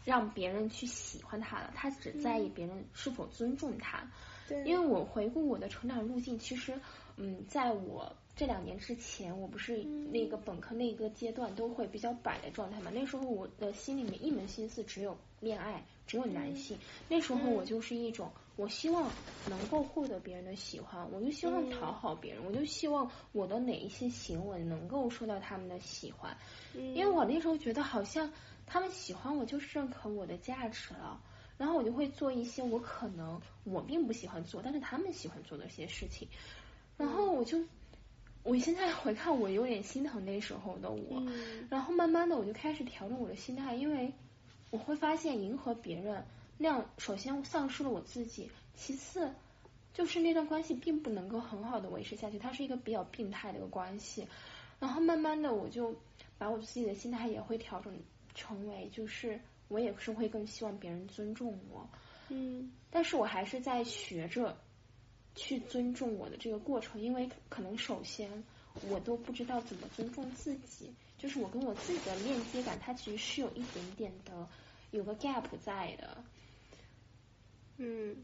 [0.09, 4.11] 让别人去喜欢他了，他只在意别人是否尊重他。
[4.49, 6.81] 对，因为我回顾我的成长路径，其实，
[7.19, 8.11] 嗯，在我。
[8.39, 9.83] 这两年之前，我不是
[10.13, 12.91] 那个本科那个阶段都会比较摆的状态嘛？
[12.95, 16.79] 那时候我的心里面一门心思只有恋爱，只有男性。
[17.09, 19.11] 那时候我就是一种，我希望
[19.51, 26.31] 能够获得别人的喜欢，我就希望讨好别人，我就希望我的哪一些行为能够受到他们的喜欢。
[26.75, 28.31] 嗯因为我那时候觉得好像
[28.69, 31.21] 他们喜欢我就是认可我的价值了，
[31.57, 36.29] 然后我就会做一些我可能我并不喜欢做，但是他们喜欢做的一些事情，
[36.97, 37.65] 然后我就。
[38.45, 41.23] 我现在回看，我有点心疼那时候的我，
[41.69, 44.11] 然后慢慢的我就开始调整我的心态，因为
[44.71, 46.25] 我会发现迎合别人
[46.57, 49.31] 那样，首先丧失了我自己，其次
[49.93, 54.27] 就是那段关系并不能够很好的维持下去，它是一个比较病态的一个关系。
[54.79, 55.95] 然后慢慢的我就
[56.39, 57.93] 把我自己的心态也会调整
[58.39, 61.87] 成为，就是我也是会更希望别人尊重我，
[62.29, 64.57] 嗯，但是我还是在学着。
[65.35, 68.29] 去尊重我的这个过程，因为可能首先
[68.89, 74.49] 我都不知道怎么尊重自己，就是我跟我自己的链接感，它其实是有一点点的
[74.91, 76.25] 有个 gap 在的。
[77.77, 78.17] 嗯，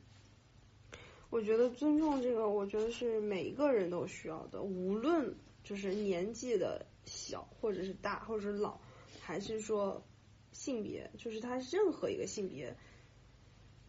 [1.31, 5.32] 我觉得尊重这个，我觉得是每一个人都需要的，无论
[5.62, 8.77] 就是年纪的小，或者是大，或者是老，
[9.24, 10.05] 还是说
[10.52, 12.76] 性别，就是他任何一个性别，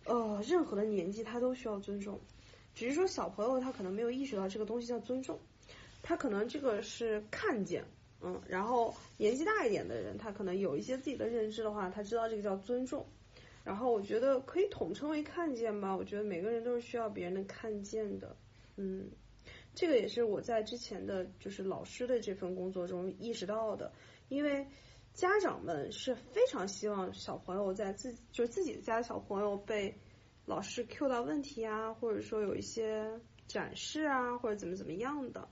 [0.06, 2.20] 呃，任何的年纪，他都需要尊重。
[2.74, 5.40] 只是说小朋友他可能没有意识到这个东西叫尊重，
[6.02, 7.86] 他可能这个是看见，
[8.22, 13.06] 嗯，然后年纪大一点的人，他可能有一些自己的认知的话，他知道这个叫尊重，
[13.64, 18.36] 然后我觉得可以统称为看见吧，我觉得每个人都是需要别人的看见的，
[18.76, 19.10] 嗯，
[19.74, 23.94] 这个也是我在之前的就是老师的这份工作中意识到的，
[24.28, 24.68] 因为
[25.16, 29.96] 家长们是非常希望小朋友在自就是自己家的小朋友被。
[30.48, 35.50] 老师 Q 到问题啊，或者说有一些展示啊，或者怎么怎么样的，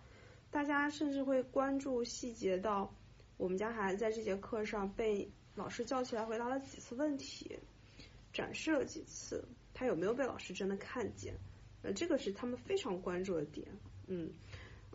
[0.52, 2.94] 大家甚至会关注细节到
[3.36, 7.58] 我们家孩子在这节课上被老师叫起来回答了几次问题，
[8.32, 11.34] 展示了几次，他有没有被老师真的看见？
[11.82, 13.68] 呃，这个是他们非常关注的点。
[14.06, 14.32] 嗯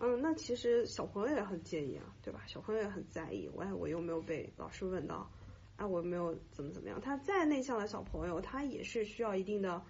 [0.01, 2.43] 嗯，那其实小朋友也很介意啊，对吧？
[2.47, 5.31] 小朋友也很在意，我我又没有被老师问到？
[5.77, 7.01] 啊，我没有怎么怎么样。
[7.01, 9.83] 他再内向的小朋友，他也是需要一定的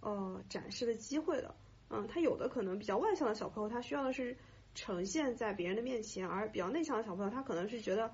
[0.00, 1.54] 呃展示的机会的。
[1.88, 4.36] 嗯，他有的可能比较外向的小朋友，他需要的是
[4.74, 8.12] 呈现在别人的面前，而比较内向的小朋友，他可能是觉得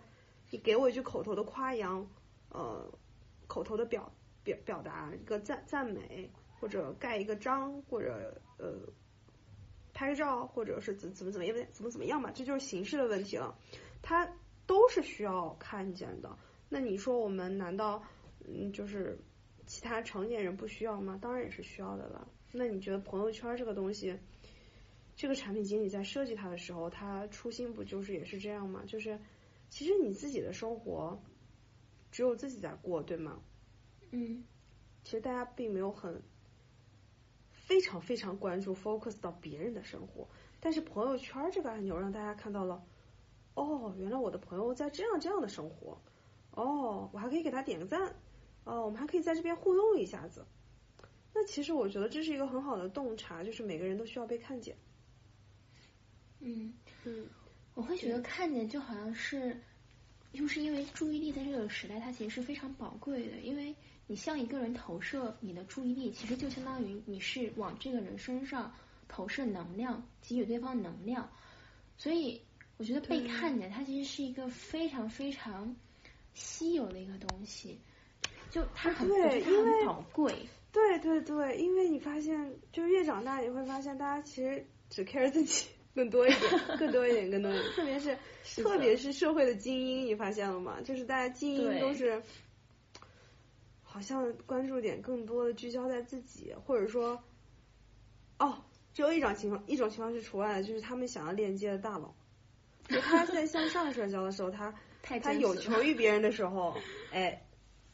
[0.50, 2.06] 你给我一句口头的夸扬，
[2.50, 2.92] 呃，
[3.46, 4.12] 口头的表
[4.44, 6.30] 表表达一个赞赞美，
[6.60, 8.74] 或者盖一个章，或者呃
[9.92, 13.58] 拍照，或者是怎怎么怎么样怎么怎么样吧，这就是形式的问题了。
[14.02, 14.28] 他。
[14.64, 16.38] 都是需要看见的。
[16.68, 18.02] 那你说我们难道
[18.46, 19.18] 嗯就是
[19.66, 21.18] 其他成年人不需要吗？
[21.20, 22.26] 当然也是需要的了。
[22.52, 24.16] 那你觉得朋友圈这个东西，
[25.16, 28.84] 这个产品经理在设计它的时候，他初心不就是也是这样吗？
[28.86, 29.18] 就是
[29.68, 31.20] 其实你自己的生活
[32.12, 33.42] 只有自己在过，对吗？
[34.12, 34.44] 嗯，
[35.02, 36.22] 其实大家并没有很
[37.72, 40.28] 非常非常关注 focus 到别人的生活，
[40.60, 42.84] 但是朋友圈这个按钮让大家看到了，
[43.54, 45.98] 哦，原来我的朋友在这样这样的生活，
[46.50, 48.14] 哦，我还可以给他点个赞，
[48.64, 50.44] 哦，我们还可以在这边互动一下子。
[51.32, 54.76] 那其实我觉得这是一个很好的洞察，就是每个人都需要被看见。
[56.40, 56.74] 嗯
[57.04, 57.26] 嗯，
[57.72, 59.58] 我会觉得看见就好像是，
[60.32, 63.74] 就是因为注意力在这个时代它其实是非常宝贵的，因为
[64.06, 68.72] 你向一个人投射你的注意力，其实就相当于你是往这个人身上
[69.08, 71.30] 投射能量，给予对方能量，
[71.96, 72.40] 所以
[72.78, 75.76] 我觉得被看见它其实是一个非常非常
[76.34, 77.78] 稀有的一个东西，
[78.50, 80.34] 就它很对，它很宝贵。
[80.72, 87.64] 对对对，因为你发现，就是越长大，你会发现大家其实只 care 自己更多一点，更多一点，更多一点。
[87.76, 88.18] 特别是
[88.62, 90.80] 特别是社会的精英，你发现了吗？
[90.82, 92.22] 就是大家精英都是，
[93.82, 97.22] 好像关注点更多的聚焦在自己，或者说，
[98.38, 98.62] 哦，
[98.94, 102.14] 只有一种情况，一种情况是除外的，就是他们想要链接的大佬，
[102.88, 106.74] 就他在向上社交的时候，他 他有求于别人的时候，
[107.12, 107.42] 哎，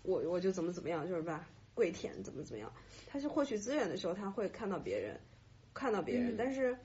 [0.03, 1.49] 我我就怎么怎么样，就是吧。
[1.75, 2.73] 跪舔怎么怎么样？
[3.07, 5.17] 他是获取资源的时候，他会看到别人，
[5.73, 6.77] 看到别人，但是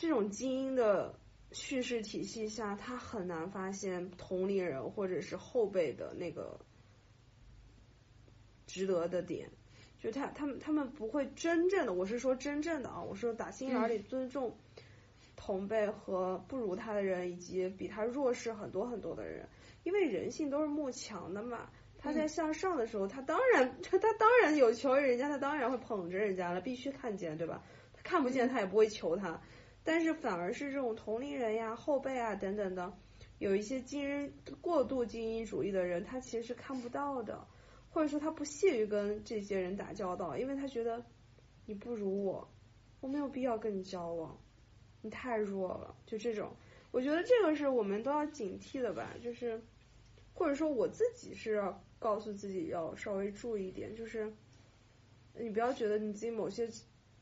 [0.00, 1.14] 这种精英的
[1.52, 6.58] 叙事体系下，他很难发现同龄人或者是后辈的那个
[8.66, 9.50] 值得的点，
[9.98, 14.56] 就他他们他们不会真正的，我是说真正的啊，我说打心眼里尊重
[15.36, 19.46] 同辈和不如他的人，以及比他弱势很多很多的人，
[19.82, 21.68] 因为人性都是慕强的嘛。
[21.98, 27.62] 他在向上的时候，他当然他他当然有求于人家，他当然会捧着人家了，必须看见，对吧？
[27.92, 29.38] 他看不见，他也不会求他。
[29.84, 32.92] 但是反而是这种同龄人呀、后辈啊等等的，
[33.38, 37.46] 有一些精英过度精英主义的人，他其实是看不到的，
[37.90, 41.04] 或者说他不屑于跟这些人打交道，因为他觉得
[41.66, 42.48] 你不如我，
[43.00, 44.38] 我没有必要跟你交往，
[45.02, 45.96] 你太弱了。
[46.06, 46.50] 就这种，
[46.90, 49.60] 我觉得这个是我们都要警惕的吧，就是
[50.34, 51.74] 或者说我自己是。
[52.00, 54.32] 告诉自己要稍微注意一点，就是
[55.34, 56.66] 你不要觉得你自己某些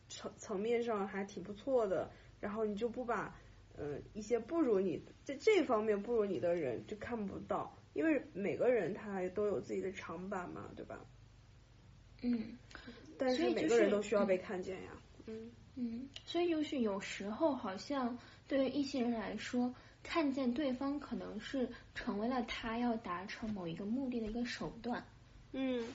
[0.09, 2.09] 层层面上还挺不错的，
[2.41, 3.35] 然后你就不把
[3.77, 10.99] 嗯一些不如你在这方面不如你的人就看不到，因为每个人他都有自己的长板嘛，对吧？
[12.23, 12.59] 嗯，
[13.19, 14.91] 但是每个人都需要被看见呀，
[15.27, 19.75] 嗯嗯，所以就是有时候好像对于一些人来说。
[20.01, 25.05] 看见对方可能是成为了他要达成某一个目的的一个手段。
[25.53, 25.87] 嗯，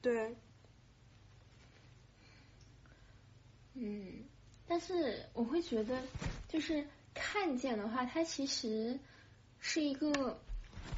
[0.00, 0.36] 对。
[3.74, 4.22] 嗯，
[4.72, 6.00] 但是我会觉得，
[6.48, 6.82] 就是
[7.12, 8.98] 看见的话，它其实
[9.60, 10.40] 是一个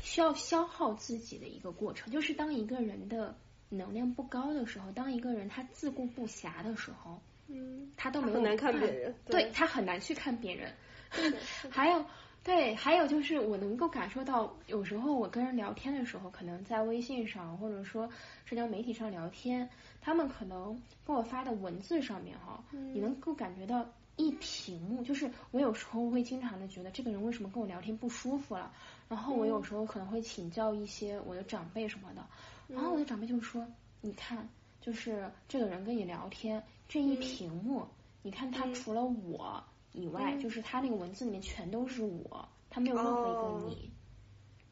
[0.01, 2.13] 需要消耗自己的一个过程。
[2.13, 3.37] 就是当一个人的
[3.71, 10.73] 能量不高的时候，当一个人他自顾不暇的时候，嗯，他都没有难看别人，对他很难去看别人。
[11.69, 12.05] 还有。
[12.45, 18.07] 对，还有就是我能够感受到，有时候我跟人聊天的时候，可能在微信上或者说
[18.45, 19.67] 社交媒体上聊天，
[20.03, 22.63] 他们可能跟我发的文字上面哈，
[22.93, 28.71] 你能够感觉到一屏幕，就是我有时候会经常的觉得这个人为什么跟我聊天不舒服了，
[29.09, 32.23] 然后我有时候可能会请教一些我的长辈什么的，
[32.69, 33.67] 然后我的长辈就说，
[34.03, 34.47] 你看，
[34.83, 37.87] 就是这个人跟你聊天这一屏幕，
[38.21, 39.65] 你看他除了我。
[39.95, 43.91] 以外，就是他那个文字里面全都是我，他没有任何一个你。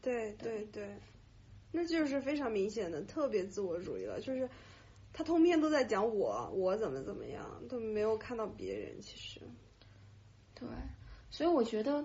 [0.03, 0.97] 对对对，
[1.71, 4.21] 那就是非常明显的，特别自我主义了。
[4.21, 4.51] 就是
[5.13, 9.01] 他通篇都在讲我，我怎么怎么样，都没有看到别人。
[9.01, 9.41] 其实，
[10.55, 10.69] 对，
[11.31, 12.05] 所以我觉得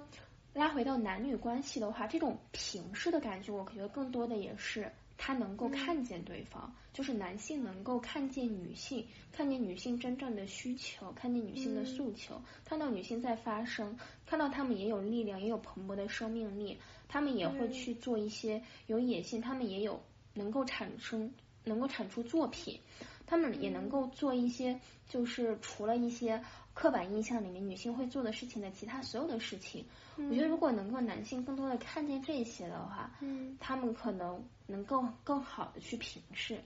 [0.54, 4.92] 拉回到男女关系的话，这种平视的感觉，我觉得更多的也是。
[5.18, 16.78] 他能够看见对方，就是男性能够看见女性，看见女性真正的需求，看见女性的诉求，看到女性在发声，看到他们也有力量，也有蓬勃的生命力，
[17.08, 20.02] 他们也会去做一些有野心，他们也有
[20.34, 21.34] 能够产生，
[21.64, 22.80] 能够产出作品，
[23.26, 24.80] 他们也能够做一些，
[25.10, 26.42] 就是除了一些
[26.78, 29.84] 刻板印象里面女性会做的事情的其他所有的事情。
[30.16, 36.60] 我觉得如果能够男性更多的看见这些的话，嗯，他们可能能够更好的去平视。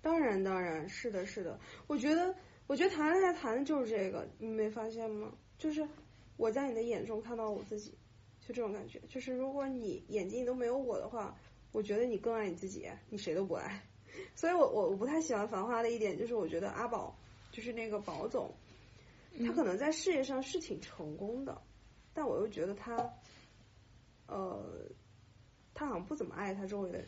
[0.00, 1.58] 当然，当然是的，是的。
[1.88, 2.32] 我觉得，
[2.68, 5.32] 我觉得谈恋爱谈的就是这个，你没发现吗？
[5.58, 5.84] 就是
[6.36, 7.90] 我在你的眼中看到我自己，
[8.40, 9.00] 就这种感觉。
[9.08, 11.36] 就是如果你眼睛里都没有我的话，
[11.72, 13.82] 我觉得你更爱你自己，你谁都不爱。
[14.36, 17.12] 所以我我我不太喜欢《繁花》的一点就是，我觉得阿宝
[17.50, 18.52] 就是那个宝总，
[19.44, 21.62] 他可能在事业上是挺成功的，
[22.12, 22.96] 但我又觉得他，
[24.26, 24.90] 呃，
[25.74, 27.04] 他好像不怎么爱他周围的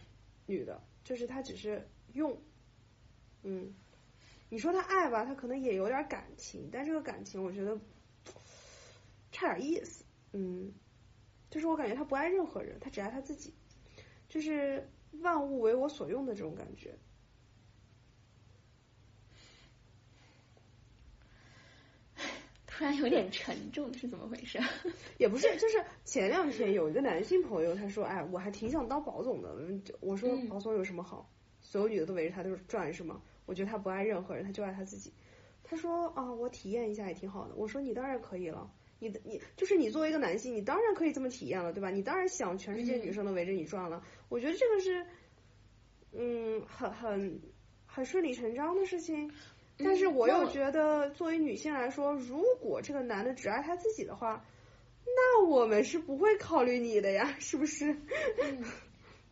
[0.47, 2.36] 女的，就是他只是用，
[3.43, 3.74] 嗯，
[4.48, 7.78] 你说他爱吧，他可能也有点感情，但这个感情我觉得
[9.32, 10.73] 差点意思，嗯，
[11.51, 13.55] 就是我感觉他不爱任何人，他只爱他自己，
[14.28, 14.89] 就是
[15.20, 16.97] 万物为我所用的这种感觉。
[22.81, 24.59] 突然有点沉重，是怎么回事？
[25.19, 29.55] 也不是，就是前两天有一个男性朋友，他说：“哎，我还挺想当保总的。”
[30.01, 31.31] 我说：“保总有什么好？
[31.61, 35.12] 所有女的都围着他都转是吗？”我觉得他不爱任何人，他就爱他自己。
[35.62, 41.90] 他说：“啊，我体验一下也挺好的。”我说：“你当然可以了，你的你就是你作为一个男性，你当然可以这么体验了，对吧？
[41.90, 44.02] 你当然想全世界女生都围着你转了。
[44.31, 45.07] 我觉得这个是，
[46.12, 47.43] 嗯，很很
[47.85, 49.31] 很顺理成章的事情。”
[49.85, 54.44] 但是我又觉得，作为女性来说，如果这个男的只爱他自己的话，
[55.05, 57.97] 那我们是不会考虑你的呀，是不是？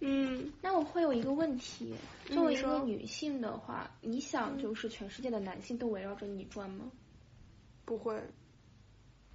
[0.00, 0.52] 嗯。
[0.62, 1.94] 那我会有一个问题，
[2.26, 6.90] 作为一个女性的话，你想就是全世界的男性都围绕着你转吗？
[7.84, 8.20] 不会。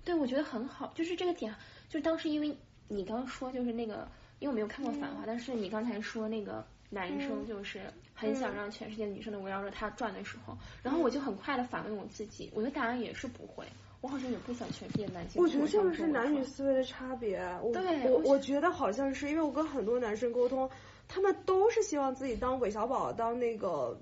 [0.04, 1.54] 对，我觉得很好，就是这个点，
[1.90, 2.56] 就是当时因为
[2.88, 4.08] 你刚说就是那个，
[4.40, 6.66] 因为我没有看过《繁花》，但是你刚才说那个。
[6.94, 7.82] 男生就是
[8.14, 13.66] 很想让全世界女生都围绕着他转的时候，然后我就很快的反问我自己，我的答案也是不会，
[14.02, 15.42] 我好像也不想全世界男性。
[15.42, 17.38] 我觉得这个是男女思维的差别，
[17.74, 20.70] 对，我我觉得好像是因为我跟很多男生沟通，
[21.08, 24.00] 他们都是希望自己当韦小宝，当那个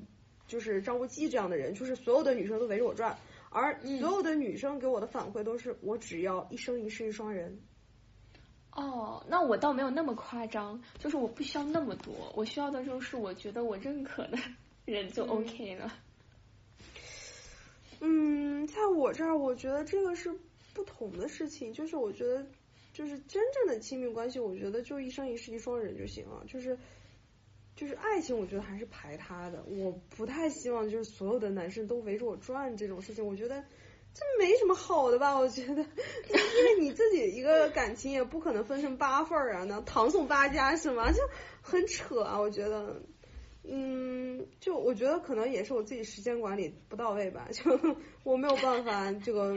[0.47, 3.17] 就是张无忌这样的人，就是所有的女生都围着我转，
[3.49, 7.57] 而所有的女生给我的反馈都是我只要一生一世一双人。
[8.73, 14.37] 哦，那我倒没有那么夸张，就是我不需要那么多，我需要的就是我觉得我认可的
[14.85, 15.91] 人就 OK 了。
[17.99, 20.33] 嗯，在我这儿，我觉得这个是
[20.73, 22.45] 不同的事情，就是我觉得，
[22.93, 26.77] 就是真正的亲密关系，我觉得就一生一世一双人就行了，就是
[27.75, 33.61] 就是爱情，我觉得还是排他的，我不太希望就是所有的男生都围着我转这种事情，我觉得。
[34.13, 35.37] 这没什么好的吧？
[35.37, 41.11] 我觉得，因为你自己一个感情也不可能分成八份儿啊，那唐宋八家是吗？
[41.11, 41.19] 就
[41.61, 42.37] 很扯啊！
[42.39, 43.01] 我觉得，
[43.63, 47.79] 嗯，就我觉得可能也是我自己时间管理不到位吧，就
[48.23, 49.55] 我没有办法这个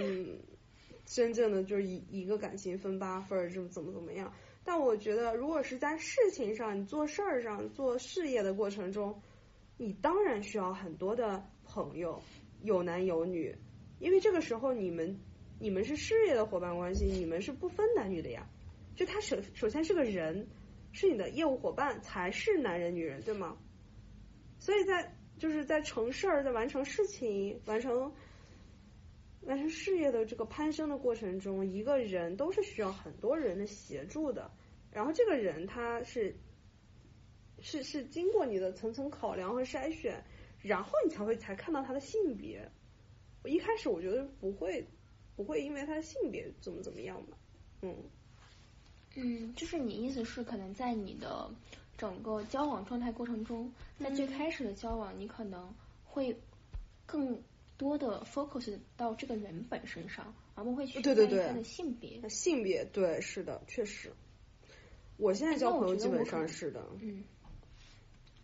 [1.05, 4.33] 真正的就是一一个感情分八份儿，这么怎么怎么样？
[4.65, 9.21] 但我觉得，如果是在事情上，你做事儿上做事业的过程中，
[9.77, 12.23] 你当然需要很多的朋友，
[12.63, 13.57] 有男有女。
[13.99, 15.19] 因为这个时候你们
[15.59, 18.47] 你们是事业的伙伴关系，你们是不分男女的呀。
[18.97, 20.47] 就他首首先是个人，
[20.93, 23.57] 是你的业务伙伴，才是男人女人，对吗？
[24.59, 28.13] 所以在就是在成事儿、在完成事情、完成
[29.43, 34.51] 完成事业的这个攀升的过程中，一个人都是需要很多人的协助的。
[34.93, 36.37] 然后这个人他是
[37.61, 40.23] 是是经过你的层层考量和筛选，
[40.63, 42.71] 然后你才会才看到他的性别。
[43.45, 44.83] 我一开始我觉得不会，
[45.37, 47.37] 不会因为他的性别怎么怎么样吧，
[47.83, 47.95] 嗯，
[49.17, 51.51] 嗯，就是你意思是可能在你的
[51.99, 55.71] 整个交往状态过程中，在最开始的交往，你可能
[56.07, 56.35] 会
[57.05, 57.39] 更
[57.77, 64.11] 多的 focus 到这个人本身上，而不会去对对对他的性别，性别对是的，确实，
[65.19, 67.23] 我现在交朋友基本上是的，嗯，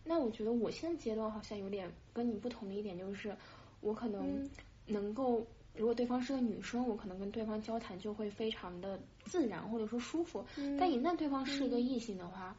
[0.05, 3.35] 那我觉得我现在阶段好像有点跟你不同的一点就是，
[3.81, 4.47] 我可能。
[4.91, 10.45] 能够，如果对方是个女生，我可能跟对方交谈就会非常的自然或者说舒服。
[10.79, 12.57] 但一旦对方是一个异性的话，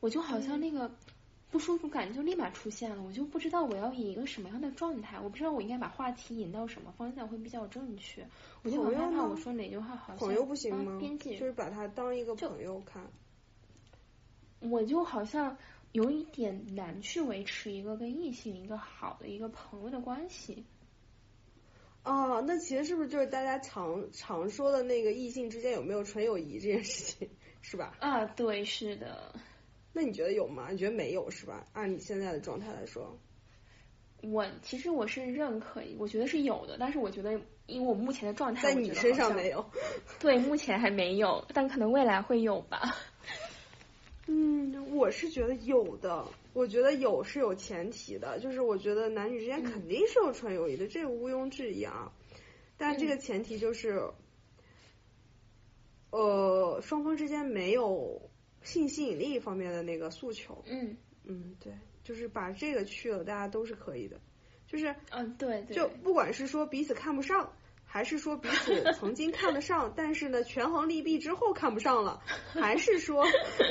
[0.00, 0.90] 我就好像那个
[1.50, 8.26] 不舒服感就立马出现了，我就不知道我要以一个什么样的状态，我不知道我应该把话题引到什么方向会比较正确。
[8.62, 10.96] 我就很害怕我说哪句话好像朋友不行吗？
[10.98, 13.02] 边界就是把他当一个朋友看。
[14.60, 15.54] 我就好像
[15.92, 20.64] 有一点难去维持一个跟异性一个好的一个朋友的关系。
[22.04, 27.28] 哦，那其实是不是就是大家常常说的那个异性之间有没有纯友谊这件事情，
[27.62, 27.96] 是吧？
[27.98, 29.34] 啊，对，是的。
[29.92, 30.68] 那你觉得有吗？
[30.70, 31.64] 你觉得没有是吧？
[31.72, 33.18] 按你现在的状态来说，
[34.20, 39.64] 我其实我是认可，我觉得是有的，但是我觉得因为我目前的状态，在你身上没有。
[40.20, 42.96] 对，目前还没有，但可能未来会有吧。
[44.26, 46.26] 嗯，我是觉得有的。
[46.54, 52.10] 我觉得有是有前提的，就是我觉得男女之间肯定是有纯友谊的，这个毋庸置疑啊。
[52.78, 54.02] 但这个前提就是，
[56.10, 58.30] 呃，双方之间没有
[58.62, 60.64] 性吸引力方面的那个诉求。
[60.66, 61.72] 嗯嗯，对，
[62.02, 64.20] 就是把这个去了，大家都是可以的。
[64.66, 67.52] 就是嗯，对对，就不管是说彼此看不上，
[67.94, 72.20] 还是说彼此曾经看得上，但是呢权衡利弊之后看不上了，
[72.52, 73.24] 还是说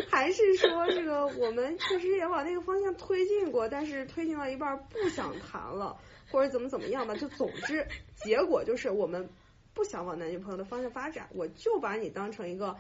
[0.10, 6.00] 还是说这个我们确实也往那个方向推进过，但是推进到一半不想谈了，
[6.32, 7.86] 或者怎么怎么样吧，就总之
[8.16, 9.30] 结果就是我们
[9.74, 12.78] 不想往男女朋友的方向发展，我就把你当成一个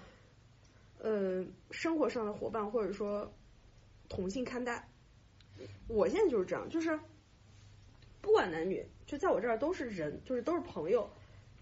[0.99, 3.33] 呃生活上的伙伴，或者说
[4.07, 4.87] 同性看待。
[5.89, 6.97] 我现在就是这样，就是
[8.21, 11.11] 不管男女，就在我这儿都是人，就是都是朋友。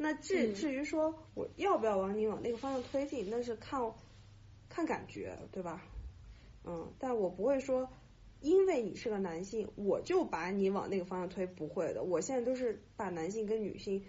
[0.04, 3.80] 那至嗯至于说我要不要往你往那个方向推进，那是看
[4.68, 5.86] 看感觉，对吧？
[6.66, 7.88] 嗯，但我不会说，
[8.40, 12.02] 因为你是个男性，我就把你往那个方向推，不会的。
[12.02, 14.04] 我现在都是把男性跟女性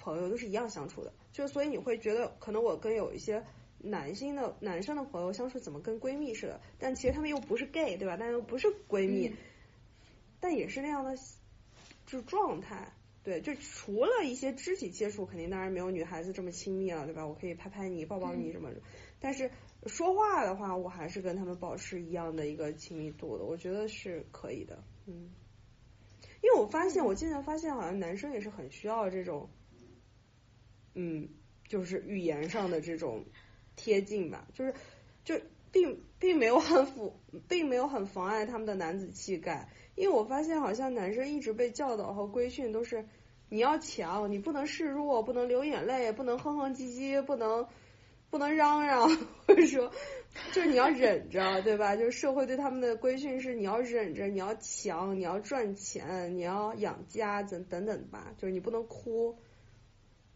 [0.00, 3.44] 朋友都是一样相处的，就是所以你会觉得，可能我跟有一些
[3.78, 8.16] 男性的男生的朋友相处怎么跟闺蜜似的，但其实他们又不是 gay，对吧？
[8.18, 9.36] 但又不是闺蜜，嗯
[10.40, 11.14] 但也是那样的
[12.06, 12.92] 就是状态。
[13.22, 17.26] 对，就除了一些肢体接触，肯定当然没有女孩子这么亲密了，对吧？
[17.26, 18.80] 我可以拍拍你、抱抱你什么的，
[19.20, 19.50] 但是
[19.86, 25.30] 说话的话，我还是跟他们保持一样的一个亲密度的，我觉得是可以的，嗯。
[26.42, 29.50] 因为我发现，我渐渐发现，好像男生也是很需要这种，
[30.94, 31.28] 嗯，
[31.68, 33.26] 就是语言上的这种
[33.76, 34.74] 贴近吧，就是
[35.22, 35.38] 就
[35.70, 39.68] 并并没有很符，并没有很妨碍他们的男子气概。
[40.00, 43.04] 因为我发现，好像男生一直被教导和规训都是
[43.50, 47.66] 你要强，你不能示弱，不能流眼泪，不能哼哼唧唧，不能
[48.30, 49.14] 不能嚷嚷，
[49.46, 49.92] 或者说
[50.52, 51.96] 就是你要忍着，对吧？
[51.96, 59.36] 就是社会对他们的规训是你要忍着，你要强，你要赚钱，你要养家等等等吧，就是你不能哭。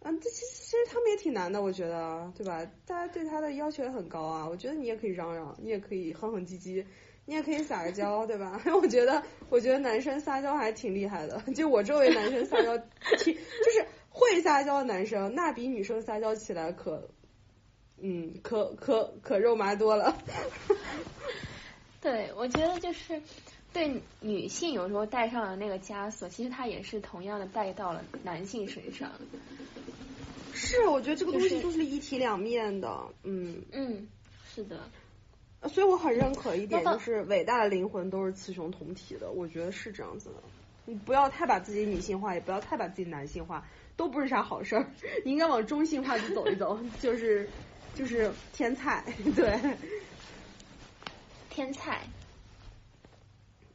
[0.00, 2.70] 嗯，这其实其实他们也挺难的，我觉得，对吧？
[2.84, 4.46] 大家对他的要求也很高啊。
[4.46, 6.84] 我觉得你也可以嚷嚷，你也可以哼哼唧唧，
[7.26, 8.60] 你也可以撒个娇，对吧？
[8.80, 11.40] 我觉得，我觉得男生撒娇还挺厉害的。
[11.54, 12.76] 就我周围男生撒娇，
[13.18, 17.08] 挺就是会撒娇的男生，那比女生撒娇起来可，
[18.00, 20.16] 嗯，可可可肉麻多了。
[22.02, 23.22] 对，我觉得就是
[23.72, 29.10] 对女性有时候带上了那个枷锁，其实它也是同样的带到了男性身上。
[30.52, 33.62] 是，我觉得这个东西就是就是一体两面的，嗯。
[33.72, 34.06] 嗯，
[34.54, 34.78] 是的，
[35.68, 40.36] 所以我很认可一点，就是伟大的灵魂都是雌雄同体的，我觉得是这样子的。
[40.86, 43.66] 你不要太把自己女性化，也不要太把自己男性化，
[43.96, 44.86] 都不是啥好事儿。
[45.24, 47.48] 你应该往中性化去走一走，就是
[47.94, 49.02] 就是天菜，
[49.34, 49.58] 对，
[51.48, 52.02] 天菜，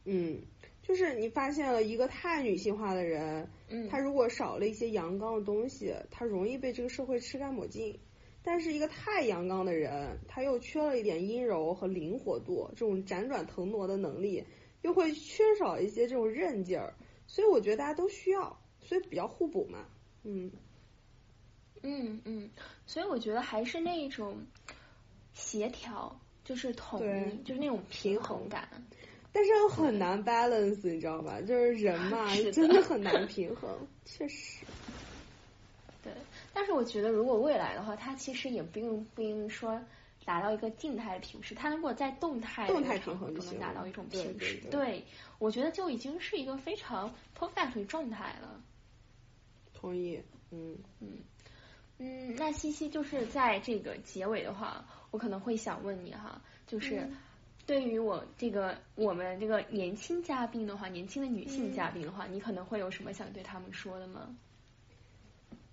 [0.05, 0.37] 嗯，
[0.83, 7.97] 就是你发现了一个太女性化的人，嗯，他如果少了一些阳刚的东西，他容易被这个社会吃干抹净。
[8.41, 14.43] 但是一个太阳刚的人，他又缺了一点阴柔和灵活度，这种辗转腾挪的能力，
[14.81, 16.93] 又会缺少一些这种韧劲儿。
[17.27, 19.85] 所以我觉得大家都需要，所以比较互补嘛。
[20.23, 20.51] 嗯，
[21.83, 22.49] 嗯嗯，
[22.85, 24.37] 所以我觉得还是那种
[25.33, 28.67] 协调，就是统对一，就是那种平衡感。
[29.31, 31.39] 但是又很难 balance，你知道吧？
[31.41, 33.69] 就是人嘛， 的真的很难平衡，
[34.05, 34.65] 确实。
[36.49, 39.80] 对，但是我觉得如果未来的话，它其实也不用不用说
[40.26, 45.05] 达到一个静态的平时，它如果在动态的动态场合中平衡中能达到一种平时，对对
[45.39, 48.61] 我觉得就已经是一个非常 perfect 的状态了。
[49.73, 50.21] 同意，
[50.51, 51.07] 嗯嗯
[51.97, 57.17] 嗯，那西西就是在这个结尾的话，我可能会想问你哈，就是嗯
[57.65, 64.35] 对于我这个我们这个年轻嘉宾的话，年轻的女性嗯嘉宾的话，你可能会有什么想对他们说的吗？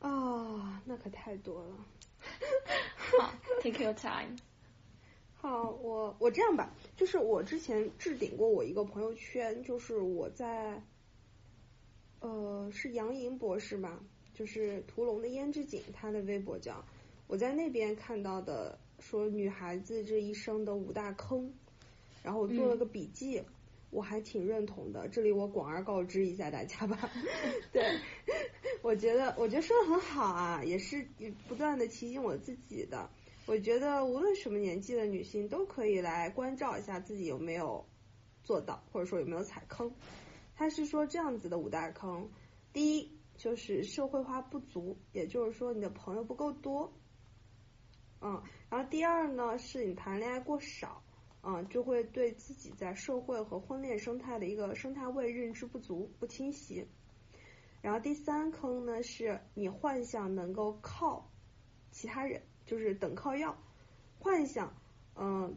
[0.01, 1.86] 啊，那可太多了。
[2.97, 3.32] 好
[3.62, 4.36] ，take your time。
[5.39, 10.82] 好，我我这样吧，就是我之前置顶过我一个朋友圈，就是我在，
[12.20, 14.01] 呃，是杨莹博士吧，
[14.35, 16.85] 就是屠龙的胭脂井，他的微博叫，
[17.28, 21.52] 我在那边看到的，说女孩子这一生的五大坑，
[22.24, 23.43] 然后我做了个笔记，
[23.97, 27.10] 我还挺认同的，这里我广而告之一下大家吧，
[27.73, 27.82] 对，
[28.82, 31.09] 我觉得我觉得说的很好啊，也是
[31.48, 33.09] 不断的提醒我自己的。
[33.47, 37.86] 我觉得无论什么年纪的女性都可以来关照一下自己有没有
[38.44, 39.90] 做到，或者说有没有踩坑。
[40.55, 42.28] 他是说这样子的五大坑，
[42.74, 46.93] 第一就是社会化不足，也就是说你的朋友不够多，
[48.20, 51.02] 嗯，然后第二呢是你谈恋爱过少，
[51.47, 56.86] 嗯，就会对自己在社会和婚恋生态的一个生态位认知不足、不清晰。
[57.81, 61.31] 然后第三坑呢是你幻想能够靠
[61.90, 62.43] 其他人。
[62.66, 63.56] 就是等靠要，
[64.18, 64.77] 幻想，
[65.14, 65.56] 嗯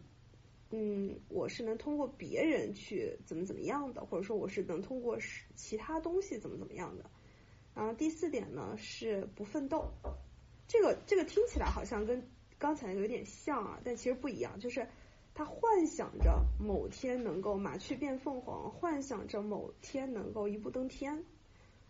[0.70, 5.18] 嗯，我是能通过别人去怎么怎么样的，或者说我是能通过
[5.56, 7.10] 其他东西怎么怎么样的。
[7.74, 9.92] 然后第四点呢是不奋斗，
[10.68, 12.30] 这个这个听起来好像跟
[12.60, 14.88] 刚才有点像啊，但其实不一样，就是
[15.40, 21.24] 他幻想着某天能够麻雀变凤凰，幻想着某天能够一步登天，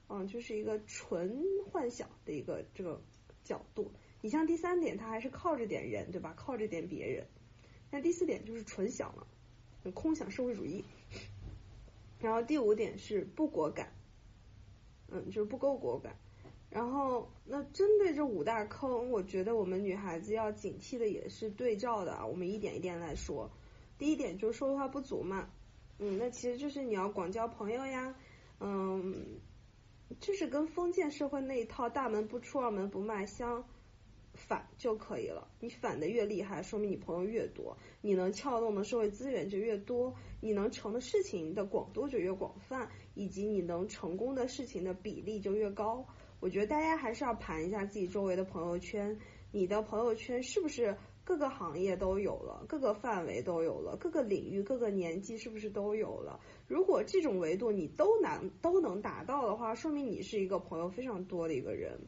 [0.08, 3.02] 嗯，就是一个纯幻想的一个这个
[3.44, 3.92] 角度。
[4.22, 6.36] 你像第三点，他还是靠着点人，对吧？
[6.38, 7.26] 靠着点别人。
[7.90, 9.26] 那第四点就是纯想了，
[9.96, 10.86] 空想社会主义。
[12.20, 13.92] 然后第五点是不果敢。
[15.08, 16.16] 嗯，就是不够果敢。
[16.70, 22.26] 然后，那针对这五大坑，我觉得我们女孩子要警惕的也是对照的啊。
[22.26, 23.50] 我们一点一点来说。
[23.98, 25.50] 第一点就是说话不足嘛，
[25.98, 28.16] 嗯，那其实就是你要广交朋友呀，
[28.60, 29.40] 嗯，
[30.20, 33.66] 就是跟封建社会那一套大门不出二门不迈相
[34.36, 35.48] 反就可以了。
[35.60, 42.90] 你反的越厉害，说明你朋友越多，你能撬动的社会资源就越多，你能成的事情的广度就越广泛。
[43.16, 46.08] 以及你能成功的事情的比例就越高。
[46.40, 49.18] 我觉得大家还是要盘一下自己周围的朋友圈，
[49.52, 56.40] 你的朋友圈是不是各个行业都有了，各个范围都有了，各个领域、各个年纪是不是都有了？
[56.68, 62.00] 如果这种维度你都难都能达到的话，说明你是一个朋友非常多的一个人。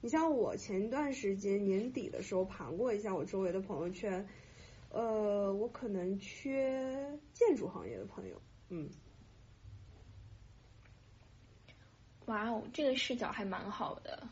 [0.00, 4.28] 你像我前段时间年底的时候盘过一下我周围的朋友圈，
[4.90, 8.88] 呃，我可能缺建筑行业的朋友，嗯。
[12.28, 14.28] 哇哦，这个视角还蛮好的，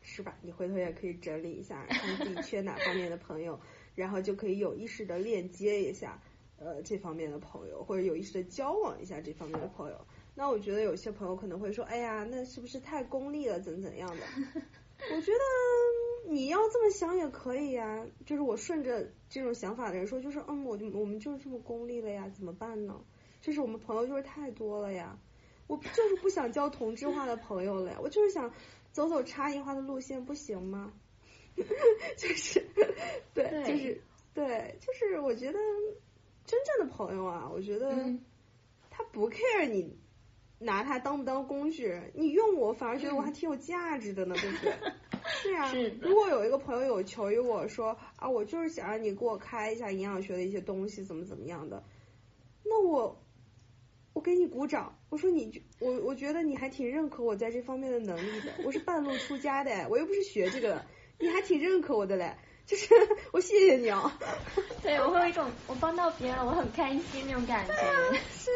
[0.00, 0.36] 是吧？
[0.42, 3.58] 你回头也可以整理一下， 看自己缺哪方面的朋友，
[3.94, 6.20] 然后就可以有意识的链接一下
[6.58, 10.06] 呃这方面的朋友，或者有意识的交往一下这方面的朋友。
[10.34, 14.22] 那我觉得有些朋友可能会说，哎呀，那是不是太功利了，怎怎样的？
[15.14, 23.02] 我觉得你要这么想也可以呀，就是我顺着这种想法的人说，就是嗯，我就我们就是这么功利了呀，怎么办呢？
[23.40, 25.18] 就是我们朋友就是太多了呀。
[25.72, 28.52] 我就是不想交同质化的朋友了呀，我就是想
[28.92, 30.92] 走走差异化的路线，不行吗？
[32.18, 32.62] 就是
[33.32, 34.02] 对，就是
[34.34, 35.58] 对，就是我觉得
[36.44, 37.94] 真正的朋友啊，我觉得
[38.90, 39.98] 他不 care 你
[40.58, 44.72] 拿他当不当工具，你用我反而觉得我还挺有价值的呢，对不对？
[45.24, 45.72] 是啊，
[46.02, 51.82] 如果有一个朋友有求于我说啊，我就是想让你给我开一下营养学的一些东西，怎么怎么样的，
[52.62, 53.21] 那我。
[54.22, 58.52] 我给你鼓掌，我说你，我我觉得你还挺认可我在这方面的能力的。
[58.64, 60.80] 我是半路出家的， 我又不是学这个，
[61.18, 62.94] 你还挺认可我的嘞，就是
[63.34, 64.12] 我谢谢你哦。
[64.80, 67.72] 对，我会有一种我帮到别人了，我很开心那种感觉。
[67.72, 67.80] 是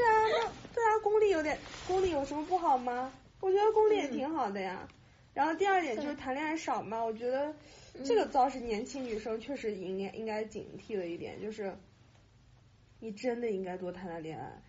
[0.06, 3.12] 啊，那对啊，功力有点功力有什么不好吗？
[3.40, 4.86] 我觉得功力也挺好的呀。
[5.34, 7.52] 然后第二点就是谈恋爱少嘛，我觉得
[8.05, 11.76] 这个倒是年轻女生确实应该应该警惕的一点，就是
[13.01, 14.62] 你真的应该多谈谈恋爱。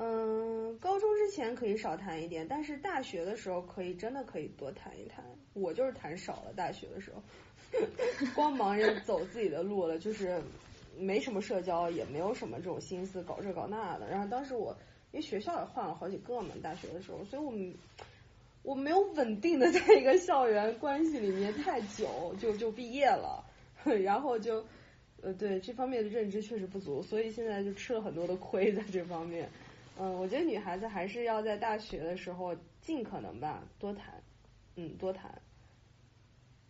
[0.00, 5.24] 嗯，高中之前可以少谈一点，但是大学的时候可以真的可以多谈一谈。
[5.54, 7.20] 我就是谈少了，大学的时候，
[8.36, 10.40] 光忙着走自己的路了，就是
[10.96, 14.08] 没什么社交，也没有什么这种心思搞这搞那的。
[14.08, 14.76] 然后当时我
[15.10, 17.74] 因为学校也换了好几个嘛，大学的时候，所以我们
[18.62, 23.44] 我没有稳定的在一个校园关系里面太久，就就毕业了，
[24.04, 24.64] 然后就
[25.22, 29.48] 呃对这方面的认知确实不足，所以现在就吃了很多的亏在这方面。
[30.00, 34.14] 嗯，我觉得女孩子还是要在大学的时候尽可能吧多谈，
[34.76, 35.42] 嗯多谈，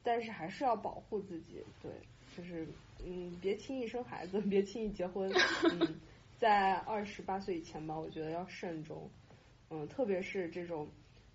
[0.02, 1.90] 但是还是要保护自己，对，
[2.34, 2.66] 就是
[3.04, 5.30] 嗯别轻易生孩子， 别轻易结婚，
[5.70, 6.00] 嗯，
[6.40, 9.10] 在二十八岁以前吧，我觉得要慎重，
[9.68, 10.88] 嗯，特别是这种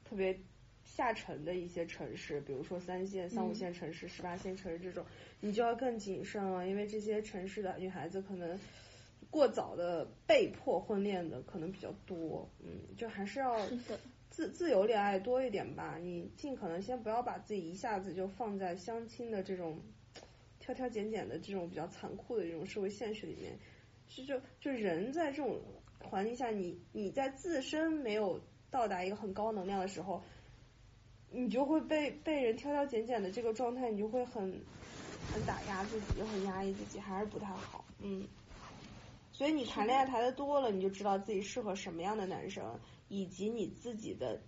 [0.03, 0.35] 特别
[0.83, 5.05] 下沉的一些城市，比如说三线、三五线城市、十八线城市这种，
[5.41, 8.59] 你就要更谨慎了，因为这些城市的女孩子可能。
[9.33, 13.57] 过早的被迫婚恋的可能比较多，嗯，就还是要
[14.29, 15.97] 自自由恋爱多一点吧。
[15.99, 19.79] 你尽可能先不要把自己一下子就放在相亲的这种
[20.59, 23.57] 挑挑拣拣的这种比较残酷的这种社会现实里面。
[24.07, 25.59] 其实就就人在这种
[25.99, 28.39] 环境下，你你在自身没有
[28.69, 30.21] 到达一个很高能量的时候，
[31.31, 34.61] 你就会被被人挑挑拣拣的这个状态，你就会很
[35.33, 38.27] 很打压自己，又很压抑自己，还是不太好，嗯。
[39.33, 42.79] 所以你谈恋爱谈的多了，你就知道自己适合什么样的男生，
[43.09, 44.39] 以及你自己的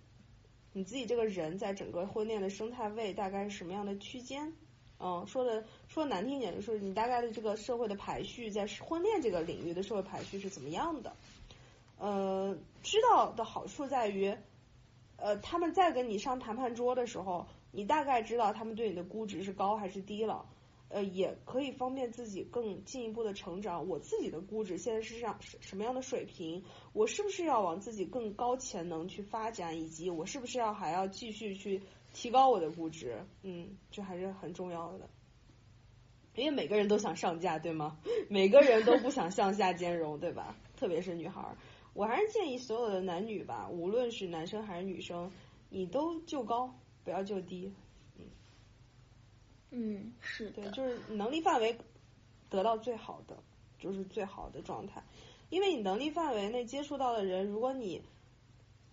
[0.72, 4.52] 你自己这个人在整个婚恋的生态位大概是什么样的区间。
[4.98, 11.12] 嗯，说的说难听点，就是你大概的这个社会的排序，在婚恋这个领域的社会排序是怎么样的。
[11.98, 14.34] 呃，知道的好处在于，
[15.16, 20.46] 呃，他们在跟你上谈判桌的时候，你大概知道他们对你的估值是高还是低了。
[20.88, 23.88] 呃，也可以方便自己更进一步的成长。
[23.88, 26.62] 我自己的估值现在是上什么样的水平？
[26.92, 29.80] 我是不是要往自己更高潜能去发展？
[29.80, 31.82] 以及我是不是要还要继续去
[32.12, 33.24] 提高我的估值？
[33.42, 35.10] 嗯，这还是很重要的。
[36.36, 37.98] 因为每个人都想上架，对吗？
[38.28, 40.54] 每个人都不想向下兼容，对吧？
[40.76, 41.56] 特别是女孩儿，
[41.94, 45.32] 我还是建议所有的男女吧，无论是男生还是女生，
[45.70, 47.72] 你都就高，不要就低。
[49.70, 51.76] 嗯，是对，就是能力范围
[52.48, 53.36] 得到最好的，
[53.78, 55.02] 就是最好的状态。
[55.50, 58.02] 因为你能力范围内接触到的人，如果你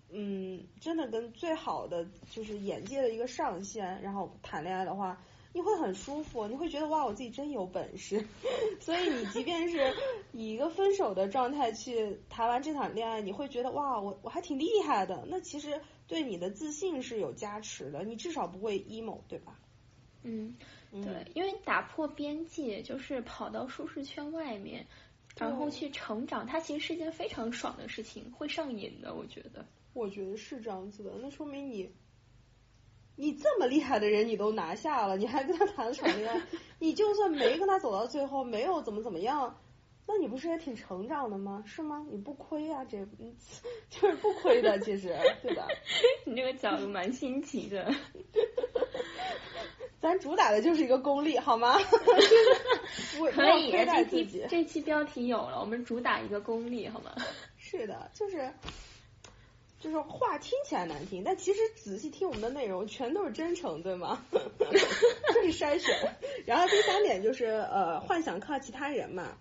[0.10, 5.20] 嗯真的跟最好的就是眼界的一个上限，然后谈恋爱的话，
[5.54, 8.28] 你会很舒服，你会觉得哇，我自己真有本事。
[8.82, 9.94] 所以你即便是
[10.32, 15.26] 以一个分手的状态去谈完这场恋爱，你会觉得哇，我我还挺厉害的。
[15.28, 19.60] 那其实对你的自信是有加持的，你至少不会 emo，对吧？
[20.24, 20.56] 嗯，
[20.91, 24.86] 对，因为打破边界，就是跑到舒适圈外面，
[25.38, 29.66] 然后去成长，它其实是一件非常爽的事情，会上瘾的，我觉得。
[29.94, 31.90] 我觉得是这样子的，那说明你，
[33.16, 36.41] 你这么厉害的人你都拿下了，你还跟他谈场恋爱，
[36.80, 39.56] 你就算没跟他走到最后，没有怎么怎么样，
[40.08, 41.64] 那你不是也挺成长的吗？
[41.68, 42.06] 是吗？
[42.10, 42.98] 你不亏啊，这
[43.90, 45.68] 就是不亏的，其实，对吧？
[46.26, 47.94] 你这个角度蛮新奇的。
[50.04, 51.78] 咱主打的就是一个功利，好吗？
[53.34, 57.16] 可以，这期这期标题有了，我们主打一个功利，好吗？
[57.58, 58.52] 是的，就是
[59.80, 64.22] 就是话听起来难听，但其实仔细听我们的内容，全都是真诚，对吗？
[64.30, 65.96] 这是筛选。
[66.46, 69.38] 然后第三点就是呃，幻想靠其他人嘛。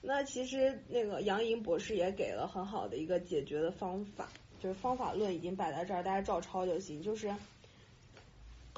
[0.00, 4.26] 那其实那个杨莹博士也给了很好的一个解决的方法，
[4.58, 7.30] 就是方法论已经摆在这儿，大家照抄就行，就是。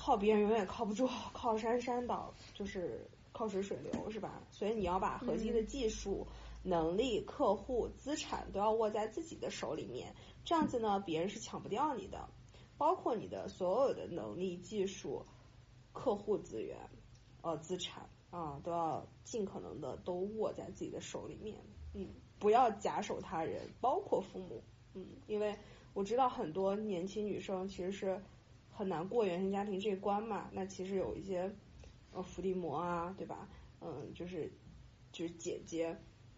[0.02, 4.43] 靠别人永远靠不住， 靠山山倒，就是靠水水流，是吧？
[4.51, 6.27] 所以你要把核心的技术、
[6.62, 12.31] 能力、客户、资产都要握在自己的手里面，这样子呢，别人是抢不掉你的。
[12.78, 15.27] 包括你的所有的能力、技术、
[15.93, 16.78] 客户资源、
[17.43, 21.59] 呃资产啊，都要尽可能的都握在自己的手里面。
[21.93, 22.09] 嗯，
[22.39, 24.62] 不要假手他人，包括父母。
[24.94, 25.55] 嗯，因为
[25.93, 28.18] 我知道很多年轻女生其实是。
[28.72, 30.48] 很难过原生家庭这关嘛？
[30.52, 31.55] 那其实有一些
[32.12, 33.48] 呃伏地魔啊，对吧？
[33.80, 34.51] 嗯，就是
[35.12, 35.97] 就是姐姐，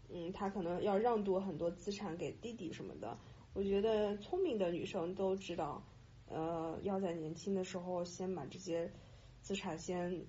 [0.08, 3.16] 嗯，她可能要让渡很多资产给弟弟什么的。
[3.54, 5.84] 我觉得聪明的女生都知道，
[6.26, 8.92] 呃，要在年轻的时候先把这些
[9.40, 10.24] 资产先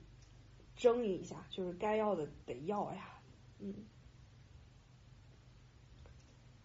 [0.76, 3.22] 争一下，就是该要的得要呀。
[3.60, 3.74] 嗯，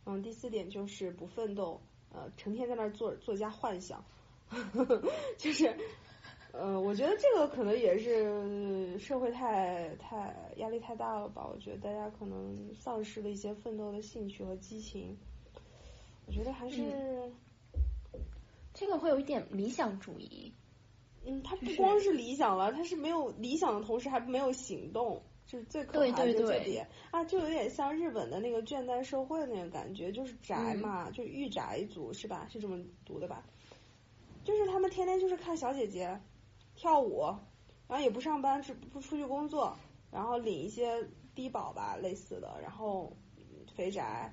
[0.04, 4.04] 嗯，第四点就是不奋斗，呃，成天在那做做家幻想。
[5.36, 5.74] 就是，
[6.52, 11.46] 呃，我觉得这个可能也是社会太太压力太大了吧？
[11.46, 15.16] 我觉得大家可能丧失了一些奋斗的兴趣和激情。
[16.26, 16.82] 我觉得还是
[18.74, 20.52] 这个会有一点理想主义。
[21.26, 32.46] 嗯，他不光是理想了，他是没有理想的同时还没有行动，就是最可怕的这点啊，就有点像日本的那个倦怠社会那个感觉，就是宅嘛，就御宅族是吧？
[32.50, 33.44] 是这么读的吧？
[34.48, 36.18] 就是他们天天就是看小姐姐
[36.74, 37.20] 跳舞，
[37.86, 39.76] 然后也不上班，只不出去工作，
[40.10, 43.12] 然后领一些低保吧类似的，然后
[43.76, 44.32] 肥宅，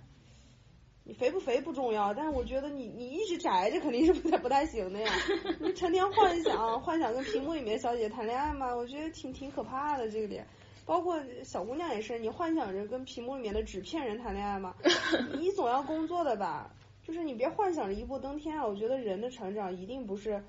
[1.03, 5.11] 你肥不肥不重要，但是我觉得你你一直宅着肯定是不太不太行的呀，
[5.59, 10.47] 你成天幻想幻想跟屏幕里面小姐姐谈恋爱嘛，我觉得挺挺可怕的这个点，
[10.85, 14.73] 包括小姑娘也是，你幻想着跟屏幕里面的纸片人谈恋爱嘛，
[15.37, 16.73] 你总要工作的吧。
[17.05, 18.65] 就是你别幻想着一步登天啊！
[18.65, 20.43] 我觉得人的成长一定不是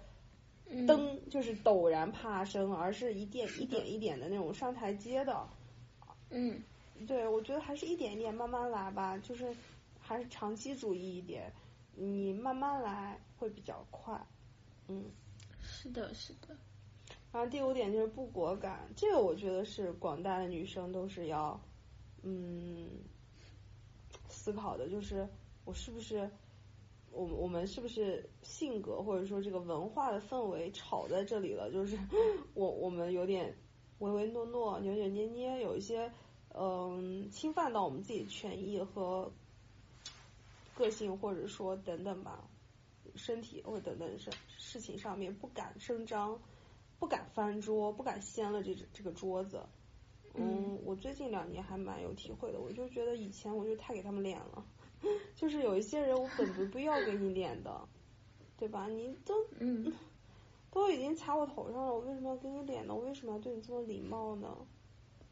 [0.87, 5.47] 登，就是陡然爬升，而是一点一点一点的那种上台阶的。
[6.31, 6.63] 嗯，
[7.07, 9.55] 对，我觉得还是一点一点慢慢来吧，就是
[10.01, 11.53] 还是长期主义一点，
[11.95, 14.19] 你慢慢来会比较快。
[14.89, 15.05] 嗯，
[15.61, 16.57] 是的，是的。
[17.33, 21.61] 然后第五点就是不果敢，这个我觉得是广大的女生都是要
[22.23, 22.89] 嗯
[24.27, 25.29] 思考的，就是
[25.67, 26.31] 我是不是。
[27.17, 31.71] 我我们是不是性格或者说这个文化的氛围吵在这里了？
[31.73, 31.99] 就是
[32.53, 33.57] 我我们有点
[34.01, 36.13] 唯唯诺诺、扭扭捏捏，有一些
[36.55, 39.33] 嗯侵犯到我们自己权益和
[40.75, 42.51] 个性，或者说等等吧，
[43.15, 46.39] 身体或等等事事情上面不敢声张，
[46.99, 49.63] 不敢翻桌，不敢掀了这这个桌子。
[50.35, 54.67] 嗯，我最近两年还蛮有体会的，我就觉得以前我就太给他们脸了。
[55.37, 57.89] 就是有一些人，我本不必要给你脸的，
[58.59, 58.87] 对吧？
[58.89, 59.35] 你都
[60.73, 62.95] 都已经踩我头上了，我为什么要给你脸呢？
[62.95, 64.57] 我为什么要对你这么礼貌呢？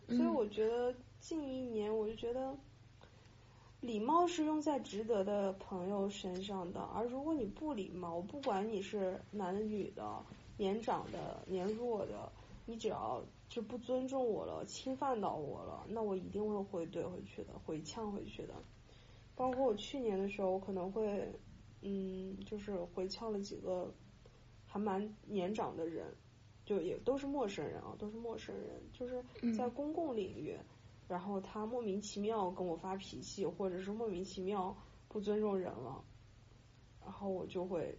[0.08, 2.56] 所以我觉得近一年，我就觉得
[3.80, 10.22] 礼貌是用在值得的朋友身上的，而如果你不礼貌，不管你是男的女的，
[10.56, 12.30] 年长的年弱的，
[12.66, 18.54] 你只要就不尊重我了，侵犯到我了，那我一定会回怼回去的，回呛回去的。
[19.36, 21.28] 包括我去年的时候，我可能会，
[21.82, 23.92] 嗯，就是回呛了几个
[24.66, 26.06] 还蛮年长的人，
[26.64, 29.22] 就也都是陌生人啊，都是陌生人，就是
[29.56, 30.56] 在公共领域，
[31.08, 34.76] 然后他莫名其妙跟我发脾气，或者是莫名其妙
[35.08, 36.04] 不尊重人了，
[37.02, 37.98] 然后我就会，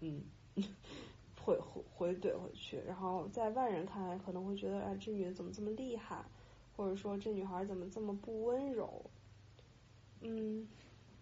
[0.00, 0.22] 嗯，
[1.40, 6.24] 回回回怼回去，然后在外人看来可能会觉得，哎，这女的怎么这么厉害，
[6.76, 9.02] 或者说这女孩怎么这么不温柔。
[10.20, 10.66] 嗯，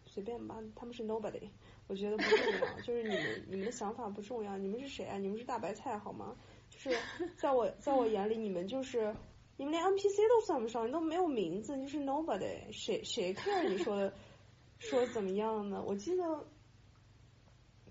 [0.07, 1.49] 随便吧，他们是 nobody，
[1.87, 5.19] 我觉得不重要， 就是你们你们的想法不重要，你们是谁啊？
[5.19, 6.37] 你们是大白菜好吗？
[6.71, 6.97] 就是
[7.37, 9.15] 在我在我眼里，你们就是
[9.57, 14.13] 你们连 NPC 都算不上，你都没有名字，就是 nobody，谁谁 care 你说的
[14.79, 15.83] 说怎么样呢？
[15.87, 16.45] 我记得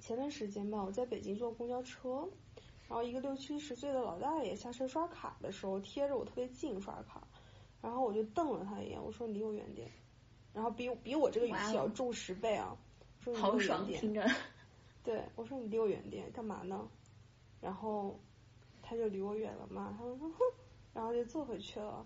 [0.01, 2.27] 前段时间吧，我在北京坐公交车，
[2.89, 7.25] 然后一个六七十岁的老大爷下车刷卡的时候，贴着我特别近刷卡，
[7.81, 9.89] 然后我就瞪了他一眼，我说离我远点。
[10.53, 12.77] 然后比比我这个语气要重十倍啊！
[13.19, 14.01] 说你离我远点。
[14.01, 14.29] 听着。
[15.03, 16.87] 对，我说你离我远点，干嘛呢？
[17.59, 18.19] 然后
[18.81, 20.37] 他就离我远了嘛，他说哼，
[20.93, 22.05] 然后就坐回去了。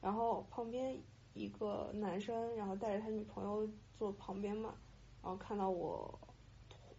[0.00, 0.96] 然后旁边
[1.34, 3.68] 一个男生，然后带着他女朋友
[3.98, 4.74] 坐旁边嘛，
[5.22, 6.18] 然后看到我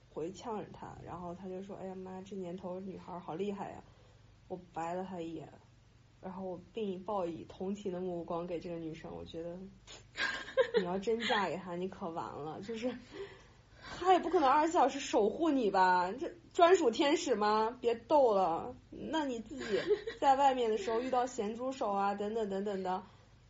[0.09, 3.83] 回呛着他，然后他就说：“哎呀妈，这年头女孩好厉害呀！”
[4.47, 5.51] 我白了他一眼，
[6.23, 9.57] 然后我并报以同情的目光给这个女生，我觉得。
[10.79, 12.61] 你要真嫁给他，你可完了。
[12.61, 12.95] 就是
[13.97, 16.11] 他也不可能二十四小时守护你吧？
[16.13, 17.77] 这专属天使吗？
[17.81, 18.75] 别逗了。
[18.89, 19.63] 那你自己
[20.19, 23.03] 在外面的时候遇到咸猪手啊，等等等等的，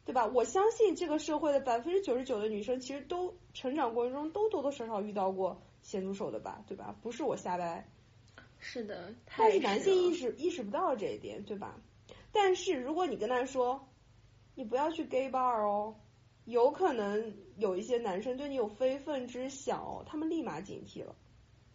[0.05, 0.25] 对吧？
[0.25, 6.95] 我相信这个社会的百分之九十九的女生，其实都成长过程中都多多少少遇到过咸猪手的吧，对吧？
[7.01, 7.87] 不是我瞎掰。
[8.59, 9.13] 是的。
[9.37, 11.77] 但是男性意识意识不到这一点，对吧？
[12.33, 13.87] 但是如果你跟他说，
[14.55, 15.95] 你不要去 gay bar 哦。
[16.45, 21.15] 有可能有一些男生对你有非分之想，他们立马警惕了，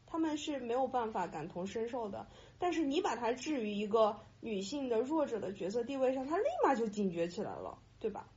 [0.04, 2.26] 他们是没有办法感同身受的。
[2.58, 8.28] 但是你把他置于一个女性的弱者的角色地位上，他立马就警觉起来了，对吧？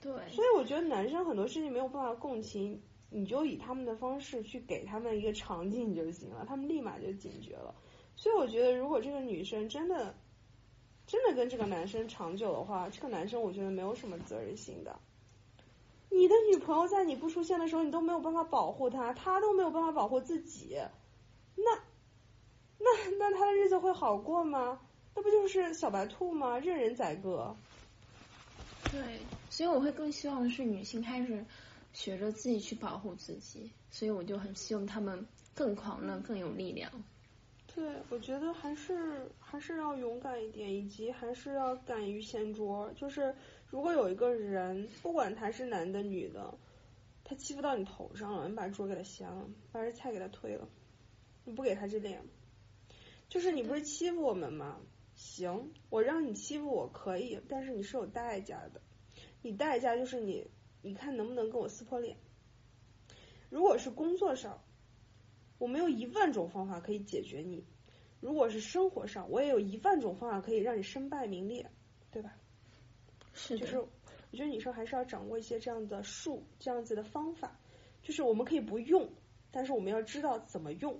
[0.00, 0.12] 对。
[0.30, 7.72] 所以我觉得男生很多事情没有办法共情，你就以他们的方式去给他们一个场景就行了，他们立马就警觉了。
[8.16, 10.12] 所以我觉得，如果这个女生真的真
[11.34, 14.98] 跟这个男生长久的话，这个男生我觉得没有什么责任心的。
[16.10, 20.76] 你的女朋友在你不出现的时候，你都没有办法保护她，她都没有办法保护自己，
[21.54, 21.78] 那
[22.78, 24.80] 那那她的日子会好过吗？
[25.14, 26.58] 那不就是小白兔吗？
[26.58, 27.54] 任人宰割。
[28.90, 29.20] 对，
[29.50, 31.44] 所以我会更希望的是女性开始
[31.92, 35.24] 学着自己去保护自己，所以我就很希望她们
[35.54, 36.90] 更狂的更有力量。
[37.74, 43.34] 对，我觉得还是还是要勇敢一点，以及还是要敢于掀桌，就是。
[43.70, 46.58] 如果有一个人，不管他是男的女的，
[47.22, 50.68] 他欺负到你头上了，你把桌给他掀了，把这菜给他推了，
[51.44, 52.20] 你不给他这脸，
[53.28, 54.80] 就是你不是欺负我们吗？
[55.14, 58.80] 行，我让你欺负我可以，但是你是有代价的，
[59.40, 60.50] 你代价就是你，
[60.82, 62.16] 你看能不能跟我撕破脸？
[63.50, 64.60] 如果是工作上，
[65.60, 67.62] 我没有一万种方法可以解决你；
[68.18, 71.70] 如果是生活上，我也有一万种方法可以让你身败名裂，
[72.10, 72.34] 对吧？
[73.34, 73.86] 是就是我
[74.32, 77.60] 觉得女生还是要掌握一些这样的术，这样子的方法。
[78.02, 79.10] 就是我们可以不用，
[79.50, 80.98] 但是我们要知道怎么用。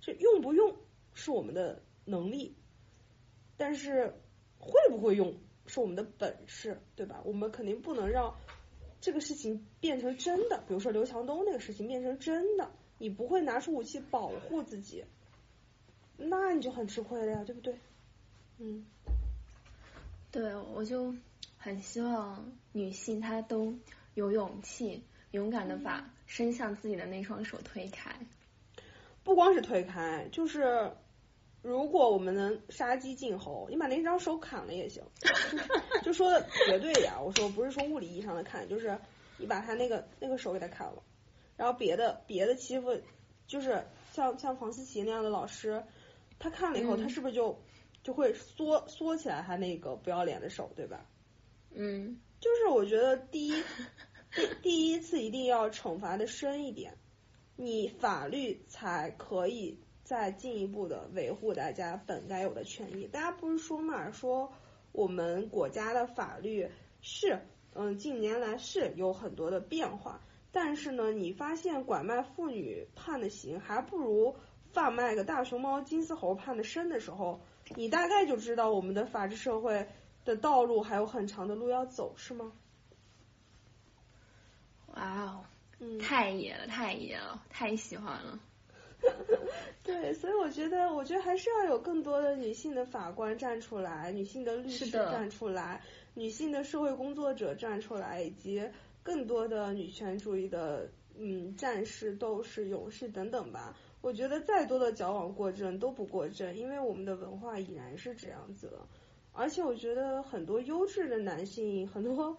[0.00, 0.74] 这用不用
[1.12, 2.56] 是我们的能力，
[3.58, 4.14] 但是
[4.58, 5.36] 会不会用
[5.66, 7.20] 是我们的本事，对吧？
[7.26, 8.34] 我们肯定不能让
[9.00, 10.64] 这个事情变成真的。
[10.66, 12.72] 比如说刘强东那个事情变成真的，
[13.02, 15.04] 你不会拿出武器保护自己，
[16.16, 17.74] 那你就很吃亏了呀，对不对？
[18.58, 18.86] 嗯，
[20.30, 21.12] 对，我就。
[21.64, 23.72] 很希望女性她都
[24.14, 28.12] 有勇气，勇敢的把伸向自己的那双手推开。
[29.22, 30.90] 不光是推开，就是
[31.62, 35.04] 如果我们能杀鸡儆猴，你把那张手砍了也行。
[36.02, 38.98] 就说的绝对呀，我说不是说物理意义上的砍，就是
[39.36, 41.00] 你把他那个那个手给他砍了，
[41.56, 43.00] 然后别的别的欺负，
[43.46, 45.82] 就是像像房思琪那样的老师，
[46.38, 47.58] 他看了以后，他是不是就
[48.02, 51.06] 就会缩缩起来他那个不要脸的手，对吧？
[51.74, 53.62] 嗯，就是我觉得第一
[54.34, 56.98] 第第一次一定要惩罚的深一点，
[57.56, 63.06] 你法律才可以再进一步的维护大家本该有的权益。
[63.06, 64.52] 大家不是说嘛，说
[64.92, 66.68] 我们国家的法律
[67.00, 67.40] 是，
[67.74, 70.20] 嗯，近年来是有很多的变化，
[70.52, 74.36] 但是呢，你发现拐卖妇女判的刑还不如
[74.72, 77.40] 贩卖个大熊猫、金丝猴判的深的时候，
[77.74, 79.88] 你大概就知道我们的法治社会
[80.24, 82.52] 的道路还有很长的路要走，是吗？
[84.94, 85.44] 哇哦，
[85.78, 88.38] 嗯，太野了，太野了，太喜欢了。
[89.82, 95.82] 对，所以我觉得，我觉得还是要有更多的女性的法官站出来，女性的律师站出来，
[96.14, 98.62] 女性的社会工作者站出来，以及
[99.02, 103.76] 更多的女权主义的嗯战士、斗士、勇士等等吧。
[104.00, 108.88] 我觉得再多的矫枉过正都不过正，因为我们的文化已然是这样子了。
[109.32, 112.36] 而且我觉得很多优质的男性，很多。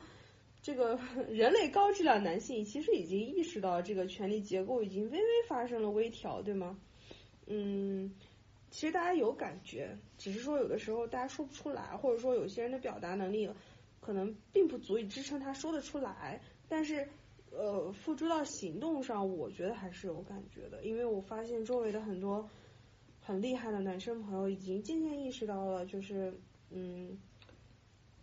[0.61, 6.79] 这个 人类高质量男性其实已经意识到这个权力结构已经微微发生了微调，对吗？
[7.47, 8.15] 嗯，
[8.71, 13.49] 其实大家有感觉，只是说有的时候大家说不出来，或者说有些人的表达能力
[13.99, 16.41] 可能并不足以支撑他说得出来。
[16.73, 17.07] 但是
[17.51, 22.49] 呃，付诸到行动上，我觉得还是有感觉的，因为我发现周围的很多
[23.21, 26.33] 很厉害的男生朋友已经渐渐意识到了，就是
[26.71, 27.19] 嗯。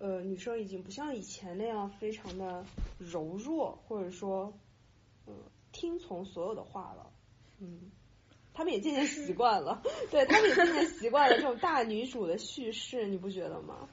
[0.03, 2.65] 呃，女生已经不像以前那样非常的
[2.97, 4.51] 柔弱，或者说，
[5.27, 5.35] 嗯，
[5.73, 7.13] 听从所有的话了，
[7.59, 7.91] 嗯，
[8.55, 13.91] 他们也渐渐习惯了， 对他们也渐渐习惯了这种大女主的叙事，你不觉得吗？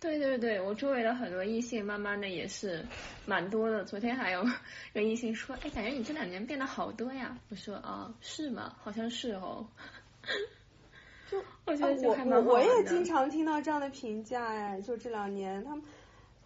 [0.00, 2.84] 对对对，我周围的很多异性慢慢的也是
[3.26, 4.44] 蛮多的，昨天还有
[4.94, 8.76] 个异性说，哎，感觉你这两年变得好多呀，我说啊，是吗？
[8.80, 9.66] 好像是哦。
[11.30, 12.08] 就我觉得
[12.40, 15.84] 我我也经常听到这样的评价哎，就这两年他们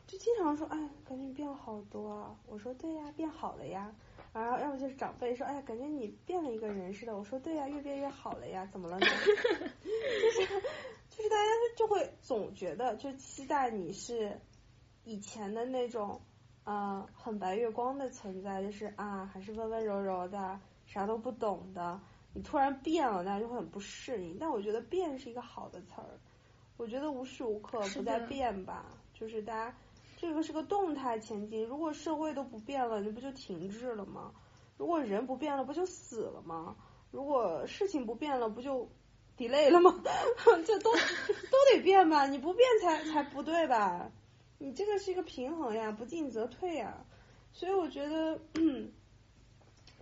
[0.09, 0.77] 就经常说哎，
[1.09, 2.35] 感觉你变好多啊。
[2.49, 3.95] 我说对呀，变好了呀。
[4.33, 7.15] 然后要不就是长辈说哎呀，感觉你变了一个人似的。
[7.17, 9.07] 我说对呀，越变越好了呀，怎么了呢？
[9.85, 10.63] 就 是
[11.15, 14.41] 就是大家就会总觉得就期待你是
[15.05, 16.23] 以前的那种
[16.65, 22.01] 嗯很白月光的存在，就是啊还是温温柔柔的，啥都不懂的。
[22.33, 24.39] 你突然变了，大家就会很不适应。
[24.41, 26.19] 但我觉得变是一个好的词儿。
[26.79, 29.77] 我觉得无时无刻不在变吧，就是大家
[30.17, 31.67] 这个是个动态前进。
[31.67, 34.33] 如果社会都不变了，你不就停滞了吗？
[34.79, 36.75] 如果人不变了，不就死了吗？
[37.11, 38.89] 如果事情不变了，不就
[39.37, 40.03] delay 了吗？
[40.67, 44.11] 这都都得变吧，你不变才才不对吧？
[44.59, 47.05] 你这个是一个平衡呀，不进则退呀。
[47.53, 48.41] 所以我觉得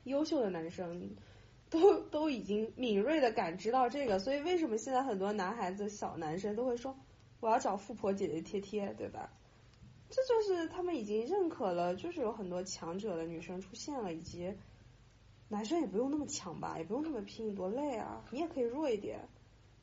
[0.04, 1.16] 优秀的男生。
[1.70, 6.98] 都都已经敏锐的感知到这个，所以为什么现在很多男孩子、小男生都会说
[7.38, 9.30] 我要找富婆姐姐贴贴，对吧？
[10.10, 14.52] 这就是他们已经认可了，就是有很多强者的女生出现了，以及
[15.50, 18.24] 男生也不用那么强吧，也不用那么拼，多累啊！
[18.30, 19.28] 你也可以弱一点，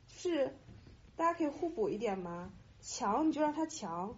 [0.07, 0.55] 就是
[1.15, 2.51] 大家可以互补一点嘛。
[2.81, 4.17] 强你就让他强，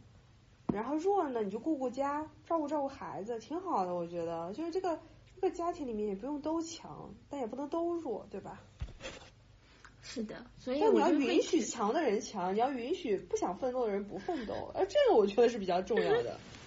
[0.72, 4.98] 然后弱呢你就顾顾家，照顾照顾孩子，挺好的，我觉得就是这个。
[5.42, 8.60] 这个家庭里面也不用都强，但也不能都弱，对吧？
[10.02, 16.38] 是的，所以你要允许强的人强，你要允许不想奋斗的人不奋斗，而这个我觉得是比较重要的。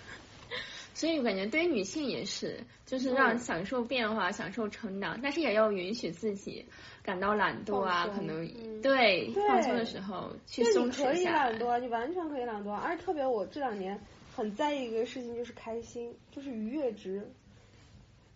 [0.94, 6.64] 所以我感觉对于女性也是，就是让享受变化、享受成长，但是也要允许自己
[7.02, 8.46] 感到懒惰啊，可能
[8.82, 11.48] 对放松的时候去松弛一下。
[11.48, 13.98] 可以懒惰，你完全可以懒惰，而且特别我这两年
[14.36, 17.26] 很在意一个事情，就是开心，就是愉悦值。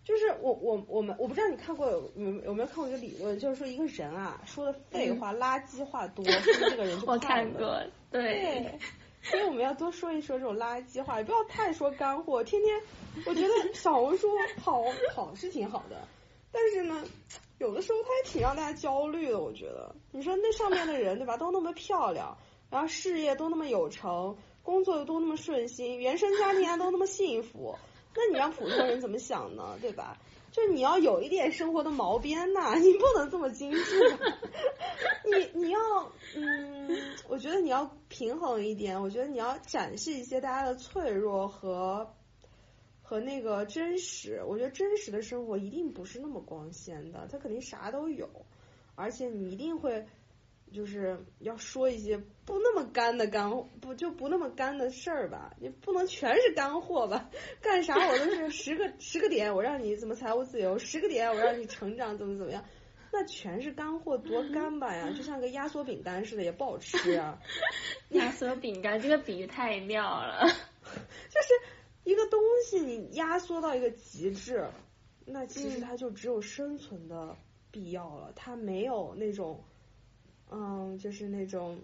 [0.05, 8.79] 就是我我我们我不知道你看过有有有没有看过一个理论，就是说一个人啊说的废话垃圾话多，这个人就 我看过，对，
[9.31, 12.43] 所以我们要多说一说这种垃圾话，也不要太说干货。
[12.45, 12.81] 天天
[13.27, 14.29] 我觉得小红书
[14.63, 14.83] 好
[15.15, 16.07] 好是挺好的，
[16.53, 17.05] 但是呢，
[17.59, 19.41] 有的时候它也挺让大家焦虑的。
[19.41, 22.37] 我觉得，你说那上面的人对吧，都那么漂亮，
[22.71, 27.77] 然后事业都那么有成，工作又都那么顺心，原生家庭还都那么幸福。
[28.15, 29.77] 那你让普通人怎么想呢？
[29.81, 30.17] 对吧？
[30.57, 34.17] 就是你要有一点生活的毛边呐， 你不能这么精致。
[35.53, 35.79] 你你要
[36.35, 39.03] 嗯，我觉得你要平衡一点。
[39.03, 42.11] 我觉得你要展示一些大家的脆弱和
[43.03, 44.43] 和那个真实。
[44.47, 48.27] 我觉得真实的生活一定不是那么光鲜的，它肯定啥都有，
[48.95, 50.07] 而且你一定会。
[50.73, 57.31] 就是要说一些不那么干的干不就不那么干的事儿吧，你不能全是干货吧？
[57.63, 62.65] 干啥我都是 十个十个点，我让你怎么财务自由，十个点我让你成长怎么怎么样，
[63.13, 65.11] 那全是干货，多干巴呀！
[65.17, 67.41] 就像个压缩饼干似的，也不好吃啊。
[68.11, 70.47] 压缩饼干这个比喻太妙了，
[71.31, 71.55] 就是
[72.05, 74.69] 一个东西你压缩到一个极致，
[75.25, 77.37] 那其实它就只有生存的
[77.71, 79.65] 必要了，它没有那种。
[80.51, 81.79] 嗯，就是那种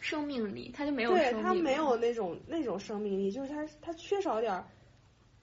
[0.00, 1.32] 生命力，他就没有对。
[1.42, 4.64] 他没有那种那种生命力，就是他他缺少点儿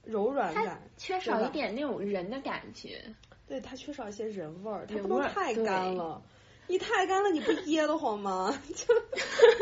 [0.03, 3.01] 柔软感，缺少一点那种人的感觉。
[3.47, 6.21] 对他缺少一些人味儿，他不能 太干了。
[6.67, 8.55] 你太干了，你不噎得慌吗？
[8.75, 8.93] 就，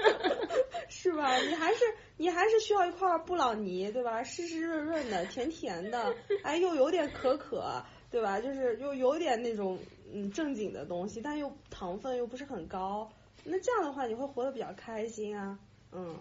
[0.90, 1.38] 是吧？
[1.38, 1.86] 你还是
[2.18, 4.22] 你还是需要一块布朗尼，对吧？
[4.24, 6.14] 湿湿润润的，甜甜的，
[6.44, 8.42] 哎，又有点可可，对吧？
[8.42, 9.80] 就是又有点那种
[10.12, 13.10] 嗯正经的东西，但又糖分又不是很高。
[13.44, 15.58] 那这样的话，你会活得比较开心啊。
[15.92, 16.18] 嗯，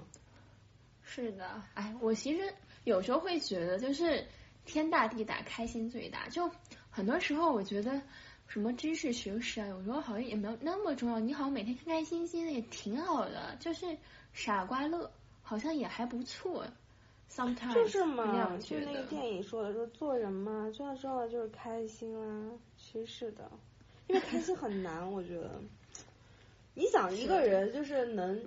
[1.02, 2.52] 是的，哎，我其实
[2.84, 4.24] 有时候会觉得，就是
[4.64, 6.28] 天大地大，开心最大。
[6.28, 6.50] 就
[6.90, 8.00] 很多时候，我觉得
[8.46, 11.18] 什么知识学识啊，有时候好像也没有那么重要。
[11.18, 13.96] 你好像每天开开心心的也挺好的，就是
[14.32, 15.10] 傻瓜乐，
[15.42, 16.64] 好像也还不错。
[17.28, 19.02] Sometimes 就是嘛，就那个。
[19.04, 22.52] 电影说的，说做人嘛，最重要的就是开心啦。
[22.76, 23.50] 其实是的，
[24.08, 25.60] 因为开心很难，我觉得。
[26.74, 28.38] 你想一个人就是能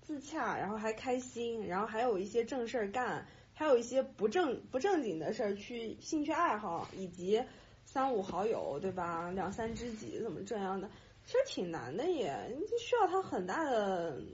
[0.00, 7.42] 自洽，然后还开心，然后还有一些正事儿干，还有一些不正不正经的事儿去兴趣爱好，以及
[7.84, 9.30] 三五好友，对吧？
[9.30, 10.88] 两三知己怎么这样的，
[11.26, 14.26] 其实挺难的也，你就需要他很大的嗯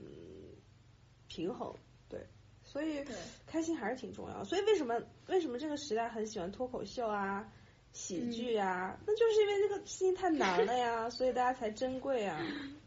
[1.27, 1.75] 平衡，
[2.07, 2.25] 对，
[2.63, 3.03] 所以
[3.45, 4.43] 开心还是挺重要。
[4.43, 7.51] 所以为什么为什么这个时代很喜欢脱口秀啊、
[7.93, 12.37] 喜剧呀、那就是因为这个事情太难了呀， 所以大家才珍贵啊。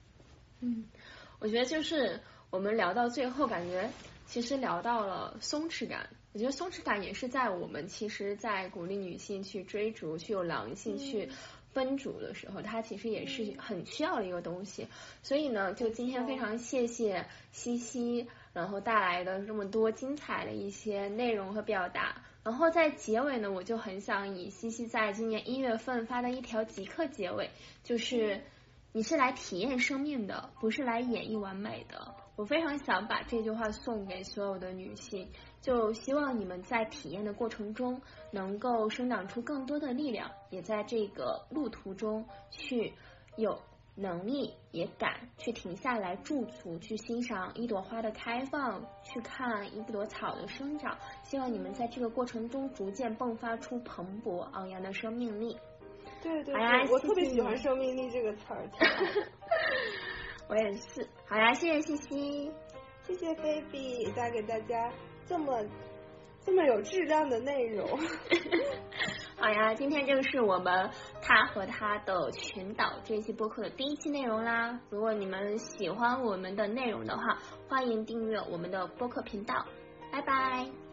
[0.61, 0.85] 嗯，
[1.39, 2.21] 我觉得就是
[2.51, 3.89] 我们聊到最后，感觉
[4.27, 6.09] 其实聊到了松弛感。
[6.33, 11.29] 我觉得松弛感也是在我们其实，在鼓励女性去追逐、去有狼性、去
[11.73, 14.87] 分逐的时候，它其实也是很需要的一个东西。
[15.23, 22.23] 所以呢，就今天非常谢谢西西，然后带来的这么多精彩的一些内容和表达。
[22.47, 27.51] 然后在结尾呢，我就很想以西西在今年一月份发的一条即刻结尾，
[27.83, 28.41] 就是。
[28.93, 32.15] 你是来体验生命的，不是来演绎完美的。
[32.35, 35.29] 我非常想把这句话送给所有的女性，
[35.61, 38.01] 就希望你们在体验的过程中
[38.31, 42.95] 能够生长出更多的力量，也在这个路途中去
[43.37, 43.61] 有
[43.97, 50.97] 能力，也敢去停下来驻足，去欣赏一朵花的开放，去看一朵草的生长。
[51.23, 55.57] 希望你们在这个过程中逐渐迸发出蓬勃昂扬的生命力。
[56.23, 58.69] 对对好呀对，我谢谢特别喜欢“生命力”这个词儿，
[60.49, 61.09] 我也是。
[61.27, 62.53] 好呀，谢谢西西。
[63.03, 64.93] 谢谢菲比带给大家
[65.25, 65.63] 这么
[66.47, 67.87] 这么有质量的内容。
[69.37, 70.89] 好呀，今天就是我们
[71.21, 74.81] 他和他的群岛这一期播客的第一期内容啦。
[74.89, 79.67] 如果你们喜欢我们的内容的话，欢迎订阅我们的播客频道。
[80.13, 80.86] 拜拜。